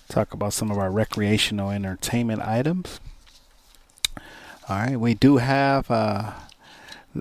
talk 0.08 0.34
about 0.34 0.52
some 0.52 0.70
of 0.70 0.78
our 0.78 0.90
recreational 0.90 1.70
entertainment 1.70 2.42
items. 2.42 3.00
All 4.68 4.78
right, 4.78 4.98
we 4.98 5.14
do 5.14 5.36
have. 5.38 5.90
Uh, 5.90 6.32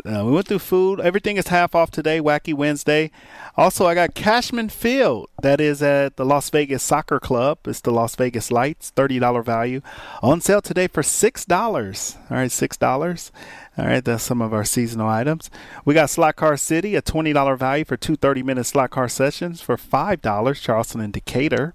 uh, 0.06 0.24
we 0.26 0.32
went 0.32 0.48
through 0.48 0.60
food. 0.60 1.00
Everything 1.00 1.38
is 1.38 1.48
half 1.48 1.76
off 1.76 1.92
today, 1.92 2.20
Wacky 2.20 2.54
Wednesday. 2.54 3.12
Also, 3.56 3.86
I 3.86 3.94
got 3.94 4.16
Cashman 4.16 4.70
Field. 4.70 5.30
That 5.42 5.62
is 5.62 5.84
at 5.84 6.18
the 6.18 6.26
Las 6.26 6.50
Vegas 6.50 6.82
Soccer 6.82 7.20
Club. 7.20 7.60
It's 7.66 7.82
the 7.82 7.92
Las 7.92 8.16
Vegas 8.16 8.52
Lights, 8.52 8.92
$30 8.96 9.44
value. 9.44 9.82
On 10.22 10.42
sale 10.42 10.62
today 10.62 10.88
for 10.88 11.04
$6. 11.04 12.18
All 12.32 12.38
right, 12.38 12.50
$6. 12.50 13.32
All 13.76 13.86
right, 13.88 14.06
that's 14.06 14.24
some 14.24 14.40
of 14.40 14.54
our 14.54 14.64
seasonal 14.64 15.10
items. 15.10 15.50
We 15.84 15.96
got 15.96 16.12
Slot 16.12 16.36
Car 16.36 16.58
City, 16.58 16.96
a 16.96 17.02
$20 17.02 17.58
value 17.58 17.86
for 17.86 17.98
two 17.98 18.16
30 18.16 18.44
minute 18.44 18.66
slot 18.66 18.92
car 18.92 19.10
sessions 19.10 19.62
for 19.62 19.78
$5, 19.78 20.62
Charleston 20.62 21.02
and 21.02 21.12
Decatur. 21.12 21.74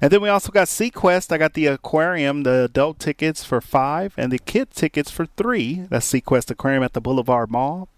And 0.00 0.10
then 0.10 0.22
we 0.22 0.28
also 0.28 0.50
got 0.50 0.66
SeaQuest. 0.66 1.30
I 1.30 1.38
got 1.38 1.54
the 1.54 1.66
aquarium, 1.66 2.42
the 2.42 2.64
adult 2.64 2.98
tickets 2.98 3.44
for 3.44 3.60
five, 3.60 4.14
and 4.16 4.32
the 4.32 4.38
kid 4.38 4.70
tickets 4.70 5.10
for 5.10 5.26
three. 5.26 5.86
That's 5.88 6.10
SeaQuest 6.10 6.50
Aquarium 6.50 6.82
at 6.82 6.94
the 6.94 7.00
Boulevard 7.00 7.50
Mall. 7.50 7.88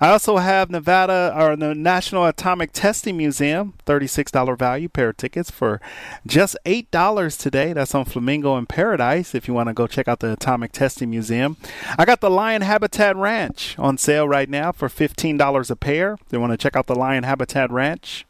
I 0.00 0.08
also 0.08 0.38
have 0.38 0.70
Nevada 0.70 1.32
or 1.36 1.56
the 1.56 1.74
National 1.74 2.26
Atomic 2.26 2.72
Testing 2.72 3.16
Museum, 3.16 3.74
$36 3.86 4.58
value 4.58 4.88
pair 4.88 5.10
of 5.10 5.16
tickets 5.16 5.50
for 5.50 5.80
just 6.26 6.56
$8 6.64 7.38
today. 7.38 7.72
That's 7.72 7.94
on 7.94 8.04
Flamingo 8.04 8.56
and 8.56 8.68
Paradise 8.68 9.34
if 9.34 9.48
you 9.48 9.54
want 9.54 9.68
to 9.68 9.74
go 9.74 9.86
check 9.86 10.08
out 10.08 10.20
the 10.20 10.32
Atomic 10.32 10.72
Testing 10.72 11.10
Museum. 11.10 11.56
I 11.98 12.04
got 12.04 12.20
the 12.20 12.30
Lion 12.30 12.62
Habitat 12.62 13.16
Ranch 13.16 13.78
on 13.78 13.98
sale 13.98 14.28
right 14.28 14.48
now 14.48 14.72
for 14.72 14.88
$15 14.88 15.70
a 15.70 15.76
pair. 15.76 16.14
If 16.14 16.32
you 16.32 16.40
want 16.40 16.52
to 16.52 16.56
check 16.56 16.76
out 16.76 16.86
the 16.86 16.94
Lion 16.94 17.24
Habitat 17.24 17.70
Ranch, 17.70 18.26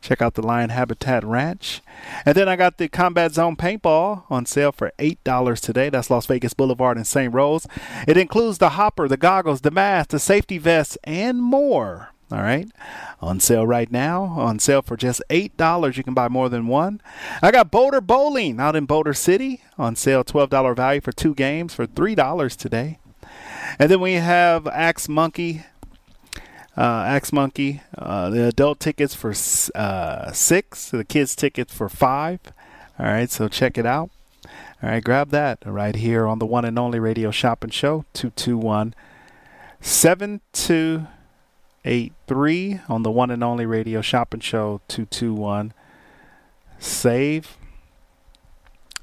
check 0.00 0.22
out 0.22 0.34
the 0.34 0.42
Lion 0.42 0.70
Habitat 0.70 1.24
Ranch. 1.24 1.82
And 2.24 2.34
then 2.34 2.48
I 2.48 2.56
got 2.56 2.78
the 2.78 2.88
Combat 2.88 3.32
Zone 3.32 3.56
Paintball 3.56 4.24
on 4.30 4.46
sale 4.46 4.72
for 4.72 4.92
$8 4.98 5.60
today. 5.60 5.90
That's 5.90 6.10
Las 6.10 6.26
Vegas 6.26 6.54
Boulevard 6.54 6.96
and 6.96 7.06
St. 7.06 7.32
Rose. 7.32 7.66
It 8.06 8.16
includes 8.16 8.58
the 8.58 8.70
hopper, 8.70 9.08
the 9.08 9.16
goggles, 9.16 9.62
the 9.62 9.70
mask, 9.70 10.10
the 10.10 10.18
safety 10.18 10.58
vests, 10.58 10.96
and 11.04 11.42
more. 11.42 12.10
All 12.30 12.42
right. 12.42 12.68
On 13.22 13.40
sale 13.40 13.66
right 13.66 13.90
now. 13.90 14.24
On 14.24 14.58
sale 14.58 14.82
for 14.82 14.96
just 14.96 15.22
$8. 15.30 15.96
You 15.96 16.04
can 16.04 16.14
buy 16.14 16.28
more 16.28 16.50
than 16.50 16.66
one. 16.66 17.00
I 17.42 17.50
got 17.50 17.70
Boulder 17.70 18.02
Bowling 18.02 18.60
out 18.60 18.76
in 18.76 18.84
Boulder 18.84 19.14
City. 19.14 19.62
On 19.78 19.96
sale 19.96 20.24
$12 20.24 20.76
value 20.76 21.00
for 21.00 21.12
two 21.12 21.34
games 21.34 21.72
for 21.74 21.86
$3 21.86 22.56
today. 22.56 22.98
And 23.78 23.90
then 23.90 24.00
we 24.00 24.14
have 24.14 24.66
Axe 24.66 25.08
Monkey. 25.08 25.64
Uh, 26.78 27.02
Axe 27.08 27.32
Monkey. 27.32 27.82
Uh, 27.96 28.30
the 28.30 28.46
adult 28.46 28.78
tickets 28.78 29.12
for 29.12 29.34
uh, 29.74 30.30
six. 30.30 30.90
The 30.90 31.04
kids 31.04 31.34
tickets 31.34 31.74
for 31.74 31.88
five. 31.88 32.38
All 33.00 33.06
right. 33.06 33.28
So 33.28 33.48
check 33.48 33.76
it 33.76 33.84
out. 33.84 34.10
All 34.80 34.90
right. 34.90 35.02
Grab 35.02 35.30
that 35.30 35.58
right 35.66 35.96
here 35.96 36.28
on 36.28 36.38
the 36.38 36.46
one 36.46 36.64
and 36.64 36.78
only 36.78 37.00
radio 37.00 37.32
shopping 37.32 37.70
show. 37.70 38.04
221 38.12 38.94
72 39.80 41.06
83 41.84 42.80
on 42.88 43.02
the 43.02 43.10
one 43.10 43.32
and 43.32 43.42
only 43.42 43.66
radio 43.66 44.00
shopping 44.00 44.40
show 44.40 44.80
221 44.88 45.72
save 46.78 47.56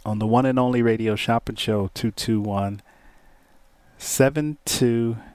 on 0.05 0.19
the 0.19 0.27
one 0.27 0.45
and 0.45 0.59
only 0.59 0.81
radio 0.81 1.15
shopping 1.15 1.55
show 1.55 1.89
221 1.93 2.81
7283 3.97 5.34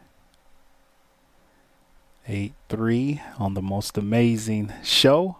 on 3.38 3.54
the 3.54 3.62
most 3.62 3.98
amazing 3.98 4.72
show 4.82 5.36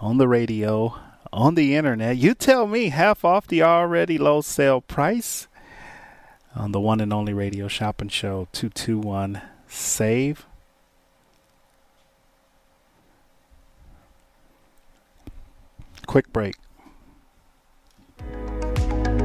on 0.00 0.18
the 0.18 0.28
radio 0.28 0.98
on 1.32 1.54
the 1.54 1.74
internet 1.76 2.16
you 2.16 2.34
tell 2.34 2.66
me 2.66 2.88
half 2.88 3.24
off 3.24 3.46
the 3.46 3.62
already 3.62 4.18
low 4.18 4.40
sale 4.40 4.80
price 4.80 5.48
on 6.56 6.72
the 6.72 6.80
one 6.80 7.00
and 7.00 7.12
only 7.12 7.32
radio 7.34 7.68
shopping 7.68 8.08
show 8.08 8.48
221 8.52 9.42
save. 9.68 10.46
Quick 16.06 16.32
break. 16.32 16.54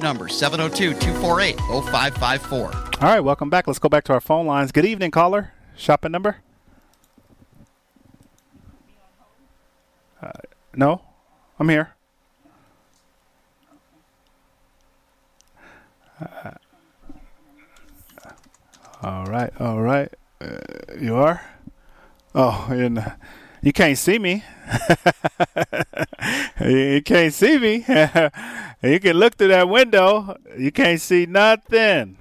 number, 0.00 0.28
702 0.28 0.94
248 0.94 1.58
0554. 1.58 2.72
All 3.00 3.08
right, 3.08 3.20
welcome 3.20 3.50
back. 3.50 3.66
Let's 3.66 3.78
go 3.78 3.88
back 3.88 4.04
to 4.04 4.12
our 4.12 4.20
phone 4.20 4.46
lines. 4.46 4.72
Good 4.72 4.84
evening, 4.84 5.10
caller. 5.10 5.52
Shopping 5.76 6.12
number? 6.12 6.38
Uh, 10.20 10.32
no, 10.74 11.02
I'm 11.58 11.68
here. 11.68 11.94
Uh, 16.20 16.50
all 19.02 19.24
right, 19.26 19.52
all 19.60 19.80
right. 19.80 20.12
Uh, 20.40 20.58
you 21.00 21.14
are? 21.14 21.40
Oh, 22.34 22.68
you 23.62 23.72
can't 23.72 23.96
see 23.96 24.18
me. 24.18 24.42
you 26.60 27.02
can't 27.04 27.32
see 27.32 27.58
me. 27.58 27.84
you 28.82 29.00
can 29.00 29.16
look 29.16 29.36
through 29.36 29.48
that 29.48 29.68
window. 29.68 30.36
You 30.56 30.70
can't 30.72 31.00
see 31.00 31.26
nothing. 31.26 32.16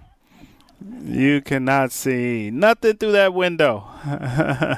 You 1.04 1.42
cannot 1.42 1.92
see 1.92 2.52
nothing 2.52 2.98
through 2.98 3.14
that 3.14 3.34
window. 3.34 3.86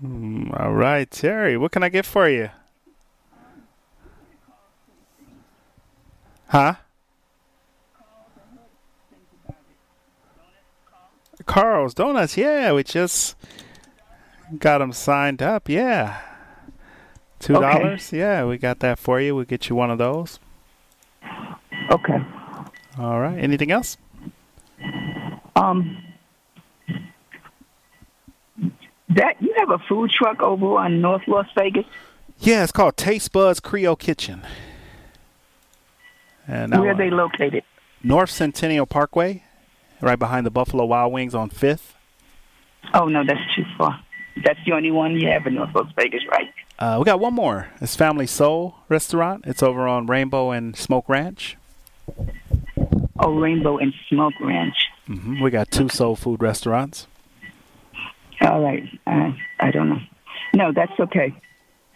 Hmm, 0.00 0.50
all 0.52 0.74
right, 0.74 1.10
Terry, 1.10 1.56
what 1.56 1.72
can 1.72 1.82
I 1.82 1.88
get 1.88 2.04
for 2.04 2.28
you? 2.28 2.50
Huh? 6.48 6.74
Carl's 11.46 11.94
Donuts. 11.94 12.36
Yeah, 12.36 12.72
we 12.72 12.82
just 12.82 13.36
got 14.58 14.78
them 14.78 14.92
signed 14.92 15.42
up. 15.42 15.68
Yeah. 15.68 16.20
Two 17.38 17.54
dollars? 17.54 18.08
Okay. 18.08 18.18
Yeah, 18.18 18.44
we 18.44 18.58
got 18.58 18.80
that 18.80 18.98
for 18.98 19.20
you. 19.20 19.34
We'll 19.34 19.44
get 19.44 19.68
you 19.68 19.76
one 19.76 19.90
of 19.90 19.98
those. 19.98 20.38
Okay. 21.90 22.18
All 22.98 23.20
right. 23.20 23.38
Anything 23.38 23.70
else? 23.70 23.96
Um, 25.54 26.02
that 29.08 29.36
you 29.40 29.54
have 29.56 29.70
a 29.70 29.78
food 29.88 30.10
truck 30.10 30.42
over 30.42 30.76
on 30.78 31.00
North 31.00 31.22
Las 31.26 31.46
Vegas? 31.56 31.86
Yeah, 32.38 32.62
it's 32.62 32.72
called 32.72 32.96
Taste 32.96 33.32
Buds 33.32 33.60
Creole 33.60 33.96
Kitchen. 33.96 34.42
And 36.46 36.72
where 36.72 36.90
are 36.90 36.96
they 36.96 37.10
located? 37.10 37.64
North 38.02 38.30
Centennial 38.30 38.86
Parkway, 38.86 39.42
right 40.00 40.18
behind 40.18 40.46
the 40.46 40.50
Buffalo 40.50 40.84
Wild 40.84 41.12
Wings 41.12 41.34
on 41.34 41.50
Fifth. 41.50 41.94
Oh 42.94 43.06
no, 43.06 43.24
that's 43.26 43.40
too 43.56 43.64
far. 43.76 43.98
That's 44.44 44.58
the 44.66 44.72
only 44.72 44.90
one 44.90 45.12
you 45.14 45.28
have 45.28 45.46
in 45.46 45.54
North 45.54 45.74
Las 45.74 45.90
Vegas, 45.96 46.20
right? 46.30 46.52
Uh, 46.78 46.96
we 46.98 47.04
got 47.04 47.18
one 47.18 47.34
more. 47.34 47.68
It's 47.80 47.96
Family 47.96 48.26
Soul 48.26 48.76
Restaurant. 48.88 49.44
It's 49.46 49.62
over 49.62 49.88
on 49.88 50.06
Rainbow 50.06 50.50
and 50.50 50.76
Smoke 50.76 51.08
Ranch. 51.08 51.56
Oh, 53.18 53.34
Rainbow 53.34 53.78
and 53.78 53.94
Smoke 54.08 54.34
Ranch. 54.40 54.76
Mm-hmm. 55.08 55.42
We 55.42 55.50
got 55.50 55.70
two 55.70 55.88
soul 55.88 56.16
food 56.16 56.42
restaurants. 56.42 57.06
All 58.40 58.60
right. 58.60 58.84
Uh, 59.06 59.32
I 59.60 59.70
don't 59.70 59.88
know. 59.88 60.00
No, 60.54 60.72
that's 60.72 60.92
okay. 60.98 61.34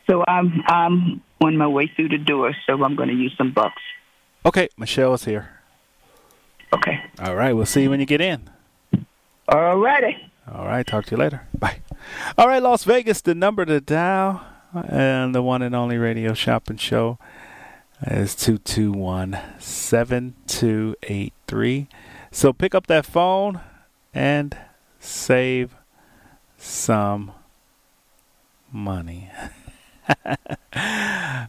So 0.08 0.24
I'm 0.26 0.62
I'm 0.66 1.20
on 1.40 1.56
my 1.56 1.66
way 1.66 1.86
through 1.94 2.08
the 2.08 2.18
door, 2.18 2.54
so 2.66 2.82
I'm 2.82 2.96
going 2.96 3.08
to 3.08 3.14
use 3.14 3.34
some 3.36 3.52
bucks. 3.52 3.82
Okay, 4.44 4.68
Michelle 4.76 5.14
is 5.14 5.24
here. 5.24 5.50
Okay. 6.72 7.00
All 7.20 7.34
right. 7.34 7.52
We'll 7.52 7.66
see 7.66 7.82
you 7.82 7.90
when 7.90 8.00
you 8.00 8.06
get 8.06 8.20
in. 8.20 8.48
All 9.48 9.76
righty. 9.78 10.16
All 10.50 10.66
right. 10.66 10.86
Talk 10.86 11.06
to 11.06 11.10
you 11.12 11.16
later. 11.16 11.46
Bye. 11.58 11.80
All 12.38 12.48
right, 12.48 12.62
Las 12.62 12.84
Vegas, 12.84 13.20
the 13.20 13.34
number 13.34 13.64
to 13.64 13.80
dial 13.80 14.42
and 14.72 15.34
the 15.34 15.42
one 15.42 15.62
and 15.62 15.74
only 15.74 15.98
radio 15.98 16.32
shopping 16.32 16.76
show 16.76 17.18
is 18.06 18.34
221 18.34 19.38
7283. 19.58 21.88
So 22.30 22.52
pick 22.52 22.74
up 22.74 22.86
that 22.86 23.06
phone 23.06 23.60
and 24.14 24.56
save 24.98 25.74
some 26.56 27.32
money. 28.72 29.30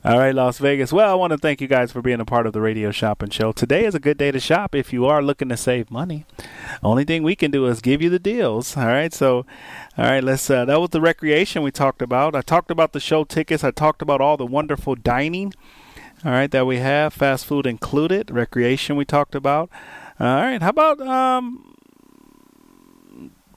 All 0.04 0.20
right, 0.20 0.34
Las 0.34 0.60
Vegas. 0.60 0.94
Well, 0.94 1.12
I 1.12 1.16
want 1.16 1.32
to 1.32 1.38
thank 1.38 1.62
you 1.62 1.68
guys 1.68 1.92
for 1.92 2.02
being 2.02 2.20
a 2.20 2.26
part 2.26 2.46
of 2.46 2.54
the 2.54 2.62
radio 2.62 2.92
shopping 2.92 3.30
show. 3.30 3.52
Today 3.52 3.86
is 3.86 3.96
a 3.96 4.00
good 4.00 4.18
day 4.18 4.32
to 4.32 4.40
shop 4.40 4.76
if 4.76 4.94
you 4.94 5.06
are 5.06 5.22
looking 5.22 5.50
to 5.50 5.58
save 5.58 5.90
money. 5.90 6.26
Only 6.84 7.04
thing 7.04 7.24
we 7.24 7.36
can 7.36 7.52
do 7.52 7.66
is 7.68 7.82
give 7.82 8.02
you 8.02 8.10
the 8.10 8.20
deals. 8.20 8.78
All 8.78 8.86
right, 8.86 9.14
so 9.14 9.46
all 9.98 10.06
right, 10.06 10.24
let's. 10.24 10.50
Uh, 10.50 10.66
that 10.66 10.80
was 10.80 10.92
the 10.92 11.02
recreation 11.02 11.64
we 11.64 11.72
talked 11.72 12.02
about. 12.02 12.36
I 12.36 12.42
talked 12.42 12.72
about 12.72 12.94
the 12.94 13.00
show 13.00 13.24
tickets. 13.24 13.64
I 13.64 13.72
talked 13.72 14.02
about 14.02 14.22
all 14.22 14.38
the 14.38 14.46
wonderful 14.46 14.96
dining. 14.96 15.54
All 16.24 16.32
right, 16.32 16.52
that 16.52 16.68
we 16.68 16.78
have 16.78 17.14
fast 17.14 17.46
food 17.46 17.66
included. 17.66 18.30
Recreation 18.30 18.96
we 18.96 19.06
talked 19.06 19.34
about. 19.34 19.70
All 20.20 20.28
right, 20.28 20.62
how 20.62 20.70
about 20.70 21.02
um 21.02 21.72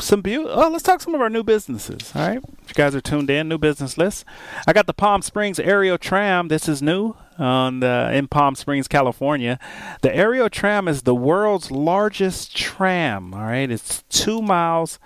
some 0.01 0.23
beauty. 0.23 0.49
Oh, 0.49 0.69
let's 0.69 0.83
talk 0.83 1.01
some 1.01 1.15
of 1.15 1.21
our 1.21 1.31
new 1.31 1.43
businesses. 1.43 2.12
All 2.15 2.27
right, 2.27 2.39
if 2.39 2.69
you 2.69 2.75
guys 2.75 2.95
are 2.95 3.01
tuned 3.01 3.31
in, 3.31 3.49
new 3.49 3.59
business 3.59 3.97
list. 3.97 4.25
I 4.67 4.73
got 4.73 4.87
the 4.87 4.95
Palm 4.95 5.23
Springs 5.23 5.59
Aerial 5.59 5.99
Tram. 5.99 6.49
This 6.49 6.69
is 6.69 6.83
new 6.83 7.15
on 7.39 7.81
the, 7.81 8.11
in 8.12 8.29
Palm 8.29 8.55
Springs, 8.55 8.89
California. 8.89 9.59
The 10.03 10.15
Aerial 10.15 10.49
Tram 10.49 10.89
is 10.89 11.03
the 11.03 11.15
world's 11.15 11.71
largest 11.71 12.57
tram. 12.57 13.35
All 13.35 13.43
right, 13.43 13.71
it's 13.71 14.03
two 14.09 14.43
miles, 14.43 14.99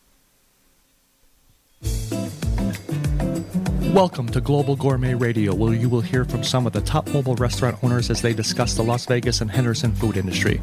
Welcome 3.91 4.29
to 4.29 4.39
Global 4.39 4.77
Gourmet 4.77 5.15
Radio, 5.15 5.53
where 5.53 5.73
you 5.73 5.89
will 5.89 5.99
hear 5.99 6.23
from 6.23 6.45
some 6.45 6.65
of 6.65 6.71
the 6.71 6.79
top 6.79 7.09
mobile 7.09 7.35
restaurant 7.35 7.77
owners 7.83 8.09
as 8.09 8.21
they 8.21 8.33
discuss 8.33 8.73
the 8.73 8.81
Las 8.81 9.05
Vegas 9.05 9.41
and 9.41 9.51
Henderson 9.51 9.93
food 9.93 10.15
industry. 10.15 10.61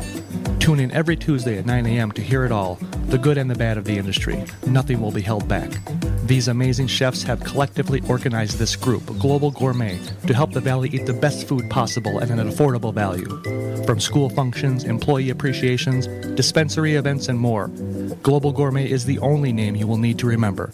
Tune 0.60 0.80
in 0.80 0.90
every 0.92 1.14
Tuesday 1.14 1.58
at 1.58 1.66
9 1.66 1.84
a.m. 1.84 2.10
to 2.12 2.22
hear 2.22 2.46
it 2.46 2.52
all 2.52 2.76
the 3.08 3.18
good 3.18 3.36
and 3.36 3.50
the 3.50 3.54
bad 3.54 3.76
of 3.76 3.84
the 3.84 3.98
industry. 3.98 4.42
Nothing 4.66 5.02
will 5.02 5.12
be 5.12 5.20
held 5.20 5.46
back. 5.46 5.70
These 6.24 6.48
amazing 6.48 6.86
chefs 6.86 7.22
have 7.22 7.40
collectively 7.40 8.02
organized 8.08 8.58
this 8.58 8.76
group, 8.76 9.06
Global 9.18 9.50
Gourmet, 9.50 9.98
to 10.26 10.34
help 10.34 10.52
the 10.52 10.60
Valley 10.60 10.90
eat 10.90 11.06
the 11.06 11.14
best 11.14 11.48
food 11.48 11.68
possible 11.70 12.22
at 12.22 12.30
an 12.30 12.38
affordable 12.38 12.92
value. 12.92 13.42
From 13.84 13.98
school 13.98 14.28
functions, 14.28 14.84
employee 14.84 15.30
appreciations, 15.30 16.06
dispensary 16.34 16.96
events, 16.96 17.28
and 17.28 17.38
more, 17.38 17.68
Global 18.22 18.52
Gourmet 18.52 18.90
is 18.90 19.06
the 19.06 19.18
only 19.20 19.54
name 19.54 19.74
you 19.74 19.86
will 19.86 19.96
need 19.96 20.18
to 20.18 20.26
remember. 20.26 20.70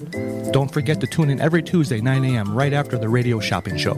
Don't 0.50 0.72
forget 0.72 1.00
to 1.00 1.06
tune 1.06 1.30
in 1.30 1.40
every 1.40 1.62
Tuesday, 1.62 2.00
9 2.00 2.24
a.m., 2.24 2.43
right 2.48 2.72
after 2.72 2.98
the 2.98 3.08
radio 3.08 3.40
shopping 3.40 3.76
show. 3.76 3.94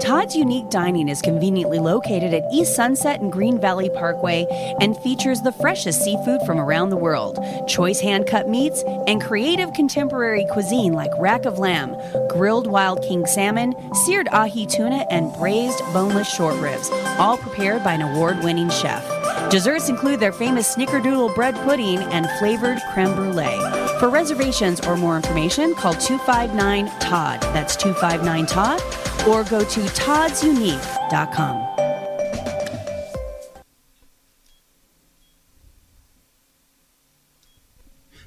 Todd's 0.00 0.34
Unique 0.34 0.68
Dining 0.68 1.08
is 1.08 1.22
conveniently 1.22 1.78
located 1.78 2.34
at 2.34 2.42
East 2.52 2.74
Sunset 2.74 3.20
and 3.20 3.30
Green 3.30 3.60
Valley 3.60 3.88
Parkway 3.88 4.46
and 4.80 4.96
features 4.98 5.40
the 5.42 5.52
freshest 5.52 6.02
seafood 6.02 6.42
from 6.42 6.58
around 6.58 6.90
the 6.90 6.96
world, 6.96 7.38
choice 7.68 8.00
hand 8.00 8.26
cut 8.26 8.48
meats, 8.48 8.82
and 9.06 9.22
creative 9.22 9.72
contemporary 9.74 10.44
cuisine 10.50 10.92
like 10.92 11.12
rack 11.18 11.44
of 11.44 11.58
lamb, 11.58 11.96
grilled 12.28 12.66
wild 12.66 13.00
king 13.02 13.24
salmon, 13.26 13.74
seared 14.04 14.28
ahi 14.32 14.66
tuna, 14.66 15.06
and 15.08 15.32
braised 15.34 15.78
boneless 15.92 16.28
short 16.28 16.56
ribs, 16.56 16.90
all 17.18 17.38
prepared 17.38 17.84
by 17.84 17.92
an 17.92 18.02
award 18.02 18.42
winning 18.42 18.70
chef. 18.70 19.21
Desserts 19.50 19.88
include 19.88 20.20
their 20.20 20.32
famous 20.32 20.74
snickerdoodle 20.74 21.34
bread 21.34 21.54
pudding 21.56 21.98
and 21.98 22.28
flavored 22.38 22.78
creme 22.92 23.14
brulee. 23.14 23.58
For 23.98 24.08
reservations 24.08 24.80
or 24.86 24.96
more 24.96 25.16
information, 25.16 25.74
call 25.74 25.94
259 25.94 26.86
Todd. 27.00 27.40
That's 27.54 27.76
259 27.76 28.46
Todd 28.46 28.80
or 29.28 29.44
go 29.44 29.64
to 29.64 29.80
toddsunique.com. 29.80 31.71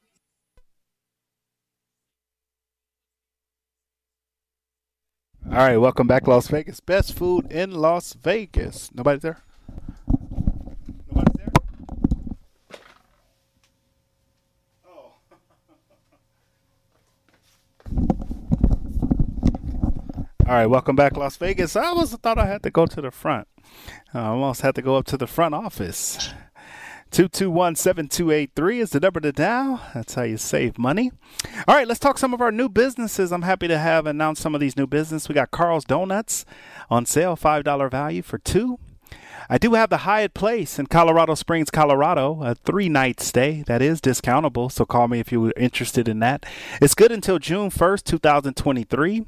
All 5.49 5.59
right, 5.59 5.77
welcome 5.77 6.09
back, 6.09 6.27
Las 6.27 6.49
Vegas. 6.49 6.81
Best 6.81 7.15
food 7.15 7.53
in 7.53 7.71
Las 7.71 8.15
Vegas. 8.15 8.91
Nobody 8.93 9.21
there? 9.21 9.46
All 20.47 20.53
right, 20.53 20.67
welcome 20.67 20.95
back, 20.95 21.17
Las 21.17 21.37
Vegas. 21.39 21.75
I 21.75 21.87
almost 21.87 22.17
thought 22.19 22.39
I 22.39 22.47
had 22.47 22.63
to 22.63 22.71
go 22.71 22.87
to 22.87 23.01
the 23.01 23.11
front. 23.11 23.49
I 24.15 24.27
almost 24.27 24.61
had 24.61 24.77
to 24.77 24.83
go 24.83 24.95
up 24.95 25.05
to 25.07 25.17
the 25.17 25.27
front 25.27 25.57
office. 25.57 26.31
221-7283 27.11 28.81
is 28.81 28.91
the 28.91 29.01
number 29.01 29.19
to 29.19 29.33
dial. 29.33 29.81
That's 29.93 30.15
how 30.15 30.23
you 30.23 30.37
save 30.37 30.79
money. 30.79 31.11
All 31.67 31.75
right, 31.75 31.89
let's 31.89 31.99
talk 31.99 32.17
some 32.17 32.33
of 32.33 32.41
our 32.41 32.53
new 32.53 32.69
businesses. 32.69 33.33
I'm 33.33 33.43
happy 33.43 33.67
to 33.67 33.77
have 33.77 34.07
announced 34.07 34.41
some 34.41 34.55
of 34.55 34.61
these 34.61 34.77
new 34.77 34.87
businesses. 34.87 35.29
We 35.29 35.35
got 35.35 35.51
Carl's 35.51 35.85
Donuts 35.85 36.45
on 36.89 37.07
sale, 37.07 37.37
$5 37.37 37.91
value 37.91 38.23
for 38.23 38.39
two. 38.39 38.79
I 39.49 39.59
do 39.59 39.75
have 39.75 39.91
the 39.91 39.99
Hyatt 39.99 40.35
Place 40.35 40.79
in 40.79 40.87
Colorado 40.87 41.35
Springs, 41.35 41.71
Colorado, 41.71 42.43
a 42.43 42.55
three 42.55 42.89
night 42.89 43.21
stay 43.21 43.63
that 43.67 43.83
is 43.83 44.01
discountable. 44.01 44.71
So 44.71 44.85
call 44.85 45.09
me 45.09 45.21
if 45.21 45.31
you're 45.31 45.53
interested 45.57 46.09
in 46.09 46.19
that. 46.21 46.45
It's 46.81 46.95
good 46.95 47.13
until 47.13 47.39
June 47.39 47.71
1st, 47.71 48.05
2023. 48.05 49.27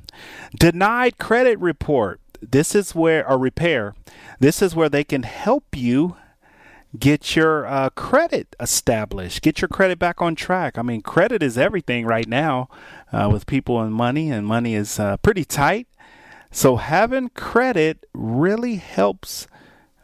Denied 0.59 1.19
credit 1.19 1.59
report. 1.59 2.21
This 2.41 2.75
is 2.75 2.95
where, 2.95 3.25
a 3.25 3.37
repair, 3.37 3.95
this 4.39 4.63
is 4.63 4.75
where 4.75 4.89
they 4.89 5.05
can 5.05 5.25
help 5.25 5.77
you 5.77 6.17
get 6.99 7.37
your 7.37 7.67
uh, 7.67 7.91
credit 7.91 8.55
established, 8.61 9.43
get 9.43 9.61
your 9.61 9.69
credit 9.69 9.99
back 9.99 10.23
on 10.23 10.35
track. 10.35 10.79
I 10.79 10.83
mean, 10.83 11.03
credit 11.03 11.43
is 11.43 11.59
everything 11.59 12.07
right 12.07 12.29
now 12.29 12.69
uh, 13.13 13.29
with 13.31 13.47
people 13.47 13.81
and 13.81 13.93
money, 13.93 14.31
and 14.31 14.47
money 14.47 14.75
is 14.75 14.99
uh, 14.99 15.17
pretty 15.19 15.45
tight. 15.45 15.89
So 16.51 16.77
having 16.77 17.29
credit 17.31 18.07
really 18.15 18.77
helps 18.77 19.47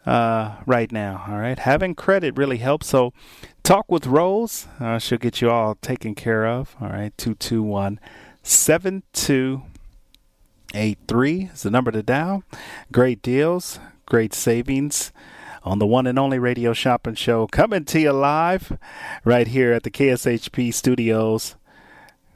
uh, 0.07 0.57
right 0.67 0.91
now. 0.93 1.25
All 1.29 1.39
right, 1.39 1.59
having 1.59 1.95
credit 1.95 2.37
really 2.37 2.59
helps. 2.59 2.89
So, 2.89 3.13
talk 3.63 3.91
with 3.91 4.07
Rose. 4.07 4.67
Uh, 4.79 4.99
she'll 4.99 5.19
get 5.19 5.41
you 5.41 5.51
all 5.51 5.77
taken 5.77 6.15
care 6.15 6.47
of. 6.47 6.77
All 6.81 6.89
right, 6.89 7.17
two 7.17 7.35
two 7.35 7.63
one 7.63 7.99
seven 8.43 9.03
two 9.13 9.63
eight 10.75 10.99
three 11.09 11.51
is 11.53 11.63
the 11.63 11.71
number 11.71 11.91
to 11.91 12.03
dial. 12.03 12.45
Great 12.93 13.23
deals, 13.23 13.79
great 14.07 14.35
savings. 14.35 15.13
On 15.63 15.79
the 15.79 15.87
one 15.87 16.07
and 16.07 16.19
only 16.19 16.39
radio 16.39 16.75
shopping 16.75 17.15
show, 17.15 17.47
coming 17.47 17.87
to 17.87 17.99
you 17.99 18.13
live 18.13 18.77
right 19.25 19.47
here 19.47 19.73
at 19.73 19.83
the 19.83 19.91
KSHP 19.91 20.75
studios, 20.75 21.57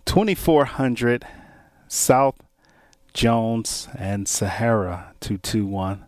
2400 0.07 1.27
South 1.89 2.37
Jones 3.13 3.87
and 3.99 4.27
Sahara 4.27 5.13
221 5.21 6.08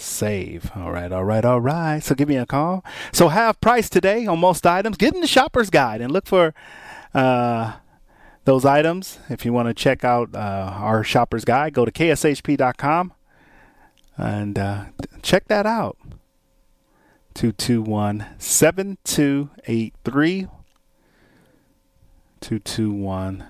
save. 0.00 0.70
All 0.74 0.90
right, 0.90 1.12
all 1.12 1.24
right, 1.24 1.44
all 1.44 1.60
right. 1.60 2.02
So 2.02 2.14
give 2.14 2.28
me 2.28 2.36
a 2.36 2.46
call. 2.46 2.84
So 3.12 3.28
half 3.28 3.60
price 3.60 3.88
today 3.88 4.26
on 4.26 4.38
most 4.38 4.66
items. 4.66 4.96
Get 4.96 5.14
in 5.14 5.20
the 5.20 5.26
shopper's 5.26 5.70
guide 5.70 6.00
and 6.00 6.12
look 6.12 6.26
for 6.26 6.54
uh, 7.14 7.74
those 8.44 8.64
items. 8.64 9.18
If 9.28 9.44
you 9.44 9.52
want 9.52 9.68
to 9.68 9.74
check 9.74 10.04
out 10.04 10.34
uh, 10.34 10.38
our 10.38 11.04
shopper's 11.04 11.44
guide, 11.44 11.74
go 11.74 11.84
to 11.84 11.92
kshp.com 11.92 13.12
and 14.16 14.58
uh, 14.58 14.84
check 15.22 15.48
that 15.48 15.66
out. 15.66 15.96
221 17.34 18.26
7283. 18.38 20.48
221 22.40 23.44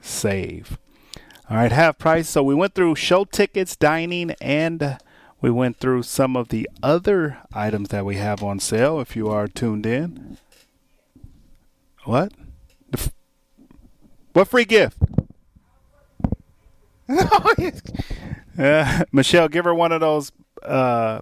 save. 0.00 0.78
All 1.50 1.56
right, 1.56 1.72
half 1.72 1.98
price. 1.98 2.28
So 2.28 2.42
we 2.42 2.54
went 2.54 2.74
through 2.74 2.94
show 2.96 3.24
tickets, 3.24 3.74
dining, 3.74 4.32
and 4.40 4.98
we 5.40 5.50
went 5.50 5.78
through 5.78 6.02
some 6.02 6.36
of 6.36 6.48
the 6.48 6.68
other 6.82 7.38
items 7.52 7.88
that 7.90 8.04
we 8.04 8.16
have 8.16 8.42
on 8.42 8.58
sale 8.58 9.00
if 9.00 9.14
you 9.14 9.28
are 9.28 9.46
tuned 9.46 9.86
in. 9.86 10.38
What? 12.04 12.32
What 14.32 14.48
free 14.48 14.64
gift? 14.64 14.98
uh, 17.08 17.54
Michelle, 19.12 19.48
give 19.48 19.64
her 19.64 19.74
one 19.74 19.92
of 19.92 20.00
those. 20.00 20.32
Uh, 20.62 21.20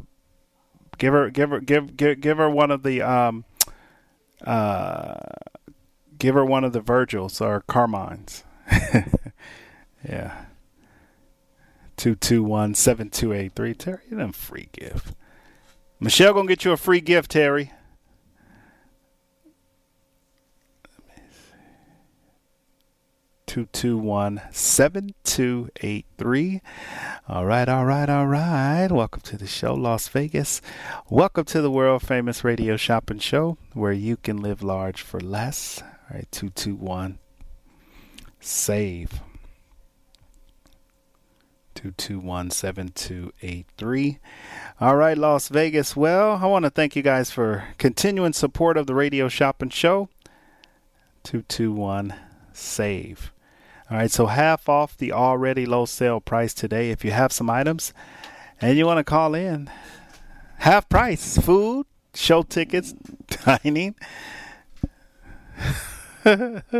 give 0.98 1.12
her, 1.12 1.30
give 1.30 1.50
her, 1.50 1.60
give, 1.60 1.96
give, 1.96 2.20
give 2.20 2.38
her 2.38 2.50
one 2.50 2.70
of 2.70 2.82
the. 2.82 3.02
Um, 3.02 3.44
uh, 4.44 5.16
give 6.18 6.34
her 6.34 6.44
one 6.44 6.64
of 6.64 6.72
the 6.72 6.80
Virgils 6.80 7.40
or 7.40 7.62
Carmines. 7.62 8.44
yeah. 10.08 10.46
Two 11.96 12.14
two 12.14 12.42
one 12.42 12.74
seven 12.74 13.08
two 13.08 13.32
eight 13.32 13.54
three. 13.54 13.72
Terry, 13.74 14.02
you 14.10 14.20
a 14.20 14.32
free 14.32 14.68
gift. 14.72 15.14
Michelle 15.98 16.34
gonna 16.34 16.46
get 16.46 16.64
you 16.64 16.72
a 16.72 16.76
free 16.76 17.00
gift, 17.00 17.30
Terry. 17.30 17.72
Two 23.46 23.64
two 23.72 23.96
one 23.96 24.42
seven 24.50 25.14
two 25.24 25.70
eight 25.80 26.04
three. 26.18 26.60
All 27.26 27.46
right, 27.46 27.66
all 27.66 27.86
right, 27.86 28.10
all 28.10 28.26
right. 28.26 28.88
Welcome 28.90 29.22
to 29.22 29.38
the 29.38 29.46
show, 29.46 29.72
Las 29.72 30.08
Vegas. 30.08 30.60
Welcome 31.08 31.46
to 31.46 31.62
the 31.62 31.70
world 31.70 32.02
famous 32.02 32.44
radio 32.44 32.76
shopping 32.76 33.20
show 33.20 33.56
where 33.72 33.92
you 33.92 34.18
can 34.18 34.36
live 34.42 34.62
large 34.62 35.00
for 35.00 35.18
less. 35.18 35.80
All 35.82 36.16
right, 36.16 36.28
two 36.30 36.50
two 36.50 36.74
one. 36.74 37.18
Save. 38.38 39.22
221 41.76 42.50
All 44.80 44.96
right, 44.96 45.18
Las 45.18 45.48
Vegas. 45.48 45.94
Well, 45.94 46.38
I 46.42 46.46
want 46.46 46.64
to 46.64 46.70
thank 46.70 46.96
you 46.96 47.02
guys 47.02 47.30
for 47.30 47.64
continuing 47.76 48.32
support 48.32 48.78
of 48.78 48.86
the 48.86 48.94
Radio 48.94 49.28
Shopping 49.28 49.68
Show. 49.68 50.08
221 51.24 52.14
save. 52.52 53.32
All 53.90 53.98
right, 53.98 54.10
so 54.10 54.26
half 54.26 54.68
off 54.68 54.96
the 54.96 55.12
already 55.12 55.66
low 55.66 55.84
sale 55.84 56.20
price 56.20 56.54
today. 56.54 56.90
If 56.90 57.04
you 57.04 57.10
have 57.10 57.30
some 57.30 57.50
items 57.50 57.92
and 58.60 58.78
you 58.78 58.86
want 58.86 58.98
to 58.98 59.04
call 59.04 59.34
in, 59.34 59.70
half 60.58 60.88
price 60.88 61.36
food, 61.38 61.86
show 62.14 62.42
tickets, 62.42 62.92
dining. 63.44 63.94
it's 66.24 66.72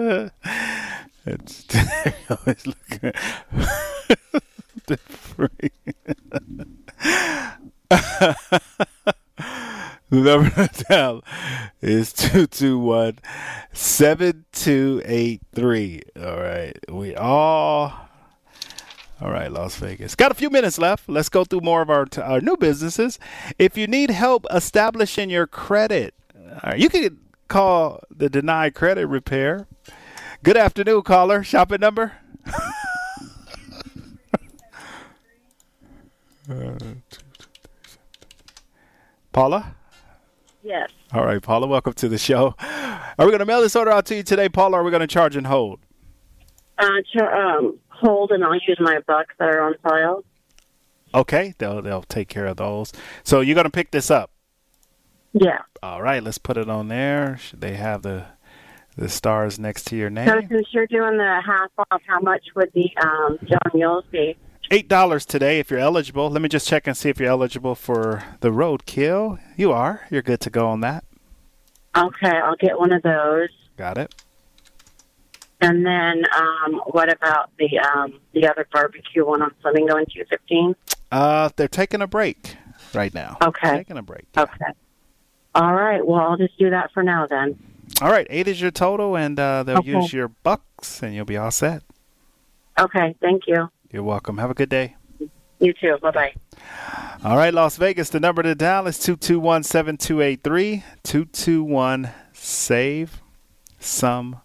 always 2.30 2.66
looking 2.66 3.12
the 4.90 4.98
number 10.10 10.50
to 10.50 10.84
dial 10.88 11.24
is 11.80 12.12
221 12.12 13.18
7283. 13.72 16.02
All 16.22 16.36
right. 16.36 16.78
We 16.88 17.16
all. 17.16 18.06
All 19.20 19.30
right, 19.30 19.50
Las 19.50 19.76
Vegas. 19.76 20.14
Got 20.14 20.30
a 20.30 20.34
few 20.34 20.50
minutes 20.50 20.78
left. 20.78 21.08
Let's 21.08 21.30
go 21.30 21.42
through 21.42 21.62
more 21.62 21.82
of 21.82 21.88
our, 21.88 22.06
our 22.22 22.40
new 22.40 22.56
businesses. 22.56 23.18
If 23.58 23.76
you 23.76 23.86
need 23.86 24.10
help 24.10 24.46
establishing 24.52 25.30
your 25.30 25.46
credit, 25.46 26.14
you 26.76 26.90
can 26.90 27.18
call 27.48 28.00
the 28.10 28.28
Deny 28.28 28.70
Credit 28.70 29.06
Repair. 29.06 29.66
Good 30.42 30.56
afternoon, 30.56 31.02
caller. 31.02 31.42
Shopping 31.42 31.80
number? 31.80 32.12
Paula? 39.32 39.74
Yes. 40.62 40.90
All 41.12 41.24
right, 41.24 41.42
Paula, 41.42 41.66
welcome 41.66 41.92
to 41.94 42.08
the 42.08 42.18
show. 42.18 42.54
Are 42.58 43.24
we 43.24 43.26
going 43.26 43.38
to 43.38 43.46
mail 43.46 43.60
this 43.60 43.76
order 43.76 43.90
out 43.90 44.06
to 44.06 44.16
you 44.16 44.22
today, 44.22 44.48
Paula, 44.48 44.76
or 44.76 44.80
are 44.80 44.84
we 44.84 44.90
going 44.90 45.00
to 45.00 45.06
charge 45.06 45.36
and 45.36 45.46
hold? 45.46 45.80
Uh, 46.78 46.90
um, 47.22 47.78
hold, 47.88 48.32
and 48.32 48.44
I'll 48.44 48.54
use 48.54 48.78
my 48.80 48.98
bucks 49.06 49.34
that 49.38 49.48
are 49.48 49.62
on 49.62 49.74
file. 49.82 50.24
Okay, 51.14 51.54
they'll 51.58 51.80
they'll 51.80 52.02
take 52.02 52.28
care 52.28 52.46
of 52.46 52.56
those. 52.56 52.92
So 53.24 53.40
you're 53.40 53.54
going 53.54 53.64
to 53.64 53.70
pick 53.70 53.90
this 53.90 54.10
up? 54.10 54.30
Yeah. 55.32 55.60
All 55.82 56.02
right, 56.02 56.22
let's 56.22 56.38
put 56.38 56.56
it 56.56 56.68
on 56.68 56.88
there. 56.88 57.38
Should 57.38 57.60
they 57.60 57.74
have 57.74 58.02
the 58.02 58.26
the 58.96 59.08
stars 59.08 59.58
next 59.58 59.86
to 59.88 59.96
your 59.96 60.10
name? 60.10 60.28
So 60.28 60.40
since 60.48 60.66
you're 60.72 60.86
doing 60.86 61.16
the 61.16 61.42
half 61.46 61.70
off, 61.90 62.02
how 62.06 62.20
much 62.20 62.44
would 62.54 62.70
the 62.74 62.90
um, 63.02 63.38
John 63.44 63.72
Mull's 63.72 64.04
be? 64.10 64.36
Eight 64.70 64.88
dollars 64.88 65.24
today 65.26 65.58
if 65.58 65.70
you're 65.70 65.80
eligible. 65.80 66.30
Let 66.30 66.42
me 66.42 66.48
just 66.48 66.66
check 66.68 66.86
and 66.86 66.96
see 66.96 67.08
if 67.08 67.18
you're 67.20 67.30
eligible 67.30 67.74
for 67.74 68.24
the 68.40 68.50
roadkill. 68.50 69.38
You 69.56 69.72
are. 69.72 70.06
You're 70.10 70.22
good 70.22 70.40
to 70.40 70.50
go 70.50 70.68
on 70.68 70.80
that. 70.80 71.04
Okay, 71.96 72.28
I'll 72.28 72.56
get 72.56 72.78
one 72.78 72.92
of 72.92 73.02
those. 73.02 73.48
Got 73.76 73.98
it. 73.98 74.14
And 75.60 75.86
then, 75.86 76.24
um, 76.36 76.74
what 76.86 77.10
about 77.10 77.50
the 77.58 77.78
um, 77.78 78.20
the 78.34 78.46
other 78.46 78.66
barbecue 78.72 79.24
one 79.24 79.40
on 79.40 79.52
Flamingo 79.62 79.96
in 79.96 80.04
two 80.06 80.24
fifteen? 80.28 80.76
Uh, 81.10 81.48
they're 81.56 81.68
taking 81.68 82.02
a 82.02 82.06
break 82.06 82.56
right 82.94 83.14
now. 83.14 83.38
Okay, 83.42 83.68
they're 83.68 83.76
taking 83.78 83.96
a 83.96 84.02
break. 84.02 84.26
Okay. 84.36 84.64
All 85.54 85.74
right. 85.74 86.06
Well, 86.06 86.20
I'll 86.20 86.36
just 86.36 86.58
do 86.58 86.68
that 86.70 86.92
for 86.92 87.02
now 87.02 87.26
then. 87.26 87.58
All 88.02 88.10
right, 88.10 88.26
eight 88.28 88.46
is 88.48 88.60
your 88.60 88.70
total, 88.72 89.16
and 89.16 89.38
uh, 89.40 89.62
they'll 89.62 89.78
Okay. 89.78 89.92
use 89.92 90.12
your 90.12 90.28
bucks, 90.28 91.02
and 91.02 91.14
you'll 91.14 91.24
be 91.24 91.38
all 91.38 91.50
set. 91.50 91.82
Okay. 92.78 93.14
Thank 93.22 93.44
you. 93.46 93.70
You're 93.90 94.02
welcome. 94.02 94.38
Have 94.38 94.50
a 94.50 94.54
good 94.54 94.68
day. 94.68 94.96
You 95.58 95.72
too. 95.72 95.96
Bye 96.02 96.10
bye. 96.10 96.34
All 97.24 97.36
right, 97.36 97.52
Las 97.54 97.76
Vegas. 97.76 98.10
The 98.10 98.20
number 98.20 98.42
to 98.42 98.54
dial 98.54 98.86
is 98.86 98.98
221 98.98 99.62
7283 99.62 100.84
221 101.02 102.10
Save 102.32 103.22
Some 103.78 104.40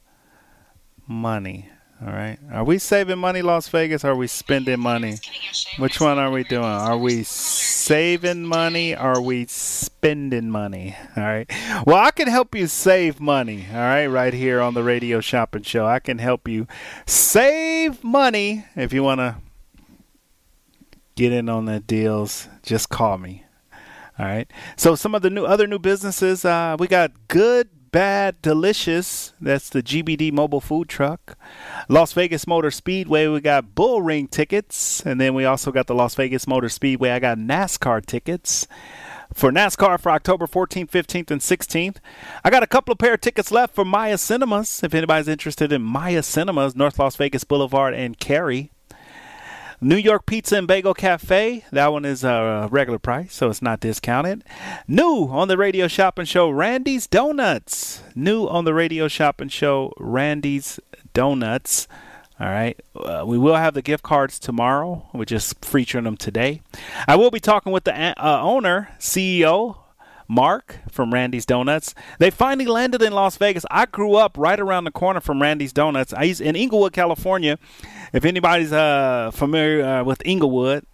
Money. 1.08 1.70
All 2.04 2.12
right. 2.12 2.40
Are 2.52 2.64
we 2.64 2.80
saving 2.80 3.20
money, 3.20 3.42
Las 3.42 3.68
Vegas? 3.68 4.04
Or 4.04 4.12
are 4.12 4.16
we 4.16 4.26
spending 4.28 4.80
money? 4.80 5.20
Which 5.78 6.00
one 6.02 6.18
are 6.18 6.32
we 6.32 6.44
doing? 6.44 6.64
Are 6.64 6.98
we 6.98 7.24
saving 7.24 8.44
money? 8.44 8.96
Or 8.96 9.18
are 9.18 9.22
we 9.22 9.46
spending 9.46 10.50
money? 10.50 10.96
All 11.16 11.24
right. 11.24 11.52
Well, 11.86 11.98
I 11.98 12.10
can 12.10 12.28
help 12.28 12.56
you 12.56 12.66
save 12.66 13.20
money. 13.20 13.68
All 13.72 13.78
right. 13.78 14.08
Right 14.08 14.34
here 14.34 14.62
on 14.62 14.74
the 14.74 14.84
Radio 14.84 15.20
Shopping 15.22 15.62
Show. 15.62 15.86
I 15.86 16.00
can 16.00 16.18
help 16.18 16.48
you 16.48 16.66
save 17.06 18.04
money 18.04 18.66
if 18.76 18.94
you 18.94 19.04
want 19.04 19.20
to 19.20 19.36
get 21.16 21.32
in 21.32 21.50
on 21.50 21.66
the 21.66 21.80
deals, 21.80 22.48
just 22.64 22.90
call 22.90 23.18
me. 23.18 23.46
All 24.18 24.26
right. 24.26 24.52
So 24.76 24.96
some 24.96 25.16
of 25.16 25.22
the 25.22 25.30
new 25.30 25.46
other 25.46 25.68
new 25.68 25.80
businesses, 25.80 26.46
uh, 26.46 26.76
we 26.80 26.88
got 26.88 27.12
Good, 27.28 27.70
Bad, 27.92 28.42
Delicious. 28.42 29.34
That's 29.42 29.70
the 29.70 29.84
GBD 29.84 30.32
mobile 30.32 30.62
food 30.62 30.88
truck. 30.88 31.38
Las 31.90 32.14
Vegas 32.14 32.48
Motor 32.48 32.72
Speedway, 32.72 33.28
we 33.28 33.42
got 33.42 33.76
Bull 33.76 34.02
Ring 34.02 34.30
tickets, 34.30 35.06
and 35.06 35.20
then 35.20 35.34
we 35.34 35.44
also 35.44 35.74
got 35.74 35.88
the 35.88 35.94
Las 35.94 36.16
Vegas 36.16 36.48
Motor 36.48 36.70
Speedway. 36.70 37.10
I 37.10 37.20
got 37.20 37.38
NASCAR 37.38 38.06
tickets. 38.06 38.66
For 39.34 39.52
NASCAR 39.52 40.00
for 40.00 40.10
October 40.12 40.48
14th, 40.48 40.90
15th, 40.90 41.32
and 41.32 41.42
16th. 41.42 41.98
I 42.46 42.50
got 42.50 42.64
a 42.64 42.68
couple 42.68 42.94
of 42.94 42.98
pair 42.98 43.16
of 43.16 43.22
tickets 43.22 43.52
left 43.52 43.76
for 43.76 43.84
Maya 43.84 44.18
Cinemas. 44.18 44.84
If 44.84 44.94
anybody's 44.94 45.28
interested 45.28 45.74
in 45.74 45.82
Maya 45.82 46.24
Cinemas, 46.24 46.76
North 46.76 46.98
Las 46.98 47.18
Vegas 47.18 47.44
Boulevard 47.44 47.94
and 47.94 48.18
Carey. 48.18 48.72
New 49.84 49.96
York 49.96 50.28
Pizza 50.28 50.58
and 50.58 50.68
Bagel 50.68 50.94
Cafe. 50.94 51.66
That 51.72 51.92
one 51.92 52.06
is 52.06 52.24
a 52.24 52.68
regular 52.70 53.00
price, 53.00 53.34
so 53.34 53.50
it's 53.50 53.64
not 53.64 53.80
discounted. 53.80 54.44
New 54.88 55.28
on 55.28 55.48
the 55.48 55.58
radio 55.58 55.88
shopping 55.88 56.26
show, 56.26 56.52
Randy's 56.52 57.08
Donuts. 57.08 58.04
New 58.14 58.46
on 58.46 58.66
the 58.66 58.76
radio 58.76 59.08
shopping 59.08 59.50
show, 59.50 59.92
Randy's 59.98 60.80
Donuts. 61.16 61.88
All 62.40 62.46
right. 62.48 62.80
Uh, 62.96 63.24
we 63.26 63.40
will 63.40 63.56
have 63.56 63.74
the 63.74 63.82
gift 63.82 64.04
cards 64.04 64.38
tomorrow. 64.38 65.08
We're 65.14 65.26
just 65.26 65.66
featuring 65.66 66.04
them 66.04 66.18
today. 66.18 66.62
I 67.08 67.16
will 67.16 67.32
be 67.32 67.40
talking 67.40 67.72
with 67.72 67.86
the 67.86 67.94
uh, 67.96 68.42
owner, 68.42 68.90
CEO, 69.00 69.78
Mark 70.32 70.80
from 70.90 71.14
Randy's 71.14 71.46
Donuts. 71.46 71.94
They 72.18 72.30
finally 72.30 72.66
landed 72.66 73.02
in 73.02 73.12
Las 73.12 73.36
Vegas. 73.36 73.66
I 73.70 73.86
grew 73.86 74.16
up 74.16 74.38
right 74.38 74.60
around 74.60 74.86
the 74.86 74.92
corner 74.92 75.20
from 75.20 75.42
Randy's 75.42 75.74
Donuts. 75.74 76.14
I 76.14 76.24
used 76.24 76.40
in 76.40 76.56
Inglewood, 76.56 76.94
California. 76.94 77.60
If 78.14 78.24
anybody's 78.24 78.72
uh, 78.72 79.32
familiar 79.34 79.84
uh, 79.84 80.04
with 80.06 80.22
Inglewood, 80.26 80.86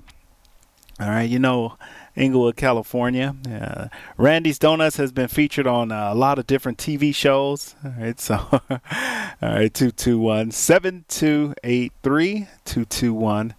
all 0.99 1.09
right, 1.09 1.29
you 1.29 1.37
know 1.37 1.77
Inglewood, 2.15 2.55
California. 2.55 3.35
Uh, 3.47 3.89
Randy's 4.17 4.57
Donuts 4.57 4.97
has 4.97 5.11
been 5.11 5.27
featured 5.27 5.67
on 5.67 5.91
uh, 5.91 6.11
a 6.11 6.15
lot 6.15 6.39
of 6.39 6.47
different 6.47 6.79
TV 6.79 7.13
shows. 7.13 7.75
All 7.85 7.93
right, 7.95 8.19
so 8.19 8.35
all 8.51 8.59
right, 9.39 9.71
221 9.71 10.49
7283 10.49 12.47
221 12.65 13.53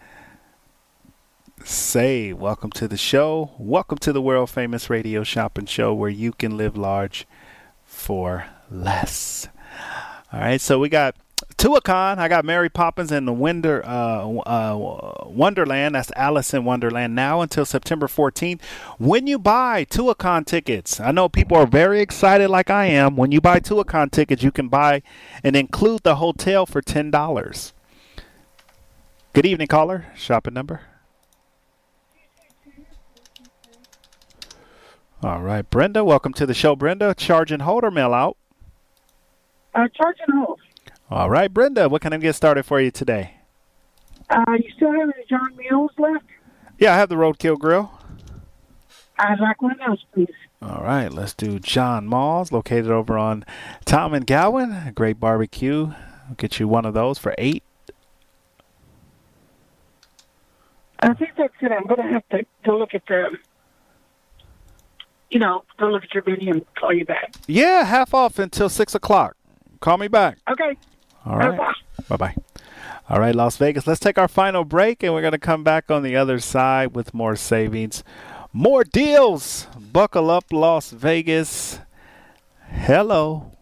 Say, 1.69 2.32
welcome 2.32 2.70
to 2.73 2.89
the 2.89 2.97
show. 2.97 3.51
Welcome 3.59 3.99
to 3.99 4.11
the 4.11 4.23
world 4.23 4.49
famous 4.49 4.89
radio 4.89 5.23
shopping 5.23 5.66
show 5.66 5.93
where 5.93 6.09
you 6.09 6.32
can 6.32 6.57
live 6.57 6.78
large 6.78 7.27
for 7.85 8.47
less. 8.70 9.49
All 10.32 10.40
right, 10.40 10.62
so 10.62 10.78
we 10.78 10.89
got 10.89 11.15
Tuacahn. 11.59 12.16
I 12.16 12.27
got 12.27 12.47
Mary 12.47 12.70
Poppins 12.70 13.12
and 13.12 13.28
the 13.28 13.35
Wonder, 13.35 13.85
uh, 13.85 14.27
uh, 14.27 15.27
Wonderland. 15.27 15.95
That's 15.95 16.11
Alice 16.16 16.55
in 16.55 16.65
Wonderland 16.65 17.15
now 17.15 17.43
until 17.43 17.66
September 17.66 18.07
14th. 18.07 18.62
When 18.97 19.27
you 19.27 19.39
buy 19.39 19.85
Tuacahn 19.85 20.47
tickets, 20.47 20.99
I 21.01 21.11
know 21.11 21.28
people 21.28 21.59
are 21.59 21.66
very 21.66 22.01
excited, 22.01 22.49
like 22.49 22.70
I 22.70 22.86
am. 22.86 23.15
When 23.15 23.31
you 23.31 23.43
buy 23.43 23.61
Tuacahn 23.61 24.11
tickets, 24.11 24.43
you 24.43 24.51
can 24.51 24.69
buy 24.69 25.03
and 25.45 25.55
include 25.55 26.03
the 26.03 26.16
hotel 26.16 26.65
for 26.65 26.81
$10. 26.81 27.73
Good 29.35 29.45
evening, 29.45 29.69
caller. 29.69 30.07
Shopping 30.16 30.55
number. 30.55 30.88
All 35.20 35.43
right, 35.43 35.69
Brenda, 35.69 36.05
welcome 36.05 36.32
to 36.35 36.47
the 36.47 36.55
show. 36.55 36.77
Brenda, 36.77 37.12
charge 37.12 37.51
and 37.51 37.62
hold 37.62 37.82
or 37.82 37.90
mail 37.90 38.15
out? 38.15 38.36
Uh, 39.74 39.89
charge 39.89 40.16
and 40.27 40.39
hold. 40.39 40.61
All 41.11 41.28
right, 41.28 41.53
Brenda, 41.53 41.89
what 41.89 42.03
can 42.03 42.12
I 42.12 42.19
get 42.19 42.36
started 42.36 42.62
for 42.62 42.81
you 42.81 42.93
today? 42.93 43.35
Uh, 44.31 44.45
you 44.53 44.70
still 44.77 44.93
have 44.93 45.11
any 45.16 45.24
John 45.28 45.57
Mull's 45.57 45.90
left? 45.99 46.24
Yeah, 46.78 46.95
I 46.95 46.99
have 46.99 47.09
the 47.09 47.16
Roadkill 47.16 47.59
Grill. 47.59 47.90
I'd 49.19 49.40
like 49.40 49.61
one 49.61 49.73
of 49.73 49.78
those, 49.85 50.05
please. 50.15 50.35
All 50.62 50.85
right, 50.85 51.12
let's 51.12 51.35
do 51.35 51.59
John 51.59 52.07
Mull's, 52.07 52.53
located 52.53 52.90
over 52.93 53.19
on 53.19 53.45
Tom 53.85 54.15
and 54.15 54.24
Gowan. 54.24 54.93
Great 54.95 55.19
barbecue. 55.19 55.93
I'll 56.28 56.35
get 56.36 56.61
you 56.61 56.69
one 56.69 56.85
of 56.85 56.95
those 56.95 57.19
for 57.19 57.35
eight. 57.39 57.65
I 61.01 61.12
think 61.15 61.32
that's 61.36 61.55
it. 61.61 61.73
I'm 61.73 61.86
going 61.86 62.07
to 62.07 62.12
have 62.12 62.28
to 62.28 62.47
go 62.65 62.78
look 62.78 62.95
at 62.95 63.03
the, 63.07 63.36
you 65.30 65.38
know, 65.38 65.64
go 65.78 65.88
look 65.88 66.05
at 66.05 66.14
your 66.14 66.22
menu 66.26 66.52
and 66.52 66.74
call 66.74 66.92
you 66.92 67.05
back. 67.05 67.34
Yeah, 67.46 67.84
half 67.84 68.14
off 68.14 68.38
until 68.38 68.68
six 68.68 68.94
o'clock. 68.94 69.36
Call 69.80 69.98
me 69.98 70.09
back. 70.09 70.38
Okay. 70.50 70.76
All 71.24 71.36
right. 71.36 71.59
Bye 72.09 72.16
bye. 72.16 72.34
All 73.09 73.20
right, 73.20 73.34
Las 73.34 73.56
Vegas. 73.56 73.86
Let's 73.86 74.00
take 74.00 74.18
our 74.18 74.28
final 74.28 74.64
break, 74.64 75.02
and 75.02 75.14
we're 75.14 75.22
going 75.22 75.32
to 75.32 75.38
come 75.38 75.64
back 75.64 75.90
on 75.90 76.02
the 76.02 76.14
other 76.14 76.38
side 76.38 76.94
with 76.94 77.14
more 77.14 77.36
savings, 77.36 78.05
more 78.52 78.84
deals. 78.84 79.66
Buckle 79.78 80.30
up, 80.30 80.52
Las 80.52 80.90
Vegas. 80.90 81.80
Hello. 82.70 83.52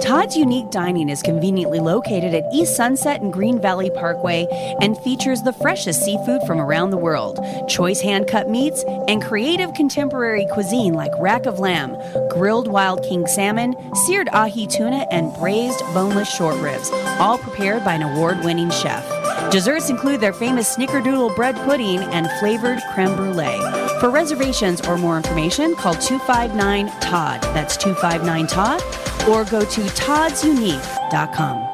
Todd's 0.00 0.36
Unique 0.36 0.70
Dining 0.70 1.08
is 1.08 1.22
conveniently 1.22 1.80
located 1.80 2.34
at 2.34 2.44
East 2.52 2.76
Sunset 2.76 3.20
and 3.20 3.32
Green 3.32 3.60
Valley 3.60 3.90
Parkway 3.90 4.46
and 4.80 4.98
features 4.98 5.42
the 5.42 5.52
freshest 5.52 6.02
seafood 6.02 6.42
from 6.46 6.60
around 6.60 6.90
the 6.90 6.96
world, 6.96 7.38
choice 7.68 8.00
hand 8.00 8.26
cut 8.26 8.48
meats, 8.48 8.84
and 9.08 9.22
creative 9.22 9.72
contemporary 9.74 10.46
cuisine 10.52 10.94
like 10.94 11.12
rack 11.18 11.46
of 11.46 11.58
lamb, 11.58 11.96
grilled 12.30 12.68
wild 12.68 13.02
king 13.02 13.26
salmon, 13.26 13.74
seared 14.06 14.28
ahi 14.32 14.66
tuna, 14.66 15.06
and 15.10 15.34
braised 15.34 15.80
boneless 15.94 16.32
short 16.32 16.56
ribs, 16.60 16.90
all 17.18 17.38
prepared 17.38 17.84
by 17.84 17.94
an 17.94 18.02
award 18.02 18.42
winning 18.44 18.70
chef. 18.70 19.23
Desserts 19.50 19.90
include 19.90 20.20
their 20.20 20.32
famous 20.32 20.76
snickerdoodle 20.76 21.34
bread 21.36 21.56
pudding 21.56 22.00
and 22.00 22.30
flavored 22.40 22.80
creme 22.92 23.14
brulee. 23.16 23.60
For 24.00 24.10
reservations 24.10 24.80
or 24.86 24.98
more 24.98 25.16
information, 25.16 25.74
call 25.76 25.94
259 25.94 26.88
Todd. 27.00 27.42
That's 27.54 27.76
259 27.76 28.46
Todd 28.46 28.82
or 29.28 29.44
go 29.44 29.64
to 29.64 29.80
toddsunique.com. 29.80 31.73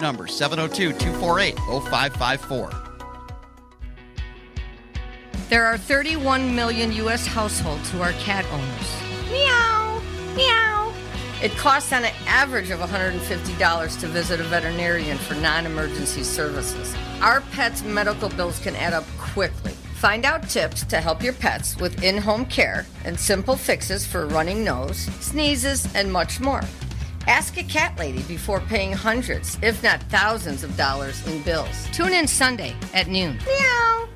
number, 0.00 0.26
702 0.26 0.92
248 0.98 1.56
0554. 1.58 2.70
There 5.48 5.64
are 5.64 5.78
31 5.78 6.56
million 6.56 6.92
U.S. 6.92 7.24
households 7.24 7.88
who 7.90 8.02
are 8.02 8.10
cat 8.12 8.44
owners. 8.50 9.30
Meow, 9.30 10.02
meow. 10.34 10.92
It 11.40 11.52
costs 11.52 11.92
on 11.92 12.04
an 12.04 12.14
average 12.26 12.70
of 12.70 12.80
$150 12.80 14.00
to 14.00 14.06
visit 14.08 14.40
a 14.40 14.44
veterinarian 14.44 15.18
for 15.18 15.34
non 15.34 15.66
emergency 15.66 16.24
services. 16.24 16.96
Our 17.20 17.42
pets' 17.52 17.84
medical 17.84 18.28
bills 18.30 18.58
can 18.58 18.74
add 18.74 18.92
up 18.92 19.04
quickly. 19.18 19.72
Find 19.96 20.24
out 20.24 20.48
tips 20.48 20.84
to 20.86 21.00
help 21.00 21.22
your 21.22 21.32
pets 21.34 21.76
with 21.76 22.02
in 22.02 22.18
home 22.18 22.46
care 22.46 22.84
and 23.04 23.18
simple 23.18 23.54
fixes 23.54 24.04
for 24.04 24.26
running 24.26 24.64
nose, 24.64 24.98
sneezes, 25.20 25.94
and 25.94 26.12
much 26.12 26.40
more. 26.40 26.62
Ask 27.26 27.56
a 27.56 27.64
cat 27.64 27.98
lady 27.98 28.22
before 28.22 28.60
paying 28.60 28.92
hundreds, 28.92 29.58
if 29.60 29.82
not 29.82 30.00
thousands 30.04 30.62
of 30.62 30.76
dollars 30.76 31.26
in 31.26 31.42
bills. 31.42 31.88
Tune 31.92 32.12
in 32.12 32.28
Sunday 32.28 32.74
at 32.94 33.08
noon. 33.08 33.38
Meow. 33.44 34.08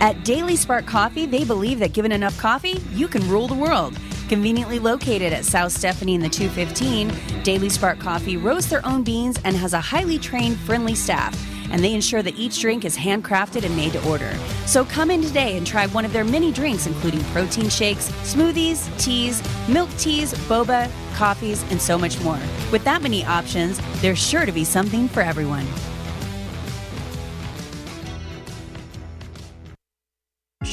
At 0.00 0.22
Daily 0.24 0.56
Spark 0.56 0.84
Coffee, 0.86 1.24
they 1.24 1.44
believe 1.44 1.78
that 1.78 1.94
given 1.94 2.12
enough 2.12 2.36
coffee, 2.36 2.82
you 2.92 3.08
can 3.08 3.26
rule 3.28 3.48
the 3.48 3.54
world. 3.54 3.96
Conveniently 4.28 4.78
located 4.78 5.32
at 5.32 5.44
South 5.44 5.72
Stephanie 5.72 6.14
in 6.14 6.20
the 6.20 6.28
215, 6.28 7.42
Daily 7.42 7.68
Spark 7.68 7.98
Coffee 7.98 8.36
roasts 8.36 8.70
their 8.70 8.84
own 8.86 9.02
beans 9.02 9.38
and 9.44 9.56
has 9.56 9.72
a 9.72 9.80
highly 9.80 10.18
trained, 10.18 10.58
friendly 10.58 10.94
staff. 10.94 11.34
And 11.70 11.82
they 11.82 11.94
ensure 11.94 12.22
that 12.22 12.38
each 12.38 12.60
drink 12.60 12.84
is 12.84 12.96
handcrafted 12.96 13.64
and 13.64 13.74
made 13.76 13.92
to 13.94 14.08
order. 14.08 14.32
So 14.66 14.84
come 14.84 15.10
in 15.10 15.22
today 15.22 15.56
and 15.56 15.66
try 15.66 15.86
one 15.88 16.04
of 16.04 16.12
their 16.12 16.24
many 16.24 16.52
drinks, 16.52 16.86
including 16.86 17.22
protein 17.32 17.68
shakes, 17.68 18.10
smoothies, 18.22 18.86
teas, 18.98 19.42
milk 19.68 19.90
teas, 19.96 20.34
boba, 20.48 20.90
coffees, 21.14 21.62
and 21.70 21.80
so 21.80 21.98
much 21.98 22.20
more. 22.20 22.38
With 22.70 22.84
that 22.84 23.02
many 23.02 23.24
options, 23.24 23.80
there's 24.02 24.18
sure 24.18 24.46
to 24.46 24.52
be 24.52 24.64
something 24.64 25.08
for 25.08 25.20
everyone. 25.22 25.66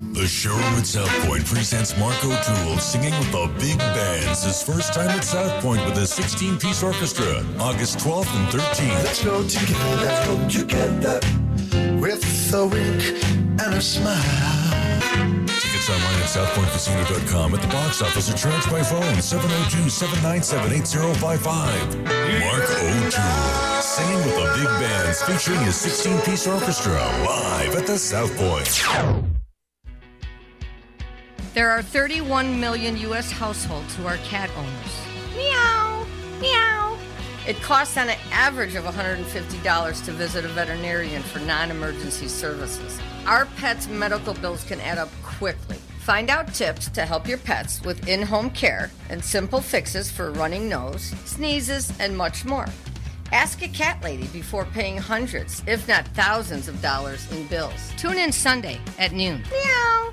The 0.00 0.26
showroom 0.26 0.74
at 0.74 0.86
South 0.86 1.08
Point 1.26 1.44
presents 1.46 1.96
Mark 1.98 2.16
O'Toole 2.24 2.78
singing 2.78 3.16
with 3.18 3.30
the 3.30 3.46
big 3.60 3.78
bands. 3.78 4.42
His 4.42 4.60
first 4.60 4.92
time 4.92 5.08
at 5.10 5.22
South 5.22 5.62
Point 5.62 5.84
with 5.84 5.96
a 5.98 6.06
16 6.06 6.58
piece 6.58 6.82
orchestra, 6.82 7.44
August 7.60 7.98
12th 7.98 8.26
and 8.34 8.48
13th. 8.48 9.04
Let's 9.04 9.24
go 9.24 9.46
together, 9.46 9.96
let's 10.02 10.26
go 10.26 10.48
together 10.48 11.20
with 12.00 12.54
a 12.54 12.66
wink 12.66 13.22
and 13.62 13.74
a 13.74 13.80
smile. 13.80 15.46
Tickets 15.46 15.88
online 15.88 16.20
at 16.20 16.28
southpointcasino.com 16.28 17.54
at 17.54 17.62
the 17.62 17.68
box 17.68 18.02
office 18.02 18.32
or 18.32 18.36
charge 18.36 18.68
by 18.70 18.82
phone 18.82 19.22
702 19.22 19.88
797 19.88 20.72
8055. 20.72 21.98
Mark 22.40 22.68
O'Toole 22.68 23.82
singing 23.82 24.18
with 24.26 24.34
the 24.34 24.52
big 24.58 24.68
bands 24.82 25.22
featuring 25.22 25.60
his 25.60 25.76
16 25.76 26.20
piece 26.22 26.46
orchestra 26.48 26.94
live 26.94 27.76
at 27.76 27.86
the 27.86 27.96
South 27.96 28.34
Point. 28.36 29.23
There 31.54 31.70
are 31.70 31.82
31 31.82 32.58
million 32.58 32.96
U.S. 32.96 33.30
households 33.30 33.94
who 33.94 34.08
are 34.08 34.16
cat 34.16 34.50
owners. 34.56 35.36
Meow, 35.36 36.04
meow. 36.40 36.98
It 37.46 37.62
costs 37.62 37.96
on 37.96 38.08
an 38.08 38.18
average 38.32 38.74
of 38.74 38.82
$150 38.82 40.04
to 40.04 40.12
visit 40.12 40.44
a 40.44 40.48
veterinarian 40.48 41.22
for 41.22 41.38
non 41.38 41.70
emergency 41.70 42.26
services. 42.26 42.98
Our 43.26 43.46
pets' 43.56 43.86
medical 43.86 44.34
bills 44.34 44.64
can 44.64 44.80
add 44.80 44.98
up 44.98 45.10
quickly. 45.22 45.76
Find 46.00 46.28
out 46.28 46.52
tips 46.52 46.88
to 46.90 47.06
help 47.06 47.28
your 47.28 47.38
pets 47.38 47.80
with 47.82 48.08
in 48.08 48.22
home 48.22 48.50
care 48.50 48.90
and 49.08 49.24
simple 49.24 49.60
fixes 49.60 50.10
for 50.10 50.32
running 50.32 50.68
nose, 50.68 51.14
sneezes, 51.24 51.92
and 52.00 52.16
much 52.16 52.44
more. 52.44 52.66
Ask 53.30 53.62
a 53.62 53.68
cat 53.68 54.02
lady 54.02 54.26
before 54.26 54.64
paying 54.64 54.98
hundreds, 54.98 55.62
if 55.68 55.86
not 55.86 56.08
thousands 56.08 56.66
of 56.66 56.82
dollars 56.82 57.30
in 57.30 57.46
bills. 57.46 57.92
Tune 57.96 58.18
in 58.18 58.32
Sunday 58.32 58.80
at 58.98 59.12
noon. 59.12 59.44
Meow. 59.52 60.12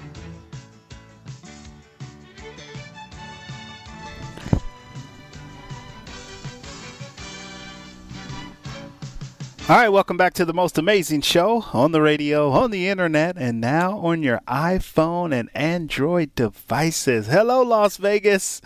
All 9.69 9.77
right, 9.77 9.89
welcome 9.89 10.17
back 10.17 10.33
to 10.33 10.43
the 10.43 10.53
most 10.53 10.77
amazing 10.77 11.21
show 11.21 11.65
on 11.71 11.93
the 11.93 12.01
radio, 12.01 12.49
on 12.49 12.71
the 12.71 12.89
internet, 12.89 13.37
and 13.37 13.61
now 13.61 13.99
on 13.99 14.21
your 14.21 14.41
iPhone 14.47 15.33
and 15.33 15.49
Android 15.55 16.35
devices. 16.35 17.27
Hello, 17.27 17.61
Las 17.61 17.95
Vegas. 17.95 18.59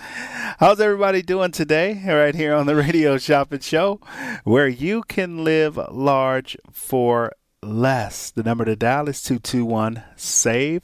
How's 0.59 0.79
everybody 0.79 1.21
doing 1.21 1.51
today? 1.51 2.01
Right 2.07 2.33
here 2.33 2.55
on 2.55 2.65
the 2.65 2.75
Radio 2.87 3.19
Shopping 3.19 3.59
Show, 3.59 3.99
where 4.45 4.67
you 4.67 5.03
can 5.03 5.43
live 5.43 5.77
large 5.91 6.57
for 6.71 7.33
less. 7.61 8.31
The 8.31 8.41
number 8.43 8.65
to 8.65 8.75
dial 8.75 9.07
is 9.09 9.21
221 9.21 10.01
SAVE. 10.15 10.81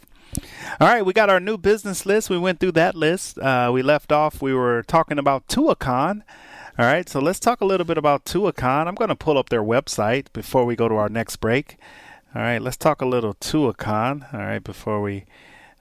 All 0.80 0.88
right, 0.88 1.06
we 1.06 1.14
got 1.14 1.30
our 1.30 1.40
new 1.40 1.58
business 1.58 2.06
list. 2.06 2.30
We 2.30 2.38
went 2.38 2.60
through 2.60 2.74
that 2.74 2.96
list. 2.96 3.40
Uh, 3.40 3.72
we 3.74 3.82
left 3.82 4.12
off, 4.12 4.42
we 4.42 4.54
were 4.54 4.84
talking 4.84 5.18
about 5.18 5.48
Tuacahn. 5.48 6.22
All 6.80 6.86
right, 6.86 7.10
so 7.10 7.20
let's 7.20 7.38
talk 7.38 7.60
a 7.60 7.66
little 7.66 7.86
bit 7.86 7.98
about 7.98 8.24
Tuacahn. 8.24 8.88
I'm 8.88 8.96
going 8.96 9.10
to 9.10 9.16
pull 9.16 9.38
up 9.38 9.50
their 9.50 9.62
website 9.62 10.32
before 10.32 10.64
we 10.64 10.78
go 10.78 10.88
to 10.88 10.96
our 10.96 11.10
next 11.10 11.36
break. 11.36 11.76
All 12.34 12.42
right, 12.42 12.62
let's 12.62 12.78
talk 12.78 13.02
a 13.02 13.06
little 13.06 13.34
Tuacahn. 13.34 14.34
All 14.34 14.40
right, 14.40 14.64
before 14.64 15.02
we 15.02 15.26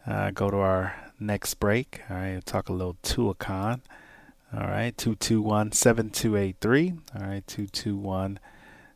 uh, 0.05 0.33
go 0.33 0.51
to 0.51 0.57
our 0.57 0.97
next 1.21 1.55
break. 1.55 2.01
All 2.11 2.17
right, 2.17 2.45
talk 2.45 2.69
a 2.69 2.73
little 2.73 2.97
Tuacahn. 3.05 3.83
All 4.53 4.67
right, 4.67 4.97
221 4.99 5.71
7283. 5.71 6.95
All 7.15 7.23
right, 7.25 7.47
221 7.47 8.41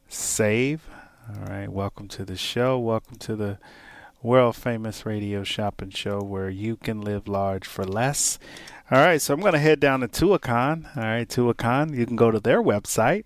SAVE. 0.08 0.80
All 1.28 1.46
right, 1.46 1.68
welcome 1.68 2.08
to 2.08 2.24
the 2.24 2.36
show. 2.36 2.76
Welcome 2.76 3.18
to 3.18 3.36
the 3.36 3.58
world 4.20 4.56
famous 4.56 5.06
radio 5.06 5.44
shopping 5.44 5.90
show 5.90 6.20
where 6.20 6.48
you 6.48 6.74
can 6.74 7.02
live 7.02 7.28
large 7.28 7.68
for 7.68 7.84
less. 7.84 8.40
All 8.94 9.00
right, 9.00 9.20
so 9.20 9.34
I'm 9.34 9.40
going 9.40 9.54
to 9.54 9.58
head 9.58 9.80
down 9.80 10.02
to 10.02 10.06
Tuacahn. 10.06 10.96
All 10.96 11.02
right, 11.02 11.28
Tuacahn. 11.28 11.96
You 11.96 12.06
can 12.06 12.14
go 12.14 12.30
to 12.30 12.38
their 12.38 12.62
website. 12.62 13.24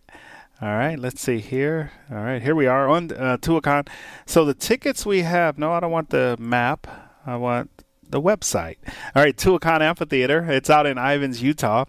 All 0.63 0.71
right, 0.71 0.99
let's 0.99 1.21
see 1.21 1.41
here. 1.41 1.93
All 2.11 2.17
right, 2.17 2.41
here 2.41 2.55
we 2.55 2.67
are 2.67 2.89
on 2.89 3.13
uh, 3.13 3.37
Tuacahn. 3.37 3.87
So 4.25 4.47
the 4.47 4.55
tickets 4.55 5.05
we 5.05 5.25
have, 5.25 5.59
no, 5.59 5.75
I 5.75 5.81
don't 5.81 5.91
want 5.91 6.09
the 6.09 6.37
map. 6.39 6.87
I 7.27 7.37
want 7.37 7.85
the 8.09 8.19
website. 8.19 8.77
All 9.15 9.23
right, 9.23 9.37
Tuacahn 9.37 9.83
Amphitheater. 9.83 10.51
It's 10.51 10.71
out 10.71 10.87
in 10.87 10.97
Ivins, 10.97 11.43
Utah. 11.43 11.85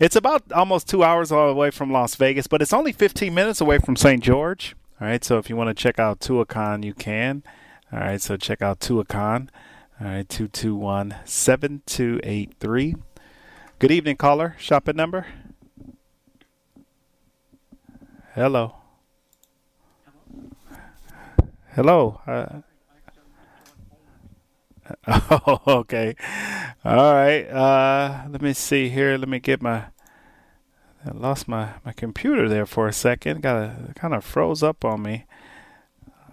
It's 0.00 0.16
about 0.16 0.50
almost 0.50 0.88
two 0.88 1.04
hours 1.04 1.30
away 1.30 1.70
from 1.70 1.92
Las 1.92 2.16
Vegas, 2.16 2.48
but 2.48 2.60
it's 2.60 2.72
only 2.72 2.90
15 2.90 3.32
minutes 3.32 3.60
away 3.60 3.78
from 3.78 3.94
St. 3.94 4.20
George. 4.20 4.74
All 5.00 5.06
right, 5.06 5.22
so 5.22 5.38
if 5.38 5.48
you 5.48 5.54
want 5.54 5.68
to 5.68 5.80
check 5.80 6.00
out 6.00 6.18
Tuacahn, 6.18 6.82
you 6.84 6.94
can. 6.94 7.44
All 7.92 8.00
right, 8.00 8.20
so 8.20 8.36
check 8.36 8.60
out 8.60 8.80
Tuacahn. 8.80 9.50
All 10.00 10.08
right, 10.08 10.28
221 10.28 11.14
7283. 11.24 12.96
Good 13.80 13.92
evening, 13.92 14.16
caller. 14.16 14.56
Shopping 14.58 14.96
number. 14.96 15.24
Hello. 18.34 18.74
Hello. 21.74 22.20
Uh, 22.26 22.60
oh, 25.08 25.62
okay. 25.66 26.14
All 26.84 27.14
right. 27.14 27.44
Uh, 27.44 28.24
let 28.28 28.42
me 28.42 28.52
see 28.52 28.90
here. 28.90 29.16
Let 29.16 29.30
me 29.30 29.38
get 29.40 29.62
my. 29.62 29.86
I 31.06 31.12
lost 31.14 31.48
my, 31.48 31.70
my 31.82 31.92
computer 31.92 32.50
there 32.50 32.66
for 32.66 32.86
a 32.86 32.92
second. 32.92 33.40
Got 33.40 33.62
a 33.62 33.94
kind 33.94 34.12
of 34.12 34.22
froze 34.22 34.62
up 34.62 34.84
on 34.84 35.00
me. 35.00 35.24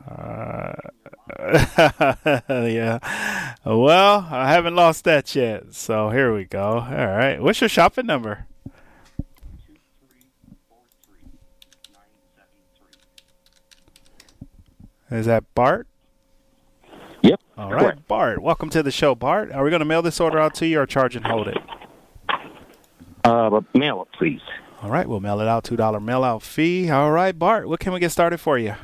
Uh, 0.08 0.74
yeah. 2.50 3.00
Well, 3.66 4.28
I 4.30 4.52
haven't 4.52 4.76
lost 4.76 5.04
that 5.04 5.36
yet. 5.36 5.74
So 5.74 6.10
here 6.10 6.34
we 6.34 6.46
go. 6.46 6.80
All 6.80 7.08
right. 7.08 7.42
What's 7.42 7.62
your 7.62 7.70
shopping 7.70 8.06
number? 8.06 8.46
Is 15.10 15.26
that 15.26 15.44
Bart? 15.54 15.88
Yep. 17.22 17.40
All 17.58 17.72
right, 17.72 17.82
correct. 17.82 18.08
Bart. 18.08 18.42
Welcome 18.42 18.70
to 18.72 18.84
the 18.84 18.92
show, 18.92 19.16
Bart. 19.16 19.52
Are 19.52 19.64
we 19.64 19.70
going 19.70 19.80
to 19.80 19.86
mail 19.86 20.02
this 20.02 20.20
order 20.20 20.38
out 20.38 20.54
to 20.56 20.68
you 20.68 20.82
or 20.82 20.86
charge 20.86 21.16
and 21.16 21.26
hold 21.26 21.48
it? 21.48 21.58
Uh, 23.24 23.62
mail 23.74 24.02
it, 24.02 24.18
please. 24.18 24.42
All 24.82 24.90
right, 24.90 25.08
we'll 25.08 25.20
mail 25.20 25.40
it 25.40 25.48
out. 25.48 25.64
$2 25.64 26.04
mail 26.04 26.24
out 26.24 26.44
fee. 26.44 26.90
All 26.90 27.12
right, 27.12 27.38
Bart. 27.38 27.68
What 27.68 27.80
can 27.80 27.94
we 27.94 28.00
get 28.00 28.12
started 28.12 28.40
for 28.40 28.58
you? 28.58 28.76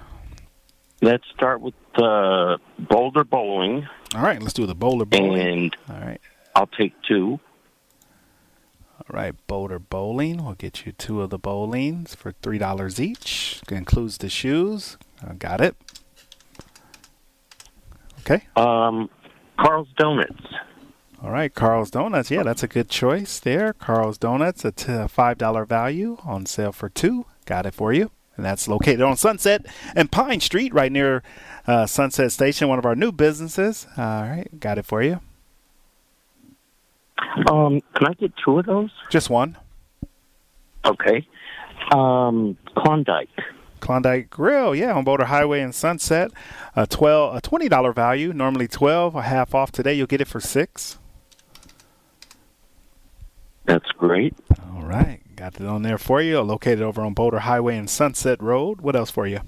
Let's 1.03 1.25
start 1.35 1.59
with 1.59 1.73
uh, 1.97 2.59
Boulder 2.80 3.25
Bowling. 3.25 3.85
All 4.15 4.21
right, 4.21 4.41
let's 4.41 4.53
do 4.53 4.65
the 4.65 4.73
Boulder 4.73 5.03
Bowling. 5.03 5.41
And 5.41 5.77
all 5.89 5.99
right, 5.99 6.21
I'll 6.55 6.65
take 6.65 6.93
two. 7.05 7.41
All 8.99 9.09
right, 9.09 9.35
Boulder 9.47 9.80
Bowling. 9.80 10.45
We'll 10.45 10.53
get 10.53 10.85
you 10.85 10.93
two 10.93 11.21
of 11.21 11.30
the 11.30 11.38
bowlings 11.38 12.15
for 12.15 12.31
three 12.31 12.57
dollars 12.57 13.01
each. 13.01 13.61
Includes 13.69 14.19
the 14.19 14.30
shoes. 14.30 14.97
I 15.21 15.34
got 15.34 15.59
it. 15.59 15.75
Okay. 18.21 18.47
Um, 18.55 19.09
Carl's 19.59 19.89
Donuts. 19.97 20.45
All 21.21 21.31
right, 21.31 21.53
Carl's 21.53 21.91
Donuts. 21.91 22.31
Yeah, 22.31 22.43
that's 22.43 22.63
a 22.63 22.67
good 22.69 22.89
choice 22.89 23.41
there. 23.41 23.73
Carl's 23.73 24.17
Donuts, 24.17 24.63
a 24.63 24.71
t- 24.71 25.07
five 25.09 25.38
dollar 25.38 25.65
value 25.65 26.17
on 26.23 26.45
sale 26.45 26.71
for 26.71 26.88
two. 26.88 27.25
Got 27.45 27.65
it 27.65 27.73
for 27.73 27.91
you 27.91 28.09
and 28.35 28.45
that's 28.45 28.68
located 28.68 29.01
on 29.01 29.18
Sunset 29.18 29.65
and 29.95 30.11
Pine 30.11 30.39
Street, 30.39 30.73
right 30.73 30.91
near 30.91 31.23
uh, 31.68 31.85
Sunset 31.85 32.31
Station, 32.31 32.68
one 32.68 32.80
of 32.80 32.85
our 32.85 32.95
new 32.95 33.11
businesses. 33.11 33.88
All 33.97 34.23
right, 34.23 34.47
got 34.60 34.77
it 34.77 34.85
for 34.85 35.01
you. 35.01 35.19
Um, 37.49 37.81
can 37.95 38.07
I 38.07 38.14
get 38.14 38.34
two 38.43 38.60
of 38.60 38.65
those? 38.65 38.91
Just 39.10 39.30
one. 39.30 39.57
Okay. 40.85 41.27
Um, 41.91 42.57
Klondike. 42.76 43.30
Klondike 43.80 44.30
Grill, 44.30 44.73
yeah, 44.73 44.93
on 44.93 45.03
Boulder 45.03 45.26
Highway 45.26 45.61
and 45.61 45.76
Sunset. 45.76 46.31
A 46.76 46.88
twelve, 46.88 47.35
a 47.35 47.41
twenty 47.41 47.68
dollar 47.68 47.91
value. 47.91 48.34
Normally 48.34 48.68
twelve, 48.68 49.15
a 49.15 49.23
half 49.23 49.53
off 49.53 49.72
today. 49.72 49.93
You'll 49.93 50.07
get 50.07 50.22
it 50.22 50.27
for 50.27 50.39
six. 50.39 50.97
That's 53.65 53.89
great. 53.97 54.35
All 54.73 54.84
right. 54.84 55.22
Got 55.43 55.59
it 55.59 55.67
on 55.67 55.81
there 55.81 55.97
for 55.97 56.21
you. 56.21 56.39
Located 56.39 56.81
over 56.81 57.01
on 57.01 57.13
Boulder 57.13 57.39
Highway 57.39 57.75
and 57.75 57.89
Sunset 57.89 58.41
Road. 58.41 58.79
What 58.79 58.95
else 58.95 59.11
for 59.11 59.27
you? 59.27 59.41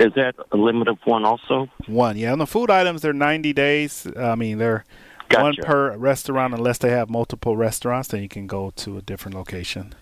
Is 0.00 0.10
that 0.14 0.36
a 0.52 0.56
limit 0.56 0.88
of 0.88 0.96
one 1.04 1.26
also? 1.26 1.68
One, 1.86 2.16
yeah. 2.16 2.32
On 2.32 2.38
the 2.38 2.46
food 2.46 2.70
items, 2.70 3.02
they're 3.02 3.12
90 3.12 3.52
days. 3.52 4.06
I 4.16 4.36
mean, 4.36 4.56
they're 4.56 4.86
gotcha. 5.28 5.42
one 5.42 5.56
per 5.56 5.96
restaurant 5.98 6.54
unless 6.54 6.78
they 6.78 6.88
have 6.88 7.10
multiple 7.10 7.58
restaurants. 7.58 8.08
Then 8.08 8.22
you 8.22 8.28
can 8.30 8.46
go 8.46 8.72
to 8.76 8.96
a 8.96 9.02
different 9.02 9.36
location. 9.36 9.94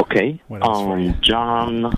Okay. 0.00 0.40
Um, 0.60 1.20
John. 1.20 1.96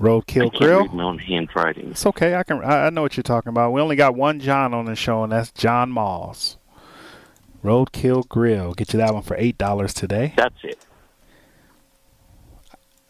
Roadkill 0.00 0.54
I 0.54 0.58
Grill. 0.58 0.80
Read 0.84 0.94
my 0.94 1.02
own 1.02 1.18
handwriting. 1.18 1.90
It's 1.90 2.06
okay. 2.06 2.36
I 2.36 2.42
can. 2.42 2.64
I 2.64 2.88
know 2.88 3.02
what 3.02 3.18
you're 3.18 3.22
talking 3.22 3.50
about. 3.50 3.74
We 3.74 3.82
only 3.82 3.96
got 3.96 4.14
one 4.14 4.40
John 4.40 4.72
on 4.72 4.86
the 4.86 4.96
show, 4.96 5.24
and 5.24 5.32
that's 5.32 5.50
John 5.50 5.90
Moss. 5.90 6.57
Roadkill 7.64 8.28
Grill. 8.28 8.74
Get 8.74 8.92
you 8.92 8.98
that 8.98 9.12
one 9.14 9.22
for 9.22 9.36
eight 9.36 9.58
dollars 9.58 9.92
today. 9.94 10.32
That's 10.36 10.54
it. 10.62 10.78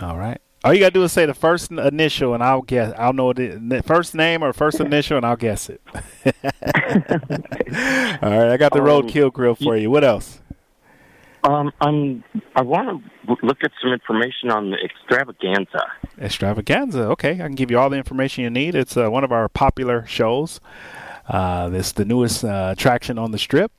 All 0.00 0.16
right. 0.18 0.40
All 0.64 0.74
you 0.74 0.80
gotta 0.80 0.90
do 0.92 1.04
is 1.04 1.12
say 1.12 1.24
the 1.26 1.34
first 1.34 1.70
initial, 1.70 2.34
and 2.34 2.42
I'll 2.42 2.62
guess. 2.62 2.92
I'll 2.98 3.12
know 3.12 3.32
the 3.32 3.82
first 3.86 4.14
name 4.14 4.42
or 4.42 4.52
first 4.52 4.80
initial, 4.80 5.16
and 5.16 5.24
I'll 5.26 5.36
guess 5.36 5.68
it. 5.70 5.80
All 8.22 8.30
right, 8.30 8.50
I 8.50 8.56
got 8.56 8.72
the 8.72 8.80
Um, 8.80 8.86
roadkill 8.86 9.32
grill 9.32 9.54
for 9.54 9.76
you. 9.76 9.90
What 9.90 10.02
else? 10.04 10.40
Um, 11.44 11.72
I'm. 11.80 12.24
I 12.56 12.62
want 12.62 12.88
to 13.26 13.36
look 13.42 13.58
at 13.62 13.70
some 13.80 13.92
information 13.92 14.50
on 14.50 14.70
the 14.70 14.76
extravaganza. 14.78 15.86
Extravaganza. 16.20 17.02
Okay, 17.10 17.34
I 17.34 17.46
can 17.46 17.54
give 17.54 17.70
you 17.70 17.78
all 17.78 17.88
the 17.88 17.96
information 17.96 18.42
you 18.42 18.50
need. 18.50 18.74
It's 18.74 18.96
uh, 18.96 19.08
one 19.10 19.22
of 19.22 19.30
our 19.30 19.48
popular 19.48 20.04
shows. 20.06 20.60
Uh, 21.28 21.68
this 21.68 21.92
the 21.92 22.04
newest 22.04 22.44
uh, 22.44 22.70
attraction 22.76 23.16
on 23.18 23.30
the 23.30 23.38
strip. 23.38 23.70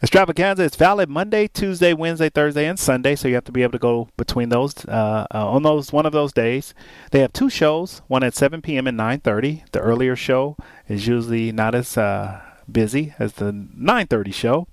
Extravaganza 0.00 0.62
is 0.62 0.76
valid 0.76 1.08
Monday, 1.08 1.48
Tuesday, 1.48 1.92
Wednesday, 1.92 2.30
Thursday, 2.30 2.66
and 2.66 2.78
Sunday. 2.78 3.16
So 3.16 3.26
you 3.26 3.34
have 3.34 3.44
to 3.44 3.52
be 3.52 3.64
able 3.64 3.72
to 3.72 3.78
go 3.78 4.08
between 4.16 4.48
those 4.48 4.84
uh, 4.86 5.26
uh, 5.34 5.50
on 5.50 5.64
those 5.64 5.92
one 5.92 6.06
of 6.06 6.12
those 6.12 6.32
days. 6.32 6.72
They 7.10 7.18
have 7.18 7.32
two 7.32 7.50
shows, 7.50 8.02
one 8.06 8.22
at 8.22 8.36
7 8.36 8.62
p.m. 8.62 8.86
and 8.86 8.96
9:30. 8.96 9.68
The 9.72 9.80
earlier 9.80 10.14
show 10.14 10.56
is 10.88 11.08
usually 11.08 11.50
not 11.50 11.74
as 11.74 11.98
uh, 11.98 12.40
busy 12.70 13.14
as 13.18 13.34
the 13.34 13.50
9:30 13.52 14.32
show. 14.32 14.68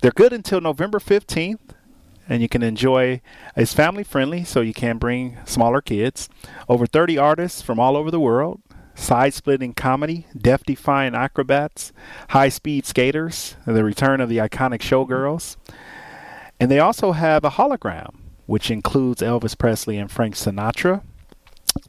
They're 0.00 0.10
good 0.10 0.32
until 0.32 0.62
November 0.62 0.98
15th 0.98 1.58
and 2.28 2.40
you 2.40 2.48
can 2.48 2.62
enjoy 2.62 3.20
it's 3.56 3.74
family 3.74 4.04
friendly 4.04 4.44
so 4.44 4.60
you 4.60 4.72
can 4.72 4.96
bring 4.96 5.36
smaller 5.44 5.80
kids 5.80 6.28
over 6.68 6.86
30 6.86 7.18
artists 7.18 7.60
from 7.60 7.80
all 7.80 7.96
over 7.96 8.10
the 8.10 8.20
world 8.20 8.60
side 8.94 9.34
splitting 9.34 9.74
comedy 9.74 10.26
death 10.36 10.64
defying 10.64 11.14
acrobats 11.14 11.92
high 12.30 12.48
speed 12.48 12.86
skaters 12.86 13.56
the 13.66 13.84
return 13.84 14.20
of 14.20 14.28
the 14.28 14.38
iconic 14.38 14.80
showgirls. 14.80 15.56
And 16.60 16.70
they 16.70 16.78
also 16.78 17.12
have 17.12 17.44
a 17.44 17.50
hologram 17.50 18.14
which 18.46 18.70
includes 18.70 19.22
elvis 19.22 19.56
presley 19.56 19.98
and 19.98 20.10
frank 20.10 20.34
sinatra. 20.34 21.02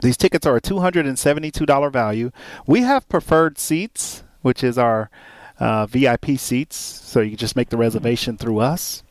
These 0.00 0.16
tickets 0.16 0.46
are 0.46 0.56
a 0.56 0.60
$272 0.60 1.92
value. 1.92 2.30
We 2.66 2.80
have 2.82 3.08
preferred 3.08 3.58
seats 3.58 4.24
which 4.42 4.62
is 4.62 4.76
our 4.76 5.10
uh, 5.58 5.86
vip 5.86 6.26
seats 6.36 6.76
so 6.76 7.20
you 7.20 7.30
can 7.30 7.38
just 7.38 7.56
make 7.56 7.70
the 7.70 7.76
reservation 7.76 8.36
through 8.36 8.58
us. 8.58 9.02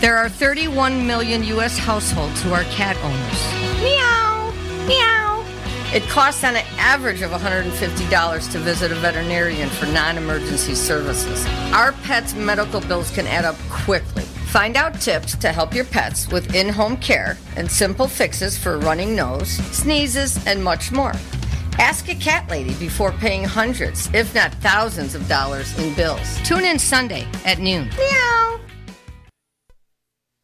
There 0.00 0.16
are 0.16 0.28
31 0.28 1.04
million 1.06 1.42
U.S. 1.42 1.76
households 1.76 2.40
who 2.42 2.52
are 2.52 2.62
cat 2.64 2.96
owners. 3.02 3.52
Meow, 3.82 4.52
meow. 4.86 5.44
It 5.92 6.04
costs 6.04 6.44
on 6.44 6.54
an 6.54 6.64
average 6.78 7.22
of 7.22 7.32
$150 7.32 8.52
to 8.52 8.58
visit 8.58 8.92
a 8.92 8.94
veterinarian 8.96 9.70
for 9.70 9.86
non 9.86 10.16
emergency 10.16 10.74
services. 10.74 11.44
Our 11.72 11.92
pets' 12.04 12.34
medical 12.34 12.80
bills 12.82 13.10
can 13.10 13.26
add 13.26 13.44
up 13.44 13.56
quickly. 13.68 14.24
Find 14.56 14.74
out 14.78 14.98
tips 15.02 15.36
to 15.36 15.52
help 15.52 15.74
your 15.74 15.84
pets 15.84 16.28
with 16.28 16.54
in 16.54 16.70
home 16.70 16.96
care 16.96 17.36
and 17.56 17.70
simple 17.70 18.08
fixes 18.08 18.56
for 18.56 18.78
running 18.78 19.14
nose, 19.14 19.50
sneezes, 19.50 20.42
and 20.46 20.64
much 20.64 20.90
more. 20.90 21.12
Ask 21.78 22.08
a 22.08 22.14
cat 22.14 22.48
lady 22.48 22.72
before 22.76 23.12
paying 23.12 23.44
hundreds, 23.44 24.08
if 24.14 24.34
not 24.34 24.54
thousands 24.54 25.14
of 25.14 25.28
dollars 25.28 25.78
in 25.78 25.92
bills. 25.92 26.38
Tune 26.42 26.64
in 26.64 26.78
Sunday 26.78 27.28
at 27.44 27.58
noon. 27.58 27.90
Meow. 27.98 28.58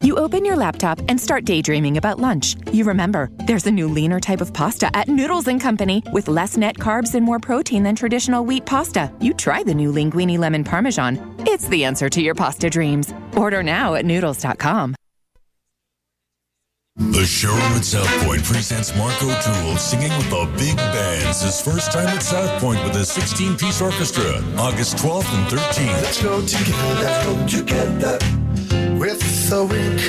You 0.03 0.17
open 0.17 0.43
your 0.43 0.57
laptop 0.57 0.99
and 1.07 1.17
start 1.17 1.45
daydreaming 1.45 1.95
about 1.95 2.19
lunch. 2.19 2.57
You 2.73 2.83
remember, 2.83 3.29
there's 3.47 3.67
a 3.67 3.71
new 3.71 3.87
leaner 3.87 4.19
type 4.19 4.41
of 4.41 4.53
pasta 4.53 4.89
at 4.93 5.07
Noodles 5.07 5.47
and 5.47 5.61
Company 5.61 6.03
with 6.11 6.27
less 6.27 6.57
net 6.57 6.77
carbs 6.77 7.15
and 7.15 7.25
more 7.25 7.39
protein 7.39 7.83
than 7.83 7.95
traditional 7.95 8.43
wheat 8.43 8.65
pasta. 8.65 9.09
You 9.21 9.33
try 9.33 9.63
the 9.63 9.73
new 9.73 9.93
linguine 9.93 10.37
lemon 10.37 10.65
parmesan. 10.65 11.35
It's 11.47 11.69
the 11.69 11.85
answer 11.85 12.09
to 12.09 12.21
your 12.21 12.35
pasta 12.35 12.69
dreams. 12.69 13.13
Order 13.37 13.63
now 13.63 13.93
at 13.95 14.03
noodles.com. 14.03 14.95
The 16.97 17.25
showroom 17.25 17.61
at 17.61 17.85
South 17.85 18.25
Point 18.25 18.43
presents 18.43 18.93
Mark 18.97 19.15
O'Toole 19.23 19.77
singing 19.77 20.11
with 20.17 20.29
the 20.29 20.51
big 20.57 20.75
bands. 20.75 21.43
His 21.43 21.61
first 21.61 21.93
time 21.93 22.09
at 22.09 22.21
South 22.21 22.59
Point 22.59 22.83
with 22.83 22.97
a 22.97 23.05
16 23.05 23.55
piece 23.55 23.81
orchestra, 23.81 24.43
August 24.57 24.97
12th 24.97 25.33
and 25.33 25.47
13th. 25.47 26.01
Let's 26.01 26.21
go 26.21 26.45
together, 26.45 27.01
let's 27.01 27.25
go 27.25 27.47
together 27.47 28.42
with 28.97 29.51
a 29.51 29.65
wink 29.65 30.01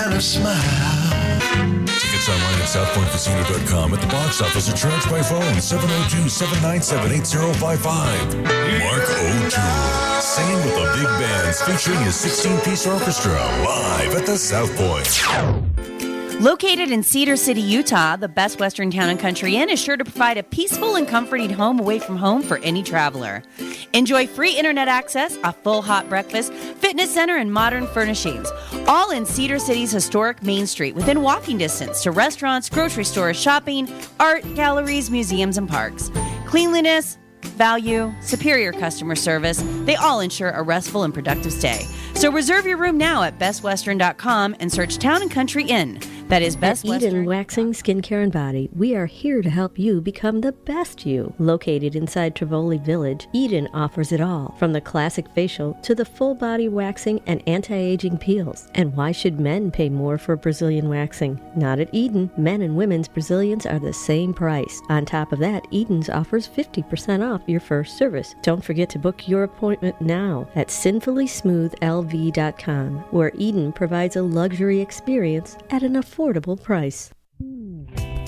and 0.00 0.14
a 0.14 0.20
smile. 0.20 1.84
Tickets 1.86 2.28
online 2.28 2.60
at 2.60 2.68
southpointcasino.com 2.68 3.94
at 3.94 4.00
the 4.00 4.06
box 4.08 4.40
office 4.40 4.72
or 4.72 4.76
charge 4.76 5.04
by 5.10 5.22
phone 5.22 5.60
702 5.60 6.28
797 6.28 7.12
8055. 7.12 8.36
Mark 8.84 9.08
O'Toole 9.10 10.20
singing 10.20 10.56
with 10.64 10.74
the 10.74 10.92
big 10.96 11.10
bands 11.20 11.62
featuring 11.62 12.00
his 12.04 12.14
16 12.16 12.60
piece 12.60 12.86
orchestra 12.86 13.32
live 13.32 14.14
at 14.14 14.26
the 14.26 14.36
South 14.36 14.74
Point. 14.76 16.03
Located 16.40 16.90
in 16.90 17.04
Cedar 17.04 17.36
City, 17.36 17.60
Utah, 17.60 18.16
the 18.16 18.28
Best 18.28 18.58
Western 18.58 18.90
Town 18.90 19.08
and 19.08 19.20
Country 19.20 19.56
Inn 19.56 19.70
is 19.70 19.80
sure 19.80 19.96
to 19.96 20.04
provide 20.04 20.36
a 20.36 20.42
peaceful 20.42 20.96
and 20.96 21.06
comforting 21.06 21.48
home 21.48 21.78
away 21.78 22.00
from 22.00 22.16
home 22.16 22.42
for 22.42 22.58
any 22.58 22.82
traveler. 22.82 23.42
Enjoy 23.92 24.26
free 24.26 24.58
internet 24.58 24.88
access, 24.88 25.38
a 25.44 25.52
full 25.52 25.80
hot 25.80 26.08
breakfast, 26.08 26.52
fitness 26.52 27.14
center, 27.14 27.36
and 27.36 27.52
modern 27.52 27.86
furnishings. 27.86 28.50
All 28.88 29.12
in 29.12 29.24
Cedar 29.24 29.60
City's 29.60 29.92
historic 29.92 30.42
Main 30.42 30.66
Street 30.66 30.96
within 30.96 31.22
walking 31.22 31.56
distance 31.56 32.02
to 32.02 32.10
restaurants, 32.10 32.68
grocery 32.68 33.04
stores, 33.04 33.40
shopping, 33.40 33.88
art, 34.18 34.42
galleries, 34.56 35.10
museums, 35.10 35.56
and 35.56 35.68
parks. 35.68 36.10
Cleanliness, 36.46 37.16
value, 37.42 38.12
superior 38.20 38.72
customer 38.72 39.14
service, 39.14 39.62
they 39.84 39.94
all 39.94 40.18
ensure 40.18 40.50
a 40.50 40.62
restful 40.62 41.04
and 41.04 41.14
productive 41.14 41.52
stay. 41.52 41.86
So 42.14 42.30
reserve 42.30 42.66
your 42.66 42.76
room 42.76 42.98
now 42.98 43.22
at 43.22 43.38
bestwestern.com 43.38 44.56
and 44.58 44.72
search 44.72 44.98
Town 44.98 45.22
and 45.22 45.30
Country 45.30 45.64
Inn. 45.64 46.00
That 46.34 46.42
is 46.42 46.56
Best 46.56 46.84
At 46.84 47.00
Eden 47.00 47.26
Waxing, 47.26 47.72
Skincare 47.72 48.24
and 48.24 48.32
Body, 48.32 48.68
we 48.74 48.96
are 48.96 49.06
here 49.06 49.40
to 49.40 49.48
help 49.48 49.78
you 49.78 50.00
become 50.00 50.40
the 50.40 50.50
best 50.50 51.06
you. 51.06 51.32
Located 51.38 51.94
inside 51.94 52.34
Tivoli 52.34 52.78
Village, 52.78 53.28
Eden 53.32 53.68
offers 53.72 54.10
it 54.10 54.20
all, 54.20 54.52
from 54.58 54.72
the 54.72 54.80
classic 54.80 55.30
facial 55.30 55.74
to 55.82 55.94
the 55.94 56.04
full 56.04 56.34
body 56.34 56.68
waxing 56.68 57.20
and 57.26 57.40
anti-aging 57.46 58.18
peels. 58.18 58.66
And 58.74 58.96
why 58.96 59.12
should 59.12 59.38
men 59.38 59.70
pay 59.70 59.88
more 59.88 60.18
for 60.18 60.34
Brazilian 60.34 60.88
waxing? 60.88 61.40
Not 61.54 61.78
at 61.78 61.94
Eden. 61.94 62.28
Men 62.36 62.62
and 62.62 62.74
women's 62.74 63.06
Brazilians 63.06 63.64
are 63.64 63.78
the 63.78 63.92
same 63.92 64.34
price. 64.34 64.82
On 64.88 65.06
top 65.06 65.30
of 65.30 65.38
that, 65.38 65.68
Eden's 65.70 66.10
offers 66.10 66.48
50% 66.48 67.22
off 67.22 67.42
your 67.46 67.60
first 67.60 67.96
service. 67.96 68.34
Don't 68.42 68.64
forget 68.64 68.88
to 68.88 68.98
book 68.98 69.28
your 69.28 69.44
appointment 69.44 70.00
now 70.00 70.48
at 70.56 70.66
sinfullysmoothlv.com, 70.66 73.04
where 73.12 73.30
Eden 73.36 73.72
provides 73.72 74.16
a 74.16 74.22
luxury 74.22 74.80
experience 74.80 75.56
at 75.70 75.84
an 75.84 75.92
affordable 75.92 76.23
price. 76.56 77.10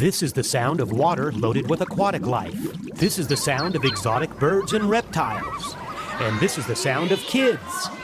This 0.00 0.22
is 0.22 0.32
the 0.32 0.42
sound 0.42 0.80
of 0.80 0.92
water 0.92 1.30
loaded 1.30 1.68
with 1.68 1.82
aquatic 1.82 2.22
life. 2.22 2.54
This 2.94 3.18
is 3.18 3.28
the 3.28 3.36
sound 3.36 3.76
of 3.76 3.84
exotic 3.84 4.34
birds 4.38 4.72
and 4.72 4.88
reptiles. 4.88 5.76
And 6.20 6.40
this 6.40 6.56
is 6.56 6.66
the 6.66 6.74
sound 6.74 7.12
of 7.12 7.18
kids. 7.18 7.60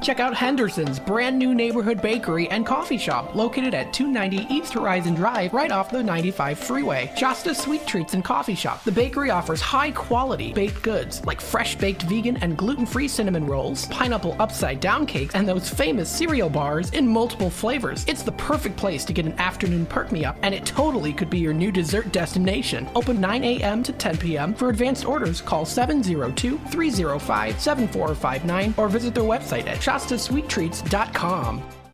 Check 0.00 0.20
out 0.20 0.34
Henderson's 0.34 0.98
brand 1.00 1.38
new 1.38 1.54
neighborhood 1.54 2.00
bakery 2.00 2.48
and 2.50 2.64
coffee 2.64 2.96
shop 2.96 3.34
located 3.34 3.74
at 3.74 3.92
290 3.92 4.46
East 4.54 4.72
Horizon 4.72 5.14
Drive, 5.14 5.52
right 5.52 5.70
off 5.70 5.90
the 5.90 6.02
95 6.02 6.58
freeway. 6.58 7.12
Shasta 7.16 7.54
Sweet 7.54 7.86
Treats 7.86 8.14
and 8.14 8.24
Coffee 8.24 8.54
Shop. 8.54 8.82
The 8.84 8.92
bakery 8.92 9.30
offers 9.30 9.60
high 9.60 9.90
quality 9.90 10.52
baked 10.52 10.82
goods 10.82 11.24
like 11.26 11.40
fresh 11.40 11.74
baked 11.74 12.02
vegan 12.02 12.36
and 12.38 12.56
gluten 12.56 12.86
free 12.86 13.08
cinnamon 13.08 13.44
rolls, 13.44 13.86
pineapple 13.86 14.36
upside 14.38 14.80
down 14.80 15.04
cakes, 15.04 15.34
and 15.34 15.48
those 15.48 15.68
famous 15.68 16.08
cereal 16.08 16.48
bars 16.48 16.90
in 16.90 17.06
multiple 17.06 17.50
flavors. 17.50 18.04
It's 18.06 18.22
the 18.22 18.32
perfect 18.32 18.76
place 18.76 19.04
to 19.04 19.12
get 19.12 19.26
an 19.26 19.38
afternoon 19.38 19.84
perk 19.84 20.12
me 20.12 20.24
up, 20.24 20.36
and 20.42 20.54
it 20.54 20.64
totally 20.64 21.12
could 21.12 21.28
be 21.28 21.38
your 21.38 21.52
new 21.52 21.72
dessert 21.72 22.12
destination. 22.12 22.88
Open 22.94 23.20
9 23.20 23.44
a.m. 23.44 23.82
to 23.82 23.92
10 23.92 24.16
p.m. 24.18 24.54
For 24.54 24.70
advanced 24.70 25.04
orders, 25.04 25.40
call 25.40 25.66
702 25.66 26.58
305 26.70 27.60
7459 27.60 28.74
or 28.76 28.88
visit 28.88 29.14
their 29.14 29.24
website 29.24 29.66
at 29.66 29.80
shastasweettreats.com. 29.88 31.77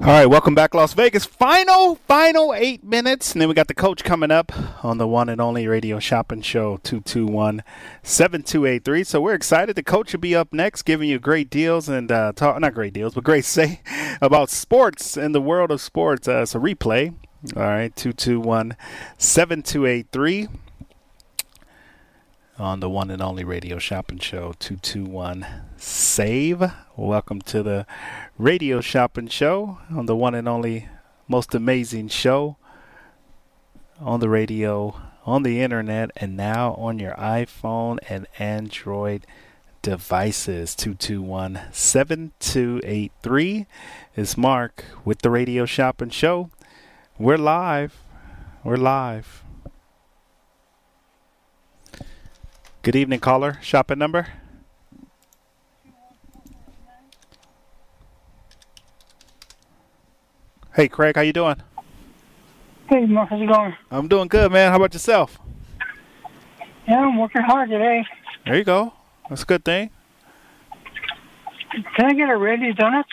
All 0.00 0.06
right, 0.06 0.24
welcome 0.24 0.54
back, 0.54 0.74
Las 0.74 0.94
Vegas. 0.94 1.26
Final, 1.26 1.96
final 1.96 2.54
eight 2.54 2.82
minutes. 2.82 3.32
And 3.32 3.42
then 3.42 3.50
we 3.50 3.54
got 3.54 3.68
the 3.68 3.74
coach 3.74 4.02
coming 4.02 4.30
up 4.30 4.50
on 4.82 4.96
the 4.96 5.06
one 5.06 5.28
and 5.28 5.42
only 5.42 5.66
radio 5.66 5.98
shopping 5.98 6.40
show, 6.40 6.78
221 6.78 7.62
7283. 8.02 9.04
So 9.04 9.20
we're 9.20 9.34
excited. 9.34 9.76
The 9.76 9.82
coach 9.82 10.14
will 10.14 10.20
be 10.20 10.34
up 10.34 10.54
next, 10.54 10.84
giving 10.84 11.10
you 11.10 11.18
great 11.18 11.50
deals 11.50 11.86
and 11.90 12.10
uh, 12.10 12.32
talk, 12.32 12.58
not 12.60 12.72
great 12.72 12.94
deals, 12.94 13.12
but 13.12 13.24
great 13.24 13.44
say 13.44 13.82
about 14.22 14.48
sports 14.48 15.18
and 15.18 15.34
the 15.34 15.40
world 15.40 15.70
of 15.70 15.82
sports. 15.82 16.26
Uh, 16.26 16.40
it's 16.42 16.54
a 16.54 16.58
replay. 16.58 17.14
All 17.54 17.62
right, 17.62 17.94
221 17.94 18.78
7283 19.18 20.48
on 22.58 22.80
the 22.80 22.90
one 22.90 23.10
and 23.10 23.22
only 23.22 23.42
radio 23.42 23.78
shopping 23.78 24.18
show 24.18 24.54
221 24.58 25.46
save 25.76 26.62
welcome 27.00 27.40
to 27.40 27.62
the 27.62 27.86
radio 28.36 28.82
shopping 28.82 29.26
show 29.26 29.78
on 29.90 30.04
the 30.04 30.14
one 30.14 30.34
and 30.34 30.46
only 30.46 30.86
most 31.26 31.54
amazing 31.54 32.06
show 32.08 32.58
on 33.98 34.20
the 34.20 34.28
radio 34.28 34.94
on 35.24 35.42
the 35.42 35.62
internet 35.62 36.10
and 36.16 36.36
now 36.36 36.74
on 36.74 36.98
your 36.98 37.14
iphone 37.14 37.98
and 38.10 38.26
android 38.38 39.26
devices 39.80 40.74
221 40.74 41.58
7283 41.72 43.66
is 44.14 44.36
mark 44.36 44.84
with 45.02 45.22
the 45.22 45.30
radio 45.30 45.64
shopping 45.64 46.10
show 46.10 46.50
we're 47.18 47.38
live 47.38 47.96
we're 48.62 48.76
live 48.76 49.42
Good 52.82 52.96
evening, 52.96 53.20
caller. 53.20 53.58
Shopping 53.60 53.98
number? 53.98 54.39
Hey, 60.80 60.88
Craig, 60.88 61.14
how 61.14 61.20
you 61.20 61.34
doing? 61.34 61.56
Hey, 62.88 63.04
Mark, 63.04 63.28
how's 63.28 63.42
it 63.42 63.46
going? 63.46 63.76
I'm 63.90 64.08
doing 64.08 64.28
good, 64.28 64.50
man. 64.50 64.70
How 64.70 64.78
about 64.78 64.94
yourself? 64.94 65.38
Yeah, 66.88 67.00
I'm 67.00 67.18
working 67.18 67.42
hard 67.42 67.68
today. 67.68 68.02
There 68.46 68.56
you 68.56 68.64
go. 68.64 68.94
That's 69.28 69.42
a 69.42 69.44
good 69.44 69.62
thing. 69.62 69.90
Can 71.96 72.06
I 72.06 72.14
get 72.14 72.30
a 72.30 72.36
Randy's 72.38 72.76
Donuts? 72.76 73.10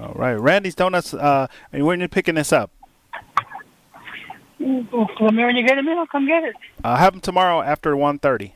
All 0.00 0.14
right, 0.14 0.32
Randy's 0.32 0.74
Donuts. 0.74 1.12
Uh, 1.12 1.48
and 1.70 1.84
when 1.84 2.00
you 2.00 2.08
picking 2.08 2.36
this 2.36 2.50
up? 2.50 2.70
Well, 4.58 5.10
when 5.20 5.54
you 5.54 5.66
get 5.66 5.74
them 5.74 5.86
in, 5.86 5.98
I'll 5.98 6.06
come 6.06 6.26
get 6.26 6.44
it. 6.44 6.56
Uh, 6.82 6.96
have 6.96 7.12
them 7.12 7.20
tomorrow 7.20 7.60
after 7.60 7.94
1.30. 7.94 8.52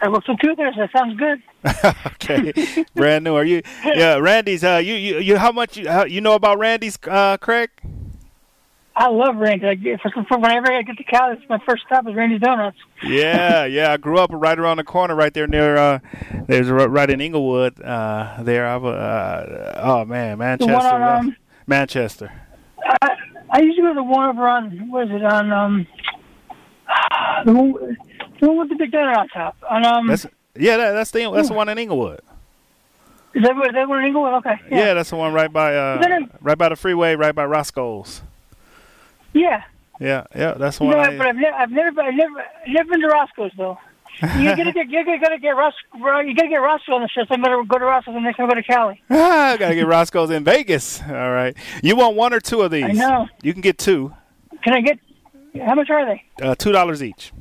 I 0.00 0.08
work 0.08 0.24
till 0.24 0.36
two 0.36 0.54
that 0.54 0.90
sounds 0.96 1.18
good. 1.18 1.42
okay, 2.06 2.84
brand 2.94 3.24
new. 3.24 3.34
Are 3.34 3.44
you? 3.44 3.62
Yeah, 3.84 4.16
Randy's. 4.16 4.62
Uh, 4.62 4.80
you, 4.82 4.94
you, 4.94 5.18
you. 5.18 5.36
How 5.36 5.50
much 5.50 5.76
you, 5.76 5.88
how, 5.88 6.04
you 6.04 6.20
know 6.20 6.34
about 6.34 6.58
Randy's, 6.58 6.98
uh, 7.08 7.36
Craig? 7.38 7.70
I 8.94 9.08
love 9.08 9.36
Randy's. 9.36 9.64
Like, 9.64 9.78
if, 9.82 10.00
if, 10.04 10.26
whenever 10.30 10.72
I 10.72 10.82
get 10.82 10.96
to 10.98 11.04
Cali, 11.04 11.36
it's 11.36 11.48
my 11.48 11.58
first 11.66 11.84
stop 11.86 12.06
is 12.08 12.14
Randy's 12.14 12.40
Donuts. 12.40 12.78
yeah, 13.02 13.64
yeah. 13.64 13.92
I 13.92 13.96
grew 13.96 14.18
up 14.18 14.30
right 14.32 14.58
around 14.58 14.76
the 14.76 14.84
corner, 14.84 15.16
right 15.16 15.34
there 15.34 15.48
near. 15.48 15.76
Uh, 15.76 15.98
there's 16.46 16.68
right 16.70 17.10
in 17.10 17.20
Inglewood. 17.20 17.80
Uh, 17.80 18.38
there. 18.42 18.66
I've. 18.66 18.84
Uh, 18.84 19.72
oh 19.82 20.04
man, 20.04 20.38
Manchester. 20.38 20.74
on, 20.74 21.02
um, 21.02 21.36
Manchester. 21.66 22.32
I, 23.02 23.16
I 23.50 23.60
used 23.62 23.76
to 23.76 23.82
go 23.82 23.88
to 23.88 23.94
the 23.94 24.02
one 24.04 24.28
over 24.28 24.46
on. 24.46 24.90
Was 24.90 25.08
it 25.10 25.24
on? 25.24 25.52
Um, 25.52 25.86
the 27.44 27.96
one 28.46 28.58
with 28.58 28.68
the 28.68 28.76
big 28.76 28.92
donut 28.92 29.16
on 29.16 29.28
top. 29.28 29.56
On 29.68 29.84
um. 29.84 30.06
That's 30.06 30.26
yeah. 30.56 30.76
That, 30.76 30.92
that's 30.92 31.10
the 31.10 31.30
that's 31.32 31.48
the 31.48 31.54
one 31.54 31.68
in 31.68 31.78
Inglewood. 31.78 32.20
Is 33.34 33.42
that, 33.42 33.56
is 33.56 33.72
that 33.74 33.88
one 33.88 34.00
in 34.00 34.06
Inglewood? 34.06 34.34
Okay. 34.34 34.56
Yeah. 34.70 34.78
Yeah. 34.78 34.94
that's 34.94 35.10
the 35.10 35.16
one 35.16 35.32
right 35.32 35.52
by 35.52 35.74
uh, 35.74 36.00
Then 36.00 36.30
right 36.40 36.58
by 36.58 36.70
the 36.70 36.76
freeway, 36.76 37.14
right 37.14 37.34
by 37.34 37.44
Roscoe's. 37.44 38.22
yeah. 39.32 39.64
Yeah, 40.00 40.26
yeah, 40.34 40.52
that's 40.54 40.78
the 40.78 40.84
one. 40.84 40.96
know, 40.96 41.02
I, 41.02 41.18
but 41.18 41.26
I've, 41.26 41.36
ne- 41.36 41.50
I've 41.50 41.70
never, 41.72 42.00
I've 42.00 42.14
never, 42.14 42.40
I've 42.40 42.68
never 42.68 42.90
been 42.90 43.00
to 43.00 43.08
Roscoe's 43.08 43.50
though. 43.56 43.78
You 44.20 44.56
gotta 44.56 44.72
get, 44.72 44.88
you 44.88 45.20
gotta 45.20 45.38
get 45.38 45.50
Ros, 45.56 45.74
you 45.94 46.34
gotta 46.34 46.48
get 46.48 46.56
Roscoe 46.56 46.94
on 46.94 47.02
the 47.02 47.08
show. 47.08 47.24
So 47.24 47.34
I'm 47.34 47.42
gonna 47.42 47.64
go 47.64 47.78
to 47.78 47.84
Roscoe's 47.84 48.14
and 48.16 48.24
next 48.24 48.36
time 48.36 48.48
go 48.48 48.54
to 48.54 48.62
Cali. 48.62 49.00
Ah, 49.10 49.56
gotta 49.58 49.74
get 49.74 49.86
Roscoe's 49.86 50.30
in 50.30 50.44
Vegas. 50.44 51.00
All 51.02 51.30
right, 51.30 51.56
you 51.82 51.94
want 51.96 52.16
one 52.16 52.32
or 52.32 52.40
two 52.40 52.62
of 52.62 52.70
these? 52.70 52.84
I 52.84 52.92
know. 52.92 53.28
You 53.42 53.52
can 53.52 53.60
get 53.62 53.78
two. 53.78 54.12
Can 54.62 54.74
I 54.74 54.80
get? 54.80 54.98
How 55.64 55.74
much 55.74 55.90
are 55.90 56.04
they? 56.04 56.24
Uh, 56.40 56.54
two 56.54 56.72
dollars 56.72 57.02
each. 57.02 57.32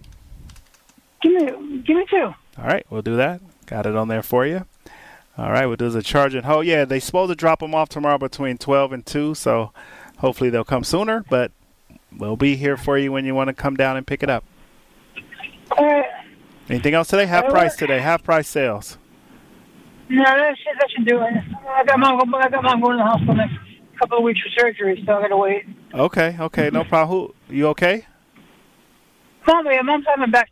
Give 1.27 1.57
me, 1.57 1.77
give 1.85 1.97
me 1.97 2.05
two. 2.09 2.33
All 2.57 2.65
right, 2.65 2.85
we'll 2.89 3.01
do 3.01 3.15
that. 3.17 3.41
Got 3.65 3.85
it 3.85 3.95
on 3.95 4.07
there 4.07 4.23
for 4.23 4.45
you. 4.45 4.65
All 5.37 5.51
right, 5.51 5.65
we'll 5.65 5.75
do 5.75 5.89
the 5.89 6.01
charge 6.01 6.33
and 6.33 6.45
oh, 6.45 6.49
hold. 6.49 6.65
Yeah, 6.65 6.85
they 6.85 6.99
supposed 6.99 7.31
to 7.31 7.35
drop 7.35 7.59
them 7.59 7.75
off 7.75 7.89
tomorrow 7.89 8.17
between 8.17 8.57
12 8.57 8.93
and 8.93 9.05
2, 9.05 9.35
so 9.35 9.71
hopefully 10.19 10.49
they'll 10.49 10.63
come 10.63 10.83
sooner, 10.83 11.25
but 11.29 11.51
we'll 12.17 12.37
be 12.37 12.55
here 12.55 12.77
for 12.77 12.97
you 12.97 13.11
when 13.11 13.25
you 13.25 13.35
want 13.35 13.49
to 13.49 13.53
come 13.53 13.75
down 13.75 13.97
and 13.97 14.07
pick 14.07 14.23
it 14.23 14.29
up. 14.29 14.45
All 15.77 15.85
right. 15.85 16.05
Anything 16.69 16.93
else 16.93 17.09
today? 17.09 17.25
Half 17.25 17.45
uh, 17.45 17.51
price 17.51 17.75
today, 17.75 17.99
half 17.99 18.23
price 18.23 18.47
sales. 18.47 18.97
No, 20.09 20.23
that 20.23 20.55
should, 20.57 20.79
that 20.79 20.89
should 20.95 21.05
do 21.05 21.21
it. 21.21 21.33
I 21.67 21.83
got 21.83 21.99
mom, 21.99 22.35
I 22.35 22.49
got 22.49 22.63
mom 22.63 22.81
going 22.81 22.97
to 22.97 23.03
the 23.03 23.09
hospital 23.09 23.35
next 23.35 23.55
couple 23.99 24.17
of 24.19 24.23
weeks 24.23 24.39
for 24.39 24.61
surgery, 24.61 25.03
so 25.05 25.13
I 25.13 25.21
gotta 25.21 25.37
wait. 25.37 25.65
Okay, 25.93 26.37
okay, 26.39 26.69
no 26.71 26.83
problem. 26.83 27.33
Who, 27.49 27.53
you 27.53 27.67
okay? 27.67 28.05
Mom, 29.45 29.65
yeah, 29.65 29.81
mom's 29.81 30.05
having 30.07 30.31
back. 30.31 30.49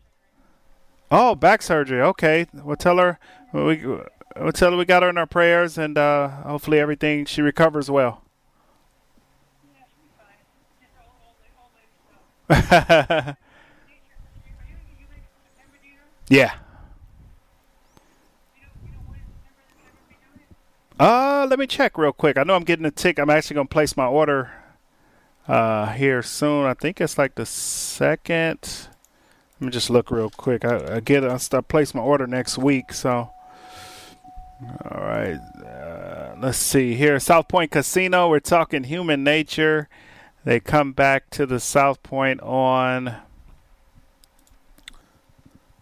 Oh, 1.10 1.34
back 1.34 1.62
surgery. 1.62 2.02
Okay. 2.02 2.46
We'll 2.52 2.76
tell 2.76 2.98
her 2.98 3.18
we 3.52 3.84
we'll 3.84 4.52
tell 4.52 4.72
her 4.72 4.76
we 4.76 4.84
got 4.84 5.02
her 5.02 5.08
in 5.08 5.18
our 5.18 5.26
prayers 5.26 5.78
and 5.78 5.96
uh, 5.96 6.28
hopefully 6.42 6.78
everything 6.78 7.24
she 7.24 7.42
recovers 7.42 7.90
well. 7.90 8.22
yeah. 16.28 16.54
Uh, 20.98 21.46
let 21.50 21.58
me 21.58 21.66
check 21.66 21.98
real 21.98 22.12
quick. 22.12 22.38
I 22.38 22.44
know 22.44 22.54
I'm 22.54 22.62
getting 22.64 22.86
a 22.86 22.90
tick. 22.90 23.18
I'm 23.18 23.28
actually 23.30 23.54
going 23.54 23.66
to 23.66 23.72
place 23.72 23.96
my 23.96 24.06
order 24.06 24.50
uh, 25.48 25.92
here 25.92 26.22
soon. 26.22 26.64
I 26.66 26.74
think 26.74 27.00
it's 27.00 27.18
like 27.18 27.34
the 27.34 27.44
second. 27.44 28.88
Let 29.58 29.66
me 29.66 29.72
just 29.72 29.88
look 29.88 30.10
real 30.10 30.28
quick. 30.28 30.66
I, 30.66 30.96
I 30.96 31.00
get 31.00 31.24
I 31.24 31.38
start 31.38 31.68
place 31.68 31.94
my 31.94 32.02
order 32.02 32.26
next 32.26 32.58
week. 32.58 32.92
So, 32.92 33.30
all 34.90 35.00
right. 35.00 35.38
Uh, 35.64 36.36
let's 36.38 36.58
see 36.58 36.94
here. 36.94 37.18
South 37.18 37.48
Point 37.48 37.70
Casino. 37.70 38.28
We're 38.28 38.40
talking 38.40 38.84
human 38.84 39.24
nature. 39.24 39.88
They 40.44 40.60
come 40.60 40.92
back 40.92 41.30
to 41.30 41.46
the 41.46 41.58
South 41.58 42.02
Point 42.02 42.40
on 42.42 43.16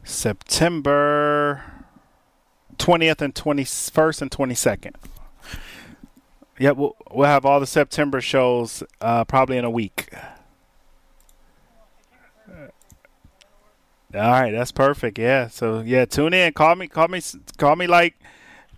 September 0.05 1.65
20th 2.77 3.21
and 3.23 3.35
21st 3.35 4.23
and 4.23 4.31
22nd. 4.31 4.95
Yep, 6.61 6.77
we'll, 6.77 6.97
we'll 7.11 7.27
have 7.27 7.45
all 7.45 7.59
the 7.59 7.67
September 7.67 8.21
shows 8.21 8.85
uh, 9.01 9.25
probably 9.25 9.57
in 9.57 9.65
a 9.65 9.71
week. 9.71 10.11
All 14.15 14.31
right, 14.31 14.53
that's 14.53 14.73
perfect. 14.73 15.19
Yeah. 15.19 15.49
So 15.49 15.81
yeah, 15.81 16.05
tune 16.05 16.35
in. 16.35 16.53
Call 16.53 16.77
me. 16.77 16.87
Call 16.89 17.09
me. 17.09 17.21
Call 17.57 17.77
me 17.77 17.87
like. 17.87 18.15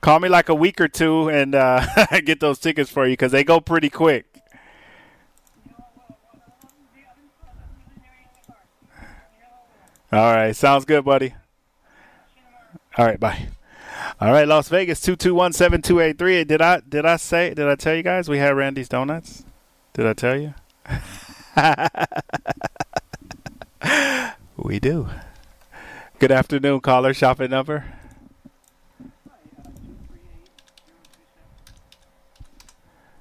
Call 0.01 0.21
me 0.21 0.29
like 0.29 0.49
a 0.49 0.55
week 0.55 0.81
or 0.81 0.89
two, 0.89 1.29
and 1.29 1.55
uh, 1.55 1.85
get 2.25 2.39
those 2.39 2.59
tickets 2.59 2.91
for 2.91 3.07
you 3.07 3.15
because 3.15 3.33
they 3.33 3.43
go 3.45 3.61
pretty 3.61 3.91
quick. 3.91 4.27
All 10.13 10.33
right, 10.33 10.55
sounds 10.55 10.85
good, 10.85 11.05
buddy. 11.05 11.35
All 12.97 13.05
right, 13.05 13.19
bye. 13.19 13.49
All 14.21 14.31
right, 14.31 14.47
Las 14.47 14.69
Vegas 14.69 15.01
two 15.01 15.17
two 15.17 15.35
one 15.35 15.53
seven 15.53 15.83
two 15.83 16.01
eight 16.01 16.19
three. 16.19 16.45
Did 16.45 16.63
I 16.63 16.81
did 16.81 17.05
I 17.05 17.17
say 17.17 17.53
did 17.53 17.67
I 17.67 17.75
tell 17.75 17.95
you 17.95 18.03
guys 18.03 18.29
we 18.29 18.39
had 18.39 18.57
Randy's 18.57 18.89
Donuts? 18.89 19.45
Did 19.93 20.07
I 20.07 20.13
tell 20.13 20.39
you? 20.39 20.55
we 24.57 24.79
do. 24.79 25.09
Good 26.27 26.35
afternoon, 26.35 26.81
caller. 26.81 27.15
Shopping 27.15 27.51
number. 27.51 27.85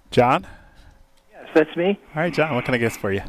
John. 0.09 0.47
Yes, 1.31 1.47
that's 1.53 1.75
me. 1.77 1.99
All 2.15 2.23
right, 2.23 2.33
John. 2.33 2.55
What 2.55 2.65
can 2.65 2.73
I 2.73 2.79
guess 2.79 2.97
for 2.97 3.11
you? 3.11 3.21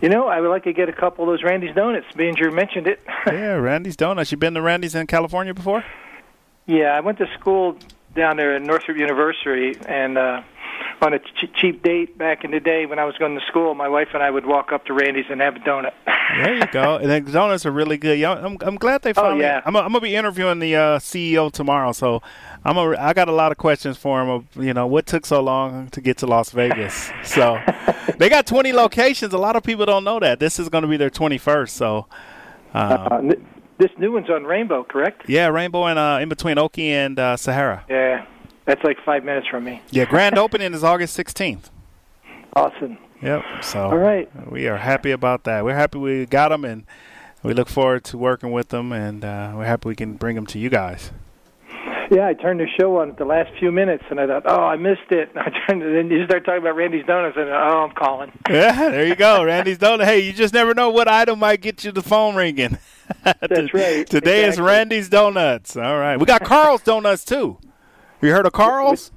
You 0.00 0.10
know, 0.10 0.28
I 0.28 0.40
would 0.40 0.50
like 0.50 0.62
to 0.62 0.72
get 0.72 0.88
a 0.88 0.92
couple 0.92 1.24
of 1.24 1.28
those 1.28 1.42
Randy's 1.42 1.74
donuts. 1.74 2.06
Being 2.16 2.36
you 2.36 2.52
mentioned 2.52 2.86
it. 2.86 3.00
yeah, 3.26 3.54
Randy's 3.54 3.96
Donuts. 3.96 4.30
You 4.30 4.38
been 4.38 4.54
to 4.54 4.62
Randy's 4.62 4.94
in 4.94 5.08
California 5.08 5.54
before? 5.54 5.84
Yeah, 6.66 6.96
I 6.96 7.00
went 7.00 7.18
to 7.18 7.26
school 7.36 7.76
down 8.14 8.36
there 8.36 8.54
at 8.54 8.62
Northrop 8.62 8.96
University, 8.96 9.78
and 9.86 10.18
uh, 10.18 10.42
on 11.02 11.14
a 11.14 11.18
ch- 11.18 11.50
cheap 11.54 11.82
date 11.82 12.16
back 12.18 12.44
in 12.44 12.50
the 12.50 12.60
day 12.60 12.86
when 12.86 12.98
I 12.98 13.04
was 13.04 13.16
going 13.16 13.38
to 13.38 13.44
school, 13.46 13.74
my 13.74 13.88
wife 13.88 14.08
and 14.14 14.22
I 14.22 14.30
would 14.30 14.46
walk 14.46 14.72
up 14.72 14.84
to 14.86 14.92
Randy's 14.92 15.26
and 15.30 15.40
have 15.40 15.56
a 15.56 15.60
donut. 15.60 15.92
There 16.36 16.54
you 16.54 16.66
go. 16.68 16.96
and 16.96 17.26
the 17.26 17.32
donuts 17.32 17.66
are 17.66 17.70
really 17.70 17.96
good. 17.96 18.18
Yeah, 18.18 18.32
I'm, 18.32 18.56
I'm 18.60 18.76
glad 18.76 19.02
they 19.02 19.12
finally. 19.12 19.44
Oh, 19.44 19.46
yeah. 19.46 19.62
I'm, 19.64 19.76
I'm 19.76 19.88
gonna 19.88 20.00
be 20.00 20.14
interviewing 20.14 20.58
the 20.58 20.76
uh, 20.76 20.98
CEO 20.98 21.50
tomorrow, 21.50 21.92
so 21.92 22.22
I'm 22.64 22.76
a, 22.76 22.96
I 22.96 23.12
got 23.12 23.28
a 23.28 23.32
lot 23.32 23.52
of 23.52 23.58
questions 23.58 23.96
for 23.96 24.22
him. 24.22 24.28
Of, 24.28 24.44
you 24.56 24.74
know, 24.74 24.86
what 24.86 25.06
took 25.06 25.26
so 25.26 25.42
long 25.42 25.88
to 25.90 26.00
get 26.00 26.18
to 26.18 26.26
Las 26.26 26.50
Vegas? 26.50 27.10
so 27.24 27.60
they 28.18 28.28
got 28.28 28.46
20 28.46 28.72
locations. 28.72 29.32
A 29.32 29.38
lot 29.38 29.56
of 29.56 29.62
people 29.62 29.86
don't 29.86 30.04
know 30.04 30.20
that. 30.20 30.38
This 30.38 30.58
is 30.58 30.68
going 30.68 30.82
to 30.82 30.88
be 30.88 30.96
their 30.96 31.10
21st. 31.10 31.70
So. 31.70 32.06
Um, 32.72 33.30
uh, 33.30 33.34
this 33.80 33.90
new 33.98 34.12
one's 34.12 34.30
on 34.30 34.44
Rainbow, 34.44 34.84
correct? 34.84 35.22
yeah, 35.28 35.48
Rainbow 35.48 35.86
and 35.86 35.98
uh, 35.98 36.18
in 36.22 36.28
between 36.28 36.58
Oakey 36.58 36.92
and 36.92 37.18
uh, 37.18 37.36
Sahara. 37.36 37.84
Yeah, 37.88 38.26
that's 38.66 38.84
like 38.84 38.98
five 39.04 39.24
minutes 39.24 39.48
from 39.48 39.64
me. 39.64 39.82
Yeah, 39.90 40.04
grand 40.04 40.38
opening 40.44 40.72
is 40.74 40.84
August 40.84 41.18
16th. 41.18 41.70
Awesome. 42.54 42.98
Yep. 43.22 43.42
So 43.62 43.82
All 43.86 43.96
right. 43.98 44.28
we 44.50 44.66
are 44.68 44.76
happy 44.76 45.10
about 45.10 45.44
that. 45.44 45.64
We're 45.64 45.74
happy 45.74 45.98
we 45.98 46.26
got 46.26 46.50
them, 46.50 46.64
and 46.64 46.84
we 47.42 47.54
look 47.54 47.68
forward 47.68 48.04
to 48.04 48.18
working 48.18 48.52
with 48.52 48.68
them, 48.68 48.92
and 48.92 49.24
uh, 49.24 49.54
we're 49.56 49.64
happy 49.66 49.88
we 49.88 49.96
can 49.96 50.14
bring 50.14 50.36
them 50.36 50.46
to 50.46 50.58
you 50.58 50.68
guys. 50.70 51.10
Yeah, 52.10 52.26
I 52.26 52.34
turned 52.34 52.58
the 52.58 52.66
show 52.76 52.96
on 52.96 53.10
at 53.10 53.18
the 53.18 53.24
last 53.24 53.50
few 53.60 53.70
minutes, 53.70 54.02
and 54.10 54.18
I 54.18 54.26
thought, 54.26 54.42
oh, 54.44 54.64
I 54.64 54.74
missed 54.76 55.10
it. 55.10 55.30
I 55.36 55.48
turned, 55.66 55.82
and 55.84 55.94
then 55.94 56.10
you 56.10 56.24
start 56.24 56.44
talking 56.44 56.60
about 56.60 56.74
Randy's 56.74 57.06
Donuts, 57.06 57.36
and 57.36 57.48
oh, 57.48 57.86
I'm 57.88 57.94
calling. 57.94 58.32
Yeah, 58.50 58.90
there 58.90 59.06
you 59.06 59.14
go, 59.14 59.44
Randy's 59.44 59.78
Donuts. 59.78 60.10
Hey, 60.10 60.20
you 60.20 60.32
just 60.32 60.52
never 60.52 60.74
know 60.74 60.90
what 60.90 61.06
item 61.06 61.38
might 61.38 61.60
get 61.60 61.84
you 61.84 61.92
the 61.92 62.02
phone 62.02 62.34
ringing. 62.34 62.78
That's 63.24 63.72
right. 63.72 64.04
Today 64.08 64.44
is 64.44 64.58
Randy's 64.58 65.08
Donuts. 65.08 65.76
All 65.76 65.98
right, 65.98 66.16
we 66.16 66.26
got 66.26 66.42
Carl's 66.42 66.82
Donuts 66.82 67.24
too. 67.24 67.58
You 68.20 68.32
heard 68.32 68.44
of 68.44 68.52
Carl's? 68.52 69.12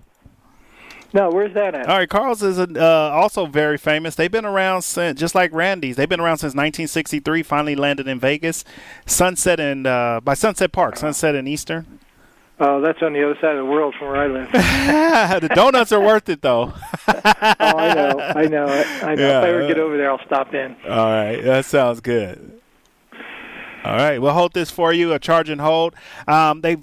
No, 1.14 1.30
where's 1.30 1.53
that 1.56 1.74
at? 1.76 1.88
All 1.88 1.98
right, 1.98 2.10
Carl's 2.10 2.44
is 2.44 2.60
uh, 2.60 3.10
also 3.11 3.48
very 3.48 3.78
famous. 3.78 4.15
They've 4.15 4.32
been 4.32 4.45
around 4.45 4.84
since, 4.84 5.20
just 5.20 5.36
like 5.36 5.52
Randy's. 5.52 5.95
They've 5.95 6.10
been 6.10 6.20
around 6.20 6.38
since 6.38 6.52
1963. 6.52 7.44
Finally 7.44 7.76
landed 7.76 8.07
in 8.07 8.20
Vegas, 8.20 8.64
Sunset 9.06 9.60
and 9.60 9.88
uh, 9.88 10.22
by 10.24 10.36
Sunset 10.36 10.72
Park, 10.72 10.98
Sunset 10.98 11.34
and 11.36 11.48
Eastern. 11.48 11.99
Oh, 12.65 12.80
that's 12.80 13.02
on 13.02 13.11
the 13.11 13.22
other 13.22 13.35
side 13.41 13.52
of 13.52 13.57
the 13.57 13.65
world 13.65 13.94
from 13.99 14.07
where 14.07 14.22
I 14.22 14.27
live. 14.27 14.49
the 15.41 15.49
donuts 15.49 15.91
are 15.91 15.99
worth 15.99 16.30
it 16.30 16.41
though. 16.41 16.72
oh, 17.07 17.22
I 17.34 17.94
know, 17.94 18.19
I 18.19 18.45
know, 18.45 18.65
I 18.68 19.15
know. 19.15 19.22
Yeah. 19.27 19.40
if 19.40 19.44
I 19.44 19.49
ever 19.49 19.68
get 19.68 19.77
over 19.77 19.98
there, 19.98 20.10
I'll 20.10 20.26
stop 20.26 20.53
in. 20.53 20.73
All 20.88 21.11
right, 21.11 21.41
that 21.44 21.65
sounds 21.65 21.99
good. 21.99 22.61
All 23.84 23.98
right, 23.98 24.18
we'll 24.22 24.31
hold 24.31 24.53
this 24.53 24.72
for 24.72 24.94
you. 24.94 25.11
A 25.11 25.19
charge 25.19 25.49
and 25.49 25.60
hold. 25.60 25.94
Um, 26.26 26.61
they 26.61 26.77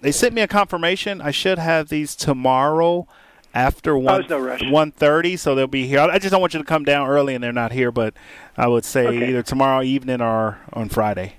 they 0.00 0.12
sent 0.12 0.32
me 0.32 0.40
a 0.40 0.48
confirmation. 0.48 1.20
I 1.20 1.30
should 1.30 1.58
have 1.58 1.90
these 1.90 2.16
tomorrow 2.16 3.06
after 3.52 3.98
one 3.98 4.24
there's 4.26 4.62
no 4.62 4.70
one 4.70 4.92
thirty, 4.92 5.36
so 5.36 5.54
they'll 5.54 5.66
be 5.66 5.86
here. 5.86 6.00
I 6.00 6.18
just 6.18 6.30
don't 6.30 6.40
want 6.40 6.54
you 6.54 6.60
to 6.60 6.64
come 6.64 6.84
down 6.84 7.06
early 7.06 7.34
and 7.34 7.44
they're 7.44 7.52
not 7.52 7.72
here. 7.72 7.92
But 7.92 8.14
I 8.56 8.66
would 8.66 8.86
say 8.86 9.06
Okay. 9.06 9.28
either 9.28 9.42
tomorrow 9.42 9.82
evening 9.82 10.22
or 10.22 10.58
on 10.72 10.88
Friday. 10.88 11.34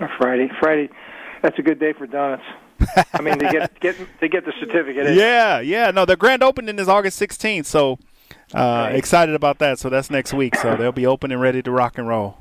Or 0.00 0.10
Friday, 0.18 0.50
Friday, 0.60 0.90
that's 1.40 1.58
a 1.58 1.62
good 1.62 1.80
day 1.80 1.94
for 1.94 2.06
donuts. 2.06 2.42
I 3.14 3.20
mean, 3.22 3.38
to 3.38 3.48
get 3.50 3.80
get 3.80 3.96
to 4.20 4.28
get 4.28 4.44
the 4.44 4.52
certificate. 4.60 5.06
in. 5.06 5.18
Yeah, 5.18 5.60
yeah. 5.60 5.90
No, 5.90 6.04
the 6.04 6.16
grand 6.16 6.42
opening 6.42 6.78
is 6.78 6.88
August 6.88 7.16
sixteenth, 7.18 7.66
so 7.66 7.98
uh, 8.54 8.90
excited 8.92 9.34
about 9.34 9.58
that. 9.58 9.78
So 9.78 9.88
that's 9.88 10.10
next 10.10 10.32
week. 10.32 10.56
So 10.56 10.76
they'll 10.76 10.92
be 10.92 11.06
open 11.06 11.32
and 11.32 11.40
ready 11.40 11.62
to 11.62 11.70
rock 11.70 11.98
and 11.98 12.06
roll. 12.08 12.38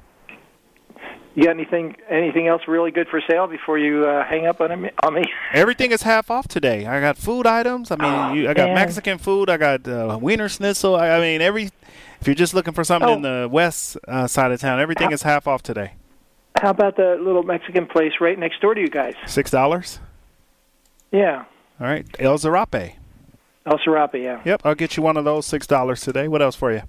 You 1.34 1.46
got 1.46 1.52
anything 1.52 1.96
anything 2.10 2.48
else 2.50 2.64
really 2.68 2.92
good 2.92 3.08
for 3.08 3.22
sale 3.30 3.48
before 3.48 3.78
you 3.78 4.06
uh, 4.06 4.26
hang 4.26 4.48
up 4.48 4.60
on 4.60 4.82
me? 4.82 4.90
On 5.04 5.14
me? 5.14 5.24
Everything 5.54 5.92
is 5.92 6.02
half 6.02 6.30
off 6.30 6.50
today. 6.50 6.86
I 6.86 7.00
got 7.00 7.18
food 7.18 7.48
items. 7.48 7.90
I 7.90 7.96
mean, 7.96 8.12
Oh, 8.14 8.34
you, 8.34 8.50
I 8.50 8.54
got 8.54 8.66
man. 8.68 8.76
Mexican 8.76 9.18
food. 9.18 9.50
I 9.50 9.56
got 9.56 9.88
uh, 9.88 10.20
Wiener 10.22 10.50
Schnitzel. 10.50 10.96
I, 10.98 11.12
I 11.12 11.20
mean, 11.22 11.42
every. 11.42 11.70
If 12.20 12.28
you're 12.28 12.36
just 12.36 12.54
looking 12.54 12.74
for 12.74 12.84
something 12.84 13.10
Oh. 13.10 13.14
in 13.14 13.22
the 13.22 13.48
west 13.50 13.98
uh, 14.10 14.28
side 14.28 14.52
of 14.52 14.60
town, 14.60 14.80
everything 14.82 15.12
is 15.12 15.22
half 15.24 15.48
off 15.48 15.64
today. 15.64 15.94
How 16.62 16.72
about 16.72 16.98
the 16.98 17.18
little 17.20 17.44
Mexican 17.44 17.88
place 17.88 18.12
right 18.20 18.38
next 18.38 18.60
door 18.62 18.76
to 18.76 18.82
you 18.82 18.90
guys? 18.90 19.14
Six 19.26 19.50
dollars. 19.50 20.00
Yeah, 21.12 21.46
All 21.80 21.88
right, 21.88 22.06
El 22.20 22.38
Zarape. 22.38 22.96
El 23.66 23.78
Serape. 23.84 24.16
Yeah, 24.16 24.42
Yep, 24.46 24.62
I'll 24.64 24.76
get 24.76 24.98
you 24.98 25.04
one 25.04 25.18
of 25.18 25.26
those. 25.26 25.46
Six 25.46 25.68
dollars 25.68 26.02
today. 26.02 26.28
What 26.28 26.42
else 26.42 26.56
for 26.56 26.72
you? 26.72 26.82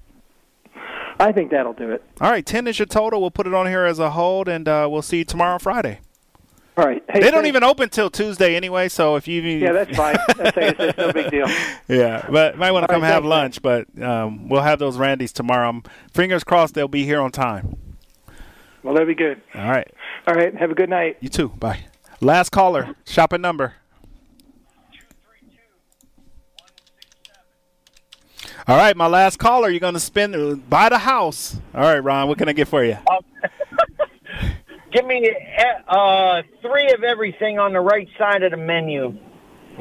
I 1.21 1.31
think 1.33 1.51
that'll 1.51 1.73
do 1.75 1.91
it. 1.91 2.03
All 2.21 2.31
right, 2.31 2.45
ten 2.45 2.67
is 2.67 2.79
your 2.79 2.87
total. 2.87 3.21
We'll 3.21 3.31
put 3.31 3.47
it 3.47 3.55
on 3.55 3.67
here 3.67 3.85
as 3.85 3.99
a 3.99 4.11
hold, 4.11 4.49
and 4.49 4.67
uh, 4.69 4.89
we'll 4.91 5.03
see 5.03 5.19
you 5.19 5.25
tomorrow, 5.25 5.59
Friday. 5.59 6.01
All 6.77 6.87
right. 6.87 7.03
Hey, 7.11 7.21
they 7.21 7.31
don't 7.31 7.45
even 7.45 7.63
open 7.63 7.91
till 7.91 8.09
Tuesday 8.09 8.57
anyway. 8.57 8.89
So 8.89 9.17
if 9.17 9.29
you 9.29 9.43
Yeah, 9.43 9.73
that's 9.73 9.95
fine. 9.95 10.17
That's, 10.39 10.57
that's 10.57 10.97
no 10.97 11.13
big 11.13 11.31
deal. 11.31 11.47
Yeah, 11.87 12.27
but 12.31 12.57
might 12.57 12.71
want 12.71 12.85
to 12.85 12.93
come 12.93 13.03
right, 13.03 13.09
have 13.09 13.27
lunch. 13.27 13.61
But 13.61 13.87
um, 14.03 14.49
we'll 14.49 14.63
have 14.63 14.79
those 14.79 14.97
Randys 14.97 15.33
tomorrow. 15.33 15.69
Um, 15.69 15.83
fingers 16.15 16.45
crossed 16.45 16.73
they'll 16.75 16.89
be 16.89 17.05
here 17.05 17.21
on 17.21 17.31
time. 17.31 17.77
Well, 18.83 18.95
that'll 18.95 19.07
be 19.07 19.15
good. 19.15 19.43
All 19.55 19.71
right. 19.71 19.87
All 20.27 20.35
right. 20.35 20.55
Have 20.57 20.71
a 20.71 20.75
good 20.75 20.89
night. 20.89 21.19
You 21.21 21.29
too. 21.29 21.49
Bye. 21.51 21.85
Last 22.23 22.51
caller. 22.51 22.95
Shopping 23.05 23.43
number. 23.43 23.75
All 28.69 28.77
right, 28.77 28.97
my 28.97 29.09
last 29.09 29.39
caller. 29.39 29.69
You're 29.69 29.81
going 29.81 29.95
to 29.95 30.01
spend 30.01 30.71
buy 30.71 30.89
the 30.89 30.99
house. 30.99 31.57
All 31.75 31.83
right, 31.83 31.99
Ron. 31.99 32.29
What 32.29 32.39
can 32.39 32.49
I 32.49 32.53
get 32.53 32.69
for 32.69 32.85
you? 32.85 32.97
Give 34.93 35.05
me 35.07 35.35
uh, 35.89 36.43
three 36.61 36.93
of 36.93 37.03
everything 37.03 37.59
on 37.59 37.73
the 37.73 37.81
right 37.81 38.09
side 38.19 38.43
of 38.43 38.51
the 38.53 38.57
menu. 38.59 39.19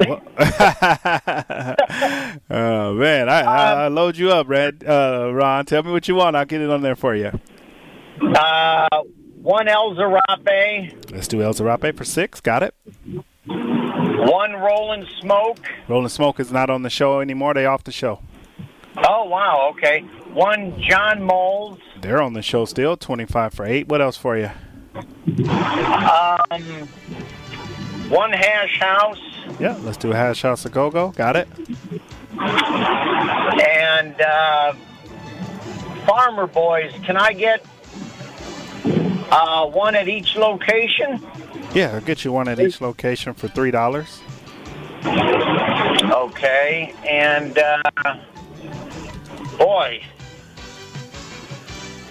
oh 2.50 2.94
man, 2.94 3.28
I, 3.28 3.40
I, 3.42 3.72
I 3.84 3.88
load 3.88 4.16
you 4.16 4.30
up, 4.30 4.48
Red. 4.48 4.82
Uh, 4.86 5.30
Ron, 5.32 5.66
tell 5.66 5.82
me 5.82 5.92
what 5.92 6.08
you 6.08 6.14
want. 6.14 6.34
I'll 6.34 6.46
get 6.46 6.62
it 6.62 6.70
on 6.70 6.80
there 6.80 6.96
for 6.96 7.14
you. 7.14 7.30
Uh, 8.34 8.88
one 9.42 9.68
El 9.68 9.94
Zarape, 9.94 11.12
Let's 11.12 11.28
do 11.28 11.42
El 11.42 11.52
Zarape 11.52 11.94
for 11.94 12.04
six. 12.04 12.40
Got 12.40 12.62
it. 12.62 12.74
one 13.44 14.52
Rolling 14.54 15.06
Smoke. 15.20 15.58
Rolling 15.88 16.08
Smoke 16.08 16.40
is 16.40 16.50
not 16.50 16.70
on 16.70 16.82
the 16.82 16.90
show 16.90 17.20
anymore. 17.20 17.52
They 17.52 17.66
off 17.66 17.84
the 17.84 17.92
show. 17.92 18.20
Oh 18.96 19.24
wow, 19.24 19.68
okay. 19.72 20.00
One 20.32 20.78
John 20.80 21.22
Mull's. 21.22 21.78
They're 22.00 22.20
on 22.20 22.32
the 22.34 22.42
show 22.42 22.64
still. 22.64 22.96
Twenty 22.96 23.24
five 23.26 23.54
for 23.54 23.64
eight. 23.64 23.88
What 23.88 24.00
else 24.02 24.16
for 24.16 24.36
you? 24.36 24.50
Um, 25.48 26.62
one 28.10 28.30
Hash 28.32 28.78
House, 28.78 29.18
Yeah, 29.58 29.76
let's 29.80 29.96
do 29.96 30.10
Hash 30.10 30.42
House 30.42 30.66
A 30.66 30.68
Go 30.68 30.90
Go. 30.90 31.12
Got 31.12 31.36
it. 31.36 31.48
and 32.38 34.20
uh, 34.20 34.74
Farmer 36.06 36.46
Boys. 36.46 36.92
Can 37.04 37.16
I 37.16 37.32
get 37.32 37.64
uh, 39.30 39.66
one 39.66 39.94
at 39.94 40.08
each 40.08 40.36
location? 40.36 41.24
Yeah, 41.74 41.92
I'll 41.94 42.00
get 42.02 42.22
you 42.24 42.32
one 42.32 42.48
at 42.48 42.60
each 42.60 42.82
location 42.82 43.32
for 43.32 43.48
three 43.48 43.70
dollars. 43.70 44.20
Okay, 46.10 46.94
and 47.08 47.56
uh, 47.58 47.82
boy, 49.58 50.02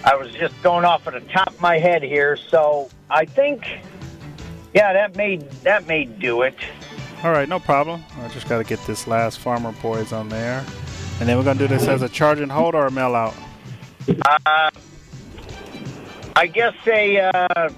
I 0.04 0.16
was 0.16 0.32
just 0.32 0.60
going 0.62 0.84
off 0.84 1.06
at 1.06 1.14
the 1.14 1.20
top 1.32 1.48
of 1.48 1.60
my 1.60 1.78
head 1.78 2.02
here, 2.02 2.36
so 2.36 2.90
I 3.08 3.24
think, 3.24 3.64
yeah, 4.74 4.92
that 4.92 5.16
may 5.16 5.36
that 5.62 5.86
may 5.86 6.04
do 6.04 6.42
it. 6.42 6.56
All 7.22 7.30
right, 7.30 7.48
no 7.48 7.60
problem. 7.60 8.02
I 8.20 8.28
just 8.28 8.48
got 8.48 8.58
to 8.58 8.64
get 8.64 8.84
this 8.86 9.06
last 9.06 9.38
Farmer 9.38 9.72
Boys 9.80 10.12
on 10.12 10.28
there, 10.28 10.64
and 11.20 11.28
then 11.28 11.36
we're 11.36 11.44
gonna 11.44 11.58
do 11.58 11.68
this 11.68 11.86
as 11.86 12.02
a 12.02 12.08
charge 12.08 12.40
and 12.40 12.50
hold 12.50 12.74
or 12.74 12.86
a 12.86 12.90
mail 12.90 13.14
out. 13.14 13.34
Uh, 14.26 14.70
I 16.34 16.46
guess 16.46 16.74
a. 16.86 17.18
Uh, 17.18 17.68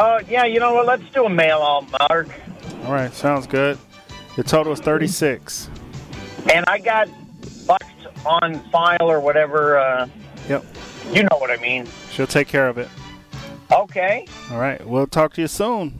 oh 0.00 0.20
yeah, 0.28 0.44
you 0.44 0.58
know 0.58 0.74
what? 0.74 0.86
Let's 0.86 1.08
do 1.10 1.26
a 1.26 1.30
mail 1.30 1.58
out, 1.58 2.08
Mark. 2.08 2.28
All 2.84 2.92
right, 2.92 3.12
sounds 3.12 3.46
good. 3.46 3.78
The 4.34 4.42
total 4.42 4.72
is 4.72 4.80
thirty 4.80 5.06
six. 5.06 5.70
And 6.52 6.64
I 6.66 6.78
got 6.78 7.08
on 8.26 8.58
file 8.70 9.10
or 9.10 9.20
whatever. 9.20 9.78
Uh, 9.78 10.08
Yep, 10.48 10.64
you 11.12 11.22
know 11.22 11.36
what 11.38 11.50
I 11.50 11.56
mean. 11.62 11.86
she'll 12.10 12.26
take 12.26 12.48
care 12.48 12.68
of 12.68 12.76
it. 12.78 12.88
Okay. 13.70 14.26
All 14.50 14.58
right, 14.58 14.84
we'll 14.86 15.06
talk 15.06 15.32
to 15.34 15.40
you 15.40 15.46
soon. 15.48 15.94